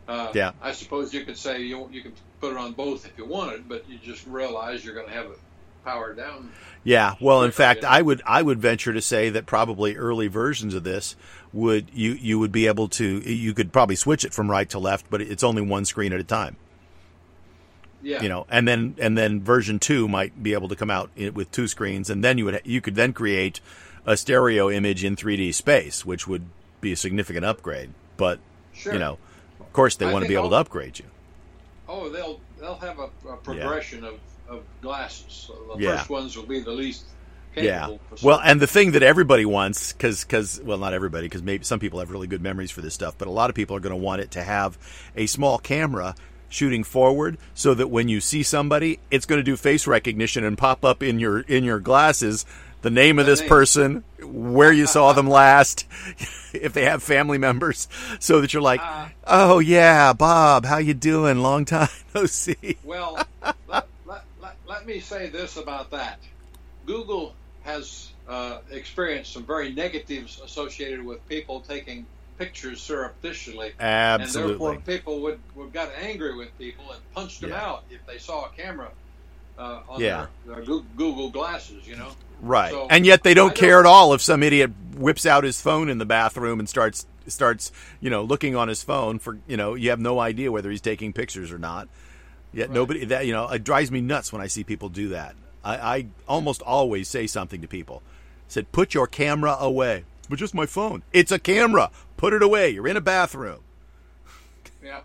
[0.09, 0.53] Uh, Yeah.
[0.61, 3.69] I suppose you could say you you could put it on both if you wanted,
[3.69, 5.39] but you just realize you're going to have it
[5.85, 6.51] powered down.
[6.83, 7.85] Yeah, well, in fact.
[7.85, 11.15] I would I would venture to say that probably early versions of this
[11.53, 14.81] would you you would be able to you could probably switch it from right to
[14.81, 16.57] left, but it's only one screen at a time.
[18.03, 18.21] Yeah.
[18.21, 21.53] You know, and then and then version two might be able to come out with
[21.53, 23.61] two screens, and then you would you could then create
[24.05, 26.47] a stereo image in 3D space, which would
[26.81, 27.91] be a significant upgrade.
[28.17, 28.41] But
[28.75, 28.95] Sure.
[28.95, 29.19] you know,
[29.61, 31.05] of course, they I want to be able to upgrade you.
[31.95, 34.15] Oh, they'll they'll have a, a progression of,
[34.49, 35.27] of glasses.
[35.29, 35.97] So the Yeah.
[35.99, 37.05] first ones will be the least
[37.55, 37.97] Yeah.
[38.23, 41.79] Well, and the thing that everybody wants, because, because, well, not everybody, because maybe some
[41.81, 43.91] people have really good memories for this stuff, but a lot of people are going
[43.93, 44.79] to want it to have
[45.15, 46.15] a small camera
[46.49, 50.57] shooting forward, so that when you see somebody, it's going to do face recognition and
[50.57, 52.45] pop up in your in your glasses
[52.83, 55.87] the name of this person, where you saw them last,
[56.53, 57.89] if they have family members,
[58.21, 59.11] so that you're like, Ah.
[59.27, 61.39] oh yeah, Bob, how you doing?
[61.39, 62.77] Long time no see.
[62.85, 63.57] Well, let,
[64.07, 66.19] let, let, let me say this about that.
[66.87, 72.05] Google has uh, experienced some very negatives associated with people taking
[72.39, 73.73] pictures surreptitiously.
[73.79, 77.65] And therefore, people would, would got angry with people and punched them Yeah.
[77.65, 78.91] out if they saw a camera
[79.59, 80.27] uh, on Yeah.
[80.47, 80.65] their, their
[80.97, 81.87] Google glasses.
[81.87, 82.09] You know,
[82.41, 82.73] Right.
[82.73, 85.61] So, and yet they don't care don't- at all if some idiot whips out his
[85.61, 87.71] phone in the bathroom and starts starts,
[88.01, 90.81] you know, looking on his phone for, you know, you have no idea whether he's
[90.81, 91.89] taking pictures or not.
[92.53, 92.75] Yet Right.
[92.75, 95.37] nobody that, you know, it drives me nuts when I see people do that.
[95.65, 98.03] I, I almost always say something to people.
[98.05, 98.11] I
[98.49, 101.05] said, "Put your camera away." But just my phone.
[101.13, 101.91] It's a camera.
[102.17, 102.71] Put it away.
[102.71, 103.61] You're in a bathroom.
[104.83, 105.01] yeah,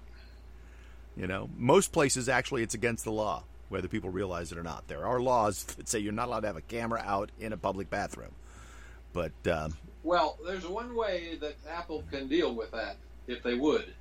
[1.16, 4.88] You know, most places actually it's against the law, whether people realize it or not.
[4.88, 7.58] There are laws that say you're not allowed to have a camera out in a
[7.58, 8.32] public bathroom.
[9.14, 13.94] But um, Well, there's one way that Apple can deal with that if they would,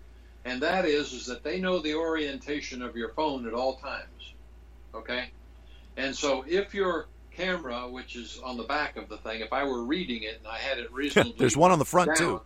[0.44, 4.34] and that is is that they know the orientation of your phone at all times.
[4.94, 5.30] Okay,
[5.96, 9.64] and so if your camera, which is on the back of the thing, if I
[9.64, 12.40] were reading it and I had it reasonably, there's one on the front down- too.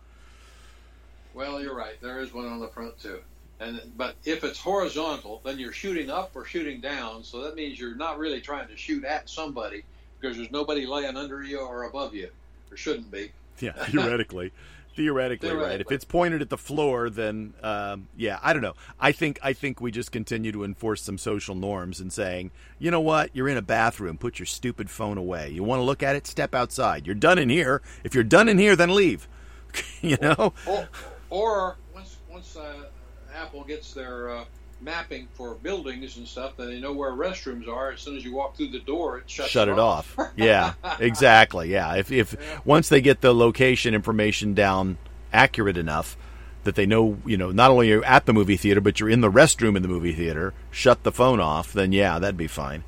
[1.33, 1.99] Well, you're right.
[2.01, 3.21] There is one on the front too.
[3.61, 7.23] And but if it's horizontal, then you're shooting up or shooting down.
[7.23, 9.83] So that means you're not really trying to shoot at somebody
[10.19, 12.29] because there's nobody laying under you or above you.
[12.71, 13.31] or shouldn't be.
[13.59, 14.51] Yeah, theoretically.
[14.95, 15.79] Theoretically, right.
[15.79, 18.73] If it's pointed at the floor, then um, yeah, I don't know.
[18.99, 22.91] I think I think we just continue to enforce some social norms and saying, you
[22.91, 25.49] know what, you're in a bathroom, put your stupid phone away.
[25.49, 27.05] You want to look at it, step outside.
[27.05, 27.81] You're done in here.
[28.03, 29.29] If you're done in here, then leave.
[30.01, 30.53] you know?
[30.65, 30.89] Or,
[31.29, 32.87] or once once uh,
[33.35, 34.45] Apple gets their uh,
[34.79, 37.91] mapping for buildings and stuff, then they know where restrooms are.
[37.91, 40.17] As soon as you walk through the door, it shuts Shut it off.
[40.35, 41.71] Yeah, exactly.
[41.71, 44.97] Yeah, if if once they get the location information down
[45.33, 46.17] accurate enough
[46.63, 49.21] that they know, you know, not only you're at the movie theater, but you're in
[49.21, 52.83] the restroom in the movie theater, shut the phone off, then yeah, that'd be fine.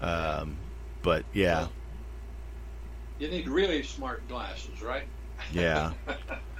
[0.00, 0.58] Um,
[1.02, 1.68] but yeah,
[3.18, 5.04] You need really smart glasses, right?
[5.52, 5.92] yeah.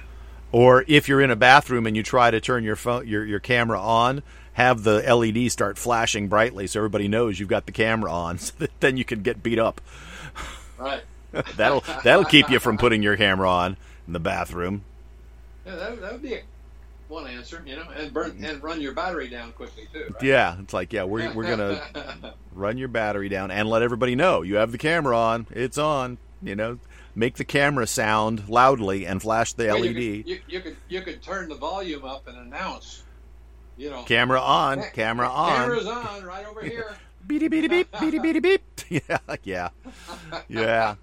[0.55, 3.41] Or if you're in a bathroom and you try to turn your phone, your your
[3.41, 4.23] camera on,
[4.53, 8.37] have the LED start flashing brightly so everybody knows you've got the camera on.
[8.45, 9.81] So that then you can get beat up.
[10.79, 11.01] Right.
[11.57, 13.75] that'll that'll keep you from putting your camera on
[14.07, 14.85] in the bathroom.
[15.65, 16.43] Yeah, that, that would be a,
[17.09, 20.05] one answer, you know, and burn and run your battery down quickly too.
[20.09, 20.23] Right?
[20.23, 24.41] Yeah, it's like yeah, we're we're gonna run your battery down and let everybody know
[24.41, 25.47] you have the camera on.
[25.51, 26.17] It's on.
[26.41, 26.79] You know,
[27.15, 29.95] make the camera sound loudly and flash the Well, LED.
[29.95, 33.03] You could, you, you could you could turn the volume up and announce,
[33.77, 34.81] you know, Camera on.
[34.81, 35.55] "Ca- Camera on.
[35.55, 36.95] Camera's on right over here.
[37.25, 37.91] Beady beady beep.
[37.99, 38.61] Beady beady beep.
[38.89, 39.69] yeah, yeah,
[40.47, 40.95] yeah.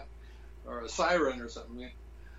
[0.66, 1.90] or a siren or something.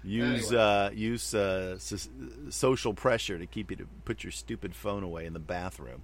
[0.03, 0.63] Use Anyway.
[0.63, 2.07] uh, use uh, s-
[2.49, 6.03] social pressure to keep you to put your stupid phone away in the bathroom.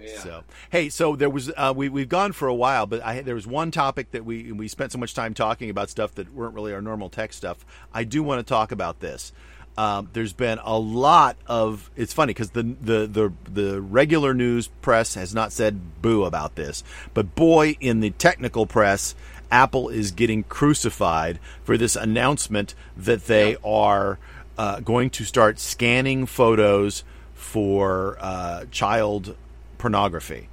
[0.00, 0.18] Yeah.
[0.18, 3.34] So hey, so there was uh, we we've gone for a while, but I, there
[3.34, 6.54] was one topic that we we spent so much time talking about stuff that weren't
[6.54, 7.64] really our normal tech stuff.
[7.92, 9.32] I do want to talk about this.
[9.78, 11.90] Um, there's been a lot of.
[11.96, 16.54] It's funny because the, the the the regular news press has not said boo about
[16.56, 16.82] this,
[17.12, 19.14] but boy, in the technical press,
[19.50, 24.18] Apple is getting crucified for this announcement that they are
[24.56, 27.04] uh, going to start scanning photos
[27.34, 29.36] for uh, child
[29.78, 30.48] pornography.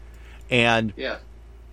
[0.50, 1.18] And yeah.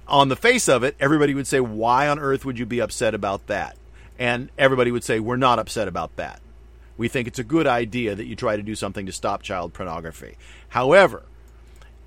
[0.06, 3.14] on the face of it, everybody would say, Why on earth would you be upset
[3.14, 3.76] about that?
[4.18, 6.40] And everybody would say, We're not upset about that.
[6.96, 9.72] We think it's a good idea that you try to do something to stop child
[9.72, 10.36] pornography.
[10.68, 11.22] However,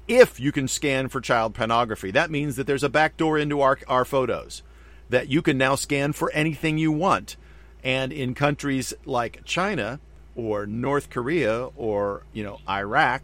[0.07, 3.80] if you can scan for child pornography, that means that there's a backdoor into our,
[3.88, 4.61] our photos
[5.10, 7.36] that you can now scan for anything you want.
[7.84, 9.99] And in countries like China
[10.36, 13.22] or North Korea or you know Iraq,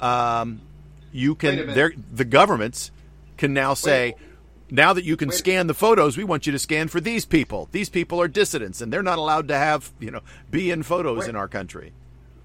[0.00, 0.60] um,
[1.12, 2.90] you can they're- the governments
[3.36, 4.14] can now say
[4.70, 5.38] now that you can Wait.
[5.38, 8.80] scan the photos we want you to scan for these people these people are dissidents
[8.80, 10.20] and they're not allowed to have you know
[10.50, 11.28] be in photos Wait.
[11.28, 11.92] in our country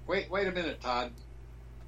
[0.08, 1.12] Wait, wait a minute, Todd.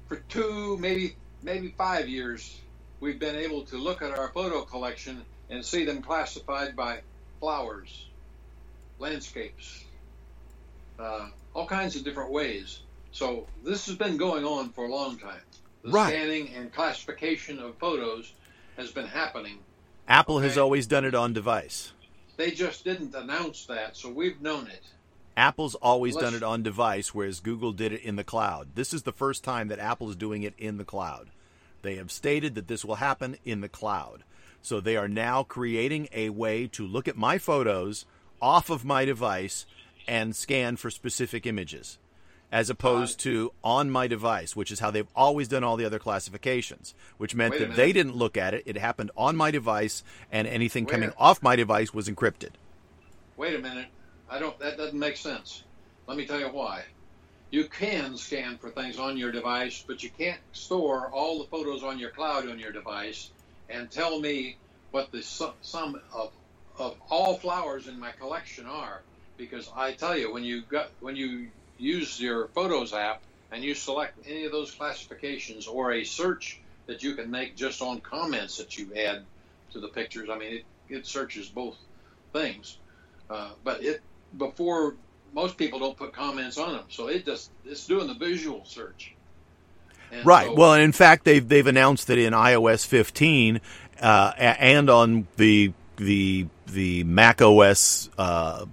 [0.07, 2.59] For two, maybe maybe five years,
[2.99, 7.01] we've been able to look at our photo collection and see them classified by
[7.39, 8.05] flowers,
[8.99, 9.85] landscapes,
[10.99, 12.81] uh, all kinds of different ways.
[13.11, 15.41] So this has been going on for a long time.
[15.83, 16.09] The Right.
[16.13, 18.33] scanning and classification of photos
[18.77, 19.59] has been happening.
[20.07, 21.93] apple has always done it on device
[22.37, 24.81] They just didn't announce that, so we've known it.
[25.37, 28.93] apple's always Let's- done it on device whereas google did it in the cloud this
[28.93, 31.29] is the first time that apple is doing it in the cloud
[31.83, 34.23] they have stated that this will happen in the cloud
[34.61, 38.05] so they are now creating a way to look at my photos
[38.41, 39.65] off of my device
[40.07, 41.97] and scan for specific images
[42.51, 45.99] as opposed to on my device, which is how they've always done all the other
[45.99, 47.77] classifications, which meant that minute.
[47.77, 48.63] they didn't look at it.
[48.65, 52.51] It happened on my device, and anything Wait coming off my device was encrypted.
[53.37, 53.87] Wait a minute.
[54.29, 54.57] I don't.
[54.59, 55.63] That doesn't make sense.
[56.07, 56.83] Let me tell you why.
[57.51, 61.83] You can scan for things on your device, but you can't store all the photos
[61.83, 63.31] on your cloud on your device
[63.69, 64.57] and tell me
[64.91, 66.31] what the sum of
[66.77, 69.01] of all flowers in my collection are.
[69.37, 71.49] Because I tell you, when you got when you
[71.81, 73.21] use your Photos app
[73.51, 77.81] and you select any of those classifications or a search that you can make just
[77.81, 79.23] on comments that you add
[79.73, 80.29] to the pictures.
[80.31, 81.75] I mean, it, it searches both
[82.33, 82.77] things.
[83.29, 84.01] Uh, but it
[84.37, 84.95] before
[85.33, 89.13] most people don't put comments on them, so it just it's doing the visual search.
[90.11, 90.47] And Right.
[90.47, 93.61] so- Well, and in fact, they've they've announced that in iOS 15
[94.01, 98.65] uh, and on the the the Mac OS uh,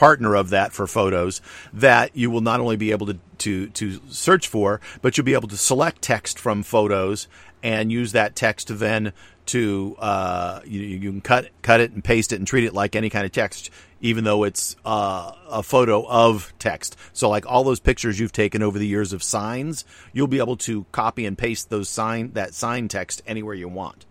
[0.00, 1.42] partner of that for photos,
[1.74, 5.34] that you will not only be able to, to to search for, but you'll be
[5.34, 7.28] able to select text from photos
[7.62, 9.12] and use that text then
[9.44, 12.96] to uh, you, you can cut cut it and paste it and treat it like
[12.96, 13.68] any kind of text,
[14.00, 16.96] even though it's uh, a photo of text.
[17.12, 20.56] So, like all those pictures you've taken over the years of signs, you'll be able
[20.58, 24.06] to copy and paste those sign that sign text anywhere you want.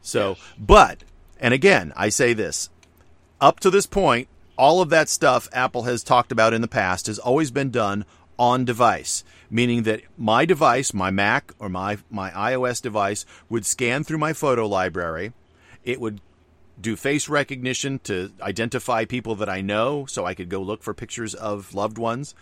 [0.00, 1.02] So, but
[1.40, 2.70] and again, I say this:
[3.40, 4.28] up to this point,
[4.60, 8.04] all of that stuff Apple has talked about in the past has always been done
[8.38, 14.04] on device, meaning that my device, my Mac or my my iOS device would scan
[14.04, 15.32] through my photo library.
[15.82, 16.20] It would
[16.78, 20.92] do face recognition to identify people that I know so I could go look for
[20.92, 22.34] pictures of loved ones.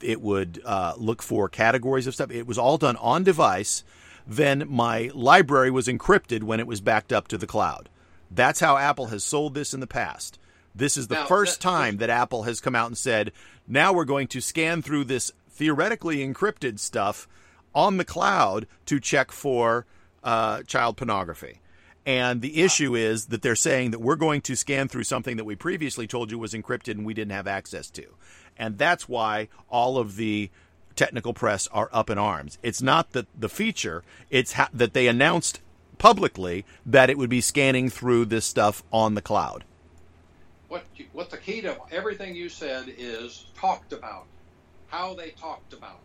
[0.00, 2.30] It would uh, look for categories of stuff.
[2.30, 3.82] It was all done on device.
[4.28, 7.88] Then my library was encrypted when it was backed up to the cloud.
[8.30, 10.38] That's how Apple has sold this in the past.
[10.74, 13.32] This is the Now, first that- time that Apple has come out and said,
[13.66, 17.28] now we're going to scan through this theoretically encrypted stuff
[17.74, 19.86] on the cloud to check for
[20.22, 21.60] uh, child pornography.
[22.06, 25.44] And the issue is that they're saying that we're going to scan through something that
[25.44, 28.04] we previously told you was encrypted and we didn't have access to.
[28.58, 30.50] And that's why all of the
[30.96, 32.58] technical press are up in arms.
[32.62, 35.60] It's not that the feature, it's ha- that they announced
[35.98, 39.64] publicly that it would be scanning through this stuff on the cloud.
[40.74, 44.26] What you, what the key to everything you said is talked about,
[44.86, 46.02] how they talked about,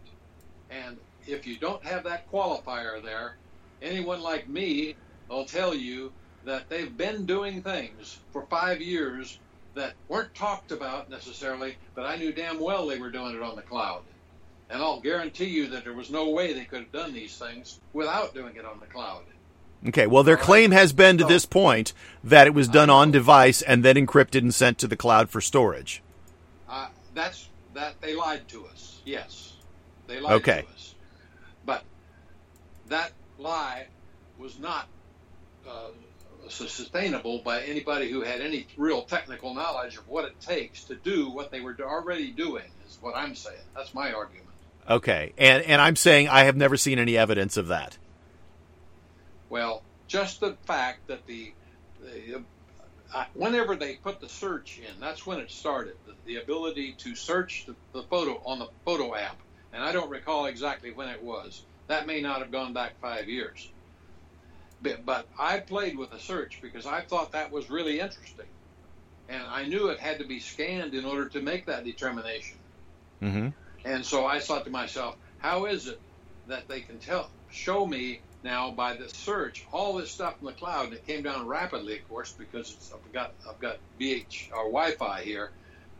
[0.70, 3.40] and if you don't have that qualifier there,
[3.82, 4.96] anyone like me
[5.28, 6.14] will tell you
[6.44, 9.41] that they've been doing things for five years
[9.74, 13.56] that weren't talked about necessarily, but I knew damn well they were doing it on
[13.56, 14.04] the cloud.
[14.70, 17.80] And I'll guarantee you that there was no way they could have done these things
[17.91, 19.24] without doing it on the cloud.
[19.88, 20.08] Okay.
[20.08, 21.94] Well, their claim has been to this point
[22.24, 25.40] that it was done on device and then encrypted and sent to the cloud for
[25.40, 26.04] storage.
[26.68, 29.02] Uh, that's that they lied to us.
[29.06, 29.54] Yes,
[30.08, 30.62] they lied Okay.
[30.64, 30.96] to us.
[31.66, 31.84] But
[32.90, 33.88] that lie
[34.38, 34.88] was not
[35.68, 35.90] uh,
[36.50, 41.30] sustainable by anybody who had any real technical knowledge of what it takes to do
[41.30, 42.66] what they were already doing.
[42.86, 43.58] Is what I'm saying.
[43.76, 44.48] That's my argument.
[44.90, 45.34] Okay.
[45.38, 47.98] And and I'm saying I have never seen any evidence of that.
[49.50, 51.54] Well, just the fact that the,
[52.02, 52.42] the
[53.14, 55.96] uh, whenever they put the search in, that's when it started.
[56.06, 59.38] The, the ability to search the, the photo on the photo app,
[59.74, 61.64] and I don't recall exactly when it was.
[61.88, 63.70] That may not have gone back five years.
[64.82, 68.46] But, but I played with the search because I thought that was really interesting,
[69.28, 72.58] and I knew it had to be scanned in order to make that determination.
[73.22, 73.48] Mm-hmm.
[73.86, 76.00] And so I thought to myself, how is it
[76.48, 80.53] that they can tell, show me now by the search all this stuff in the
[80.53, 80.86] cloud?
[80.86, 84.66] And it came down rapidly, of course, because it's, I've got I've got BH or
[84.66, 85.52] Wi-Fi here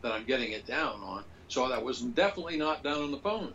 [0.02, 1.24] that I'm getting it down on.
[1.48, 3.52] So that was definitely not done on the phone.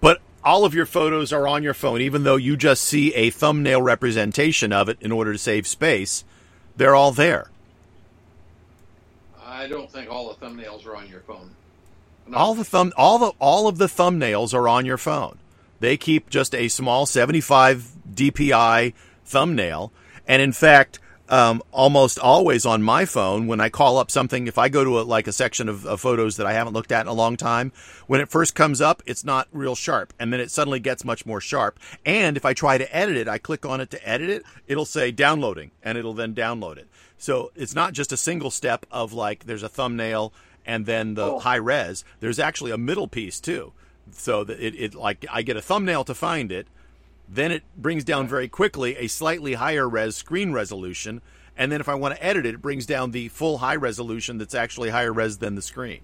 [0.00, 3.30] But all of your photos are on your phone, even though you just see a
[3.30, 6.24] thumbnail representation of it in order to save space.
[6.76, 7.50] They're all there.
[9.44, 11.50] I don't think all the thumbnails are on your phone.
[12.26, 12.38] No.
[12.38, 15.38] All the thumb, all the all of the thumbnails are on your phone.
[15.82, 18.94] They keep just a small 75 DPI
[19.24, 19.92] thumbnail,
[20.28, 24.58] and in fact, um, almost always on my phone when I call up something, if
[24.58, 27.00] I go to a, like a section of, of photos that I haven't looked at
[27.00, 27.72] in a long time,
[28.06, 31.26] when it first comes up, it's not real sharp, and then it suddenly gets much
[31.26, 31.80] more sharp.
[32.06, 34.84] And if I try to edit it, I click on it to edit it, it'll
[34.84, 36.86] say downloading, and it'll then download it.
[37.18, 40.32] So it's not just a single step of like there's a thumbnail
[40.64, 41.38] and then the Oh.
[41.40, 42.04] high res.
[42.20, 43.72] There's actually a middle piece too,
[44.14, 46.66] so that it, it like I get a thumbnail to find it,
[47.28, 51.22] then it brings down very quickly a slightly higher res screen resolution,
[51.56, 54.38] and then if I want to edit it, it brings down the full high resolution
[54.38, 56.00] that's actually higher res than the screen.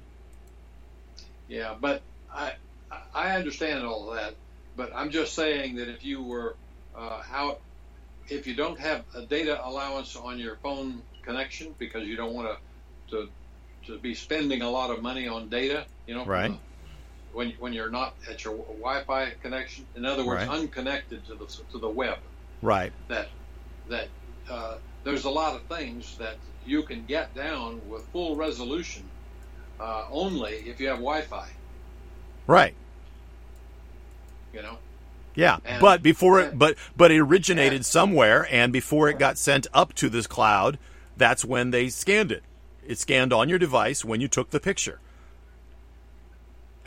[1.49, 2.03] Yeah, but
[2.33, 2.55] I
[3.15, 4.35] I understand all of that,
[4.77, 6.57] but I'm just saying that if you were
[6.97, 7.61] uh, out,
[8.29, 12.49] if you don't have a data allowance on your phone connection because you don't want
[13.11, 13.29] to to
[13.87, 16.53] to be spending a lot of money on data, you know, Right.
[17.39, 20.59] When when you're not at your Wi-Fi connection, in other words, Right.
[20.59, 22.19] unconnected to the to the web,
[22.63, 22.93] Right.
[23.07, 23.29] that
[23.89, 24.09] that
[24.51, 26.37] uh, there's a lot of things that
[26.67, 29.05] you can get down with full resolution
[29.79, 31.49] uh, only if you have Wi-Fi.
[32.49, 32.75] Right.
[34.53, 34.79] You know.
[35.37, 39.39] Yeah, And- but before it, but but it originated and- somewhere, and before it got
[39.39, 40.77] sent up to this cloud,
[41.17, 42.43] that's when they scanned it.
[42.85, 44.99] It scanned on your device when you took the picture,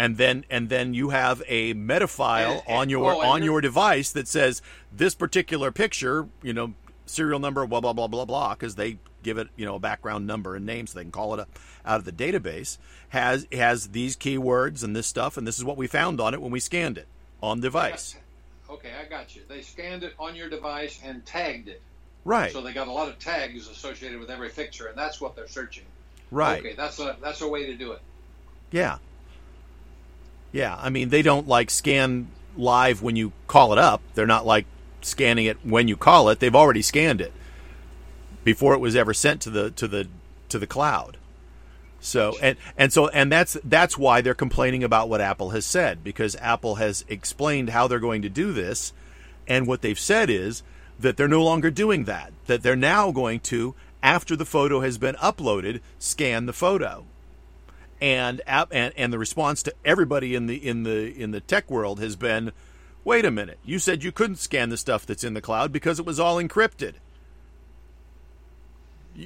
[0.01, 4.27] and then and then you have a meta file on your on your device that
[4.27, 4.59] says
[4.91, 6.73] this particular picture, you know,
[7.05, 10.25] serial number, blah blah blah blah blah, because they give it you know a background
[10.25, 11.49] number and name so they can call it up
[11.85, 12.79] out of the database.
[13.09, 16.41] Has has these keywords and this stuff, and this is what we found on it
[16.41, 17.07] when we scanned it
[17.43, 18.15] on device.
[18.71, 19.43] Okay, I got you.
[19.47, 21.81] They scanned it on your device and tagged it.
[22.25, 22.51] Right.
[22.51, 25.47] So they got a lot of tags associated with every picture, and that's what they're
[25.47, 25.85] searching.
[26.31, 26.59] Right.
[26.59, 28.01] Okay, that's a that's a way to do it.
[28.71, 28.97] Yeah.
[30.51, 30.77] Yeah.
[30.79, 34.01] I mean, they don't like scan live when you call it up.
[34.13, 34.65] They're not like
[35.01, 36.39] scanning it when you call it.
[36.39, 37.33] They've already scanned it
[38.43, 40.07] before it was ever sent to the to the
[40.49, 41.17] to the cloud.
[41.99, 46.03] So and and so and that's that's why they're complaining about what Apple has said
[46.03, 48.93] because Apple has explained how they're going to do this
[49.47, 50.63] and what they've said is
[50.99, 52.33] that they're no longer doing that.
[52.47, 57.05] That they're now going to after the photo has been uploaded, scan the photo
[58.01, 61.69] and app and, and the response to everybody in the in the in the tech
[61.69, 62.51] world has been
[63.03, 65.99] wait a minute you said you couldn't scan the stuff that's in the cloud because
[65.99, 66.95] it was all encrypted.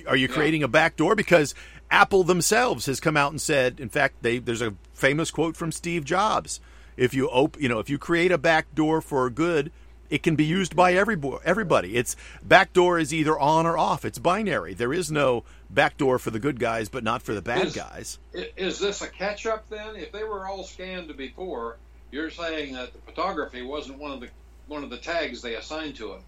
[0.08, 0.34] Are you Yeah.
[0.34, 1.16] creating a backdoor?
[1.16, 1.56] Because
[1.90, 5.72] apple themselves has come out and said in fact they there's a famous quote from
[5.72, 6.60] steve jobs
[6.98, 9.72] if you op, you know if you create a backdoor for good
[10.10, 11.96] it can be used by every everybody.
[11.96, 14.06] It's backdoor is either on or off.
[14.06, 14.74] It's binary.
[14.74, 15.44] There is no
[15.76, 19.08] backdoor for the good guys but not for the bad Is- guys Is this a
[19.08, 19.96] catch up then?
[19.96, 21.78] If they were all scanned before,
[22.12, 24.30] you're saying that the photography wasn't one of the
[24.68, 26.22] one of the tags they assigned to it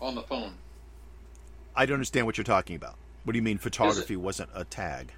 [0.00, 0.54] on the phone.
[1.76, 2.96] I don't understand what you're talking about.
[3.24, 5.12] What do you mean photography wasn't a tag?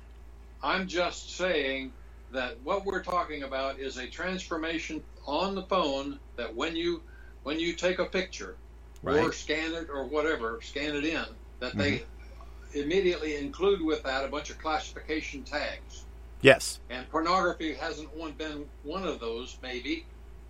[0.63, 1.93] I'm just saying
[2.33, 7.03] that what we're talking about is a transformation on the phone that when you
[7.43, 8.57] when you take a picture
[9.05, 11.25] or scan it or whatever, scan it in,
[11.61, 12.14] that they mm-hmm.
[12.75, 16.05] Immediately include with that a bunch of classification tags.
[16.41, 16.81] Yes.
[16.91, 20.05] And pornography hasn't one been one of those, maybe,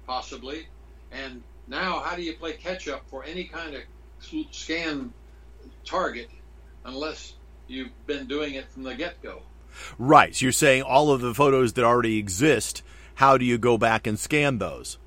[0.07, 0.67] possibly.
[1.13, 3.83] And now how do you play catch up for any kind of
[4.51, 5.13] scan
[5.85, 6.29] target
[6.85, 7.35] unless
[7.69, 9.43] you've been doing it from the get go?
[9.99, 10.35] Right.
[10.35, 12.83] So you're saying all of the photos that already exist,
[13.15, 14.99] how do you go back and scan those?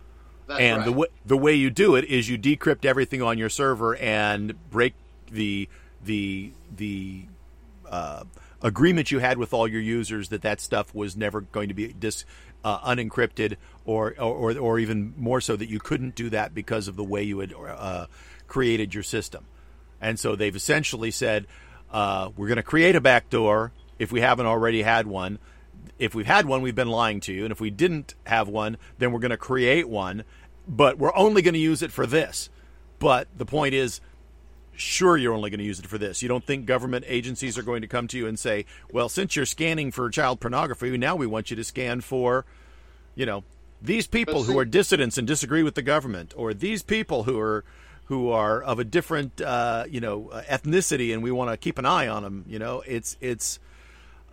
[0.47, 0.85] That's and right.
[0.85, 4.55] the way the way you do it is you decrypt everything on your server and
[4.69, 4.93] break
[5.29, 5.67] the
[6.03, 7.25] the the
[7.89, 8.23] uh,
[8.61, 11.93] agreement you had with all your users that that stuff was never going to be
[11.93, 12.25] dis,
[12.63, 16.95] uh, unencrypted or, or or even more so that you couldn't do that because of
[16.95, 18.07] the way you had uh,
[18.47, 19.45] created your system.
[20.01, 21.47] And so they've essentially said
[21.91, 25.39] uh, we're going to create a backdoor if we haven't already had one.
[25.97, 28.77] If we've had one, we've been lying to you, and if we didn't have one,
[28.99, 30.23] then we're going to create one,
[30.67, 32.49] but we're only going to use it for this.
[32.99, 34.01] But the point is,
[34.77, 36.21] sure you're only going to use it for this.
[36.21, 39.35] You don't think government agencies are going to come to you and say, "Well, since
[39.35, 42.45] you're scanning for child pornography, now we want you to scan for,
[43.15, 43.43] you know,
[43.81, 47.63] these people who are dissidents and disagree with the government, or these people who are
[48.05, 51.77] who are of a different, uh, you know, uh, ethnicity, and we want to keep
[51.77, 53.59] an eye on them." You know, it's it's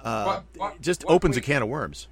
[0.02, 2.06] uh, What- what- just opens we- a can of worms.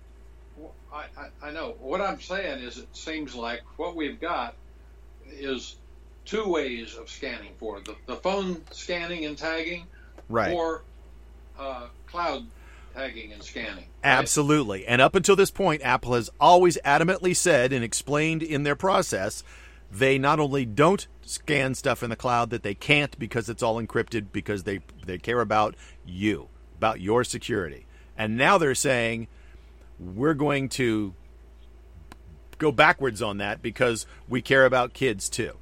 [0.92, 1.74] I, I, I know.
[1.80, 4.54] What I'm saying is, it seems like what we've got
[5.30, 5.76] is
[6.24, 9.86] two ways of scanning for the the phone scanning and tagging,
[10.28, 10.52] Right.
[10.54, 10.82] or
[11.58, 12.46] uh, cloud
[12.94, 13.76] tagging and scanning.
[13.76, 13.86] right?
[14.04, 14.86] Absolutely.
[14.86, 19.42] And up until this point, Apple has always adamantly said and explained in their process
[19.90, 23.80] they not only don't scan stuff in the cloud that they can't because it's all
[23.80, 25.74] encrypted because they they care about
[26.06, 27.86] you, about your security.
[28.16, 29.28] And now they're saying
[29.98, 31.14] we're going to
[32.58, 35.56] go backwards on that because we care about kids too.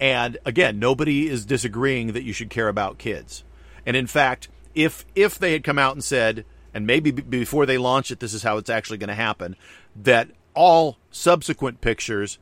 [0.00, 3.44] And again, nobody is disagreeing that you should care about kids.
[3.86, 7.66] And in fact, if if they had come out and said, and maybe b- before
[7.66, 9.56] they launch it, this is how it's actually going to happen,
[9.94, 12.38] that all subsequent pictures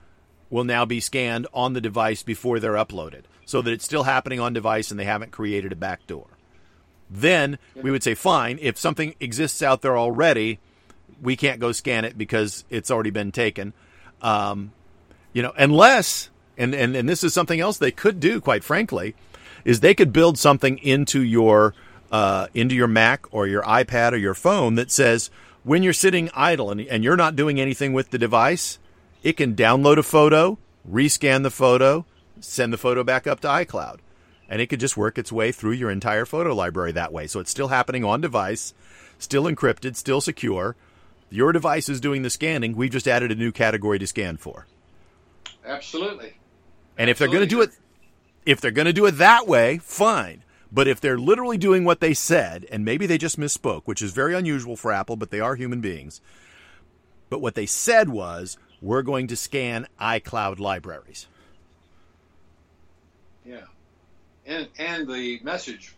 [0.51, 4.41] will now be scanned on the device before they're uploaded, so that it's still happening
[4.41, 6.27] on device and they haven't created a backdoor.
[7.11, 10.59] Then we would say, fine, if something exists out there already,
[11.20, 13.74] we can't go scan it because it's already been taken.
[14.23, 14.73] Um,
[15.33, 19.15] you know, unless and, and and this is something else they could do, quite frankly,
[19.65, 21.74] is they could build something into your
[22.11, 25.31] uh, into your Mac or your iPad or your phone that says
[25.65, 28.79] when you're sitting idle and, and you're not doing anything with the device,
[29.23, 30.59] it can download a photo,
[30.89, 32.05] rescan the photo,
[32.41, 33.99] send the photo back up to iCloud,
[34.49, 37.27] and it could just work its way through your entire photo library that way.
[37.27, 38.74] So it's still happening on device,
[39.19, 40.77] still encrypted, still secure.
[41.31, 42.77] Your device is doing the scanning.
[42.77, 44.66] We've just added a new category to scan for.
[45.65, 46.35] Absolutely.
[46.98, 47.70] And if they're going to do it,
[48.44, 50.43] if they're going to do it that way, fine.
[50.70, 54.12] But if they're literally doing what they said, and maybe they just misspoke, which is
[54.12, 56.20] very unusual for Apple, but they are human beings.
[57.28, 61.27] But what they said was, we're going to scan iCloud libraries.
[63.44, 63.62] Yeah,
[64.47, 65.94] and and the message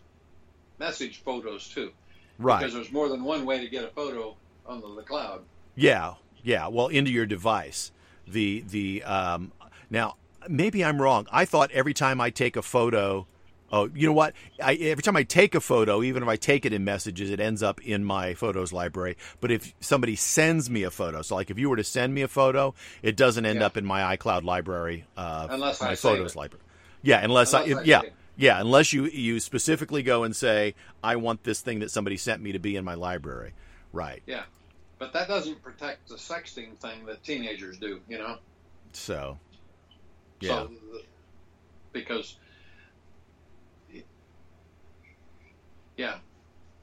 [0.79, 1.91] message photos too,
[2.39, 2.59] Right.
[2.59, 4.35] because there's more than one way to get a photo
[4.65, 5.41] on the, the cloud.
[5.75, 6.67] Yeah, yeah.
[6.67, 7.91] Well, into your device.
[8.27, 9.51] The the um,
[9.89, 10.15] now
[10.49, 11.27] maybe I'm wrong.
[11.31, 13.27] I thought every time I take a photo,
[13.71, 14.33] oh, you know what?
[14.63, 17.39] I, every time I take a photo, even if I take it in messages, it
[17.39, 19.17] ends up in my photos library.
[19.41, 22.21] But if somebody sends me a photo, so like if you were to send me
[22.21, 23.65] a photo, it doesn't end Yeah.
[23.65, 25.05] up in my iCloud library.
[25.17, 26.37] Uh, Unless my save photos it.
[26.37, 26.63] library.
[27.01, 28.01] Yeah, unless, Unless I, I yeah.
[28.37, 32.41] Yeah, unless you you specifically go and say I want this thing that somebody sent
[32.41, 33.53] me to be in my library.
[33.93, 34.23] Right.
[34.25, 34.43] Yeah,
[34.99, 38.01] but that doesn't protect the sexting thing that teenagers do.
[38.09, 38.37] You know.
[38.91, 39.39] So
[40.45, 40.51] yeah.
[40.63, 40.69] So,
[41.91, 42.37] because,
[45.97, 46.15] yeah,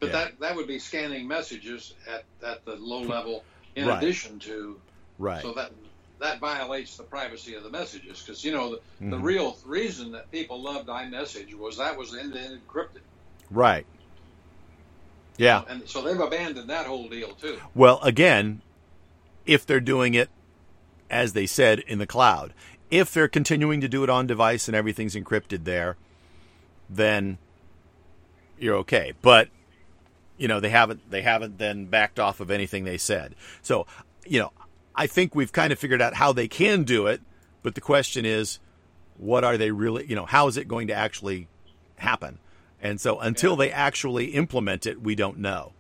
[0.00, 0.12] but Yeah.
[0.12, 3.44] that that would be scanning messages at at the low level
[3.76, 4.02] in Right.
[4.02, 4.80] addition to
[5.18, 5.42] right.
[5.42, 5.72] so that
[6.18, 8.80] that violates the privacy of the messages because you know the,
[9.10, 9.22] the Mhm.
[9.22, 13.02] real reason that people loved iMessage was that was end to end encrypted,
[13.50, 13.86] Right.
[15.36, 15.64] Yeah.
[15.68, 17.60] and so they've abandoned that whole deal too.
[17.74, 18.62] Well, again,
[19.46, 20.30] if they're doing it
[21.10, 22.54] as they said in the cloud,
[22.92, 25.96] if they're continuing to do it on device and everything's encrypted there,
[26.90, 27.38] then
[28.58, 29.14] you're okay.
[29.22, 29.48] But
[30.36, 33.34] you know, they haven't they haven't then backed off of anything they said.
[33.62, 33.86] So,
[34.26, 34.52] you know,
[34.94, 37.22] I think we've kind of figured out how they can do it,
[37.62, 38.60] but the question is
[39.16, 41.48] what are they really, you know, how is it going to actually
[41.96, 42.38] happen?
[42.80, 45.72] And so until they actually implement it, we don't know.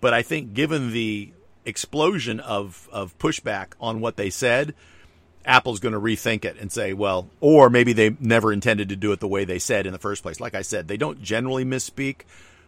[0.00, 1.32] But I think given the
[1.64, 4.74] explosion of, of pushback on what they said,
[5.48, 9.12] Apple's going to rethink it and say, well, or maybe they never intended to do
[9.12, 10.40] it the way they said in the first place.
[10.40, 12.20] Like I said, they don't generally misspeak.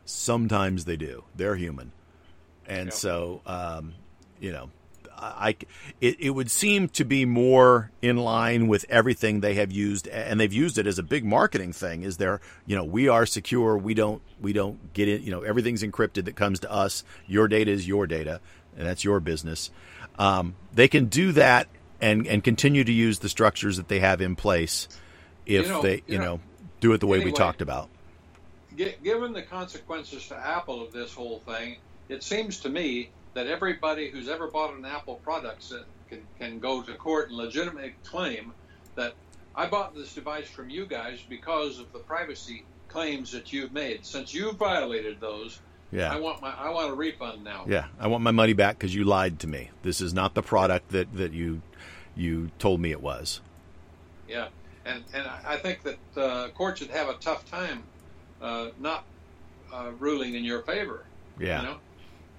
[0.07, 1.25] Sometimes they do.
[1.37, 1.93] They're human.
[2.67, 2.95] And Yeah.
[2.95, 3.95] so, um,
[4.41, 4.71] you know,
[5.23, 5.57] I
[6.01, 10.41] it, it would seem to be more in line with everything they have used, and
[10.41, 12.03] they've used it as a big marketing thing.
[12.05, 13.77] Is there, you know, we are secure.
[13.77, 15.21] We don't we don't get it.
[15.21, 17.05] You know, everything's encrypted that comes to us.
[17.27, 18.41] Your data is your data,
[18.79, 19.71] and that's your business.
[20.19, 21.69] Um, they can do that
[22.01, 24.89] and and continue to use the structures that they have in place
[25.47, 26.41] if You know- they you you know, know
[26.81, 27.89] do it the way we talked about.
[29.03, 31.77] Given the consequences to Apple of this whole thing,
[32.09, 35.71] it seems to me that everybody who's ever bought an Apple product
[36.09, 38.53] can, can go to court and legitimately claim
[38.95, 39.13] that
[39.55, 44.07] I bought this device from you guys because of the privacy claims that you've made.
[44.07, 45.61] Since you violated those,
[45.93, 46.11] Yeah.
[46.13, 47.67] I want my I want a refund now.
[47.69, 49.71] Yeah, I want my money back because you lied to me.
[49.83, 51.61] This is not the product that, that you
[52.21, 53.41] you told me it was.
[54.29, 54.49] Yeah,
[54.85, 57.83] and and I think that uh, court should have a tough time
[58.41, 59.05] uh, not
[59.73, 61.05] uh, ruling in your favor.
[61.39, 61.77] Yeah, You know?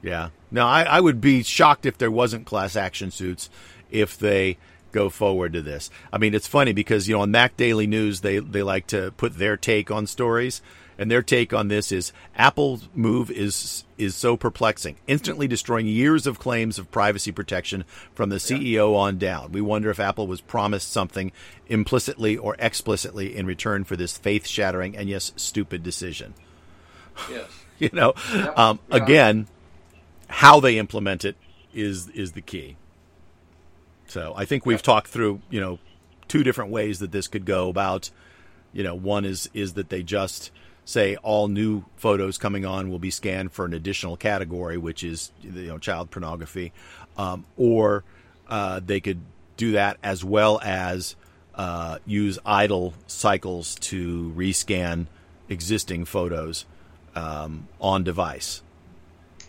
[0.01, 0.29] yeah.
[0.51, 3.49] No, I, I would be shocked if there wasn't class action suits
[3.89, 4.57] if they
[4.91, 5.89] go forward to this.
[6.11, 9.57] I mean, it's funny because you know on MacDailyNews they they like to put their
[9.57, 10.61] take on stories.
[10.97, 16.26] And their take on this is Apple's move is is so perplexing, instantly destroying years
[16.27, 19.51] of claims of privacy protection from the CEO on down.
[19.51, 21.31] We wonder if Apple was promised something
[21.68, 26.34] implicitly or explicitly in return for this faith-shattering and yes, stupid decision.
[27.30, 27.45] Yes.
[27.80, 28.59] You know, Yep.
[28.59, 28.95] um, Yeah.
[28.97, 29.47] again,
[30.27, 31.35] how they implement it
[31.73, 32.77] is is the key.
[34.07, 35.80] So I think we've talked through, you know,
[36.27, 38.11] two different ways that this could go about.
[38.72, 40.51] You know, one is is that they just
[40.85, 45.31] say all new photos coming on will be scanned for an additional category, which is
[45.41, 46.71] you know child pornography,
[47.17, 48.03] um, or
[48.47, 49.21] uh, they could
[49.57, 51.15] do that as well as
[51.55, 55.07] uh, use idle cycles to rescan
[55.49, 56.65] existing photos
[57.15, 58.63] um, on device.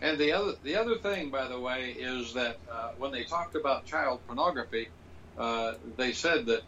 [0.00, 3.54] And the other the other thing, by the way, is that uh, when they talked
[3.54, 4.88] about child pornography,
[5.38, 6.62] uh, they said that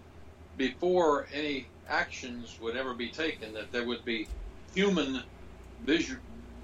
[0.56, 4.28] before any actions would ever be taken, that there would be
[4.74, 5.22] human
[5.84, 6.16] visu-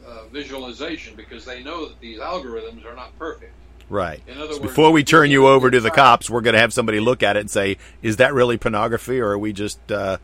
[0.06, 3.52] uh, visualization because they know that these algorithms are not perfect.
[3.88, 4.22] Right.
[4.28, 6.60] In other So words, before we turn you over to the cops, we're going to
[6.60, 9.80] have somebody look at it and say, "Is that really pornography, or are we just,
[9.90, 10.18] uh,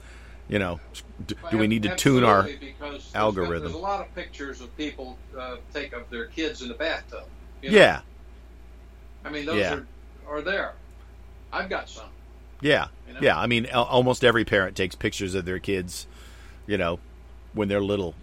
[0.49, 0.79] you know,
[1.27, 3.63] do, do we need to tune our?" There's- algorithm?
[3.65, 7.25] There's a lot of pictures of people uh, take of their kids in the bathtub.
[7.63, 7.77] you know?
[7.77, 8.01] Yeah,
[9.25, 9.75] I mean those Yeah.
[10.29, 10.75] are are there.
[11.53, 12.07] I've got some.
[12.61, 13.21] yeah, You know?
[13.23, 13.39] yeah.
[13.39, 16.07] I mean, al- almost every parent takes pictures of their kids,
[16.67, 16.99] you know,
[17.57, 18.15] when they're little,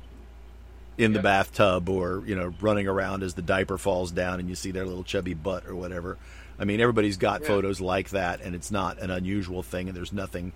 [0.95, 4.53] in the bathtub or you know running around as the diaper falls down and you
[4.53, 6.17] see their little chubby butt or whatever.
[6.59, 7.47] I mean, everybody's got Yeah.
[7.47, 10.53] photos like that, and it's not an unusual thing, and there's nothing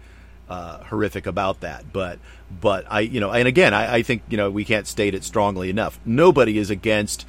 [0.48, 1.92] uh, horrific about that.
[1.92, 2.20] But,
[2.62, 5.24] but I, you know, and again, I, I think you know we can't state it
[5.24, 6.00] strongly enough.
[6.06, 7.26] Nobody is against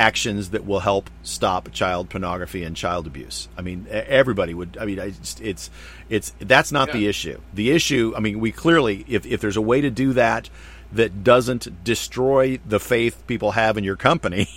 [0.00, 3.48] actions that will help stop child pornography and child abuse.
[3.58, 4.78] I mean, everybody would.
[4.80, 5.70] I mean, I just, it's
[6.08, 7.38] it's that's not the issue.
[7.52, 8.14] The issue.
[8.16, 10.48] I mean, we clearly, if if there's a way to do that
[10.92, 14.48] that doesn't destroy the faith people have in your company,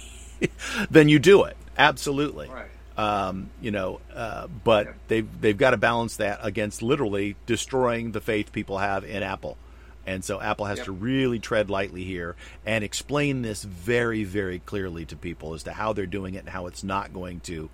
[0.89, 1.57] then you do it.
[1.77, 2.49] Absolutely.
[2.49, 2.69] Right.
[2.95, 4.91] Um, you know, uh, but Yeah.
[5.09, 9.57] they've they've got to balance that against literally destroying the faith people have in Apple.
[10.05, 10.85] And so Apple has Yep.
[10.85, 12.35] to really tread lightly here
[12.65, 16.49] and explain this very, very clearly to people as to how they're doing it and
[16.49, 17.69] how it's not going to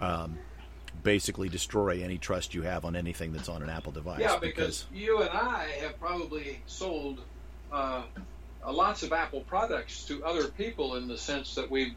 [0.00, 0.38] um,
[1.02, 4.20] basically destroy any trust you have on anything that's on an Apple device.
[4.20, 7.20] Yeah, because you and I have probably sold
[7.72, 8.02] uh,
[8.66, 11.94] uh, lots of Apple products to other people in the sense that we've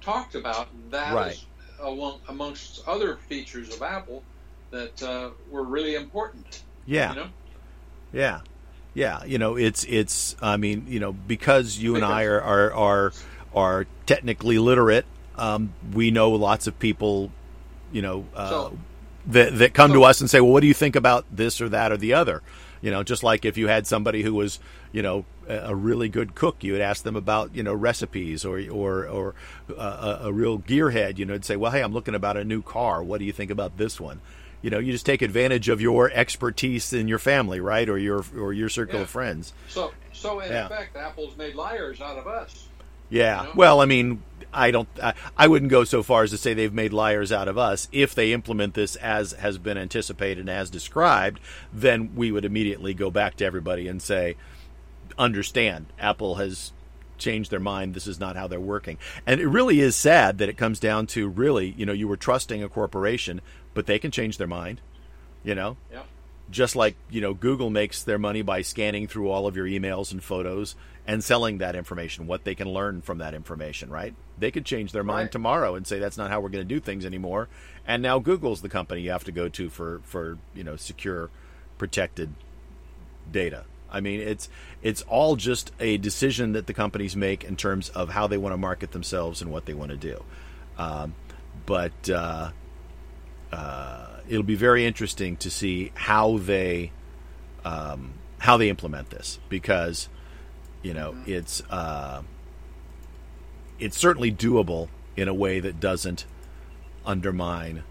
[0.00, 1.32] talked about that Right.
[1.32, 1.46] is
[1.82, 4.22] among, amongst other features of Apple
[4.70, 6.62] that uh, were really important.
[6.86, 7.28] yeah, You know?
[8.12, 8.40] Yeah,
[8.94, 9.24] yeah.
[9.24, 10.36] You know, it's it's.
[10.42, 13.12] I mean, you know, because you and I are are are,
[13.54, 15.06] are technically literate,
[15.36, 17.30] um, we know lots of people,
[17.92, 18.78] you know, uh, So-
[19.26, 21.68] that that come to us and say, "Well, what do you think about this or
[21.68, 22.42] that or the other?"
[22.82, 24.58] You know, just like if you had somebody who was,
[24.92, 28.44] you know, a a really good cook, you would ask them about, you know, recipes
[28.44, 29.34] or or or
[29.76, 31.18] uh, a, a real gearhead.
[31.18, 33.02] You know, and say, "Well, hey, I'm looking about a new car.
[33.02, 34.20] What do you think about this one?"
[34.62, 38.24] You know, you just take advantage of your expertise in your family, right, or your
[38.38, 39.02] or your circle Yeah.
[39.02, 39.52] of friends.
[39.68, 40.66] So, so in Yeah.
[40.66, 42.66] effect, Apple's made liars out of us.
[43.08, 43.40] Yeah.
[43.42, 43.52] You know?
[43.56, 44.22] Well, I mean,
[44.52, 44.88] I don't.
[45.02, 47.88] I, I wouldn't go so far as to say they've made liars out of us.
[47.92, 51.40] If they implement this as has been anticipated and as described,
[51.72, 54.36] then we would immediately go back to everybody and say,
[55.18, 56.72] understand, Apple has
[57.18, 57.94] changed their mind.
[57.94, 58.96] This is not how they're working.
[59.26, 62.16] And it really is sad that it comes down to really, you know, you were
[62.16, 63.40] trusting a corporation,
[63.74, 64.80] but they can change their mind.
[65.42, 66.06] You know, Yep.
[66.50, 70.12] just like you know Google makes their money by scanning through all of your emails
[70.12, 70.74] and photos
[71.06, 74.14] and selling that information, what they can learn from that information, right?
[74.38, 75.32] They could change their mind Right.
[75.32, 77.48] tomorrow and say that's not how we're going to do things anymore.
[77.86, 81.30] And now Google's the company you have to go to for for you know secure,
[81.78, 82.34] protected
[83.30, 83.64] data.
[83.90, 84.48] I mean, it's
[84.82, 88.52] it's all just a decision that the companies make in terms of how they want
[88.52, 90.22] to market themselves and what they want to do.
[90.78, 91.14] Um,
[91.66, 92.50] but uh,
[93.52, 96.92] uh, it'll be very interesting to see how they
[97.64, 100.08] um, how they implement this because
[100.82, 102.22] you know it's uh,
[103.78, 106.24] it's certainly doable in a way that doesn't
[107.04, 107.82] undermine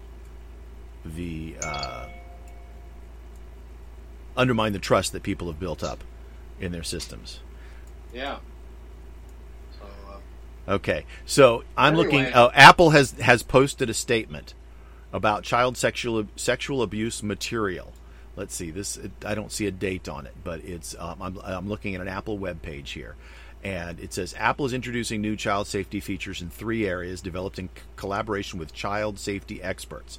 [1.04, 2.06] the uh,
[4.36, 6.04] undermine the trust that people have built up
[6.58, 7.40] in their systems.
[8.12, 8.38] Yeah.
[9.78, 12.20] So, uh, Okay, so I'm looking.
[12.20, 12.32] Anyway.
[12.32, 14.54] Uh, Apple has has posted a statement
[15.12, 17.92] about child sexual sexual abuse material.
[18.36, 18.98] Let's see this.
[19.24, 20.94] I don't see a date on it, but it's.
[20.98, 23.16] Um, I'm, I'm looking at an Apple web page here,
[23.62, 27.68] and it says Apple is introducing new child safety features in three areas, developed in
[27.68, 30.18] c- collaboration with child safety experts.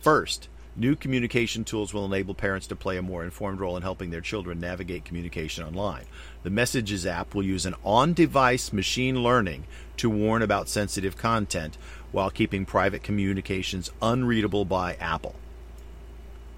[0.00, 4.10] First, new communication tools will enable parents to play a more informed role in helping
[4.10, 6.04] their children navigate communication online.
[6.46, 9.64] The Messages app will use an on device machine learning
[9.96, 11.76] to warn about sensitive content
[12.12, 15.34] while keeping private communications unreadable by Apple.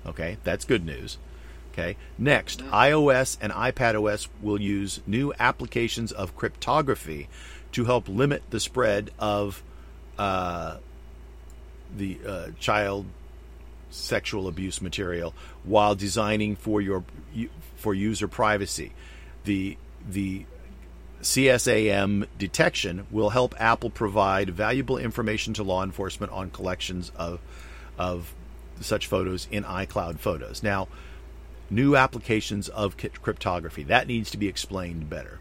[0.05, 1.17] Okay, that's good news.
[1.73, 7.31] Okay, next, iOS and iPadOS will use new applications of cryptography
[7.73, 9.63] to help limit the spread of
[10.19, 10.77] uh,
[11.97, 13.07] the uh, child
[13.89, 15.33] sexual abuse material
[15.65, 17.05] while designing for your
[17.77, 18.93] for user privacy.
[19.49, 20.45] The the
[21.23, 27.41] CSAM detection will help Apple provide valuable information to law enforcement on collections of
[27.97, 28.35] of
[28.83, 30.63] such photos in iCloud Photos.
[30.63, 30.89] Now,
[31.71, 35.41] new applications of cryptography that needs to be explained better.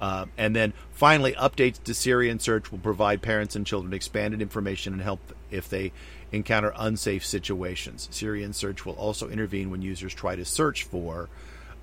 [0.00, 4.42] Um, and then finally, updates to Siri and Search will provide parents and children expanded
[4.42, 5.92] information and help if they
[6.32, 8.08] encounter unsafe situations.
[8.10, 11.28] Siri and Search will also intervene when users try to search for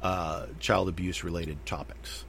[0.01, 2.25] uh, child abuse related topics.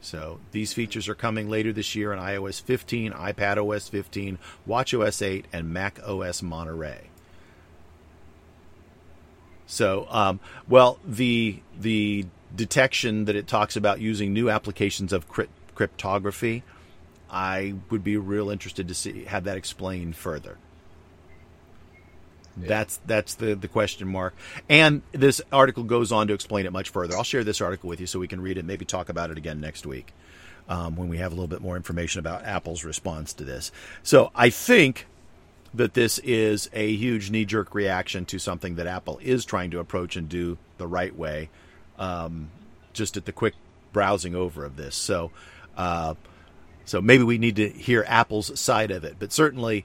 [0.00, 4.38] So these features are coming later this year on iOS 15, iPad OS 15,
[4.68, 7.08] WatchOS 8, and Mac OS Monterey.
[9.66, 15.74] So, um, well, the the detection that it talks about using new applications of crypt-
[15.74, 16.62] cryptography,
[17.30, 20.58] I would be real interested to see have that explained further.
[22.56, 24.34] That's that's the the question mark.
[24.68, 27.16] And this article goes on to explain it much further.
[27.16, 29.30] I'll share this article with you so we can read it, and maybe talk about
[29.30, 30.12] it again next week
[30.68, 33.72] um, when we have a little bit more information about Apple's response to this.
[34.02, 35.06] So I think
[35.72, 39.80] that this is a huge knee jerk reaction to something that Apple is trying to
[39.80, 41.50] approach and do the right way.
[41.98, 42.50] Um,
[42.92, 43.54] just at the quick
[43.92, 45.32] browsing over of this, so
[45.76, 46.14] uh,
[46.84, 49.16] so maybe we need to hear Apple's side of it.
[49.18, 49.84] But certainly,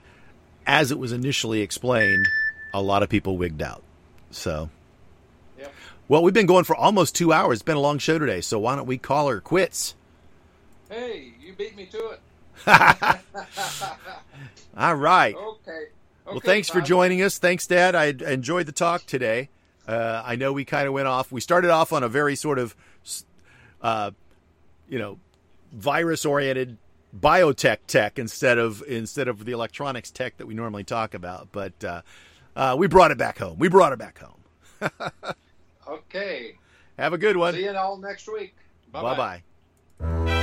[0.68, 2.28] as it was initially explained,
[2.74, 3.84] a lot of people wigged out.
[4.32, 4.70] So.
[5.58, 5.74] Yep.
[6.08, 7.58] Well, we've been going for almost two hours.
[7.58, 9.96] It's been a long show today, so why don't we call her quits?
[10.90, 12.22] hey, you beat me to it.
[14.78, 15.36] All right.
[15.36, 15.86] Okay.
[16.26, 17.38] Well, thanks for joining us.
[17.38, 17.96] Thanks, Dad.
[17.96, 19.50] I I enjoyed the talk today.
[19.88, 21.32] Uh, I know we kind of went off.
[21.32, 22.76] We started off on a very sort of,
[23.82, 24.12] uh,
[24.88, 25.18] you know,
[25.72, 26.78] virus-oriented
[27.18, 31.50] biotech tech instead of instead of the electronics tech that we normally talk about.
[31.52, 32.02] But uh,
[32.60, 33.57] uh, we brought it back home.
[33.57, 34.91] We brought it back home.
[35.88, 36.57] okay.
[36.98, 37.53] Have a good one.
[37.53, 38.53] See you all next week.
[38.91, 39.41] Bye
[40.02, 40.39] bye.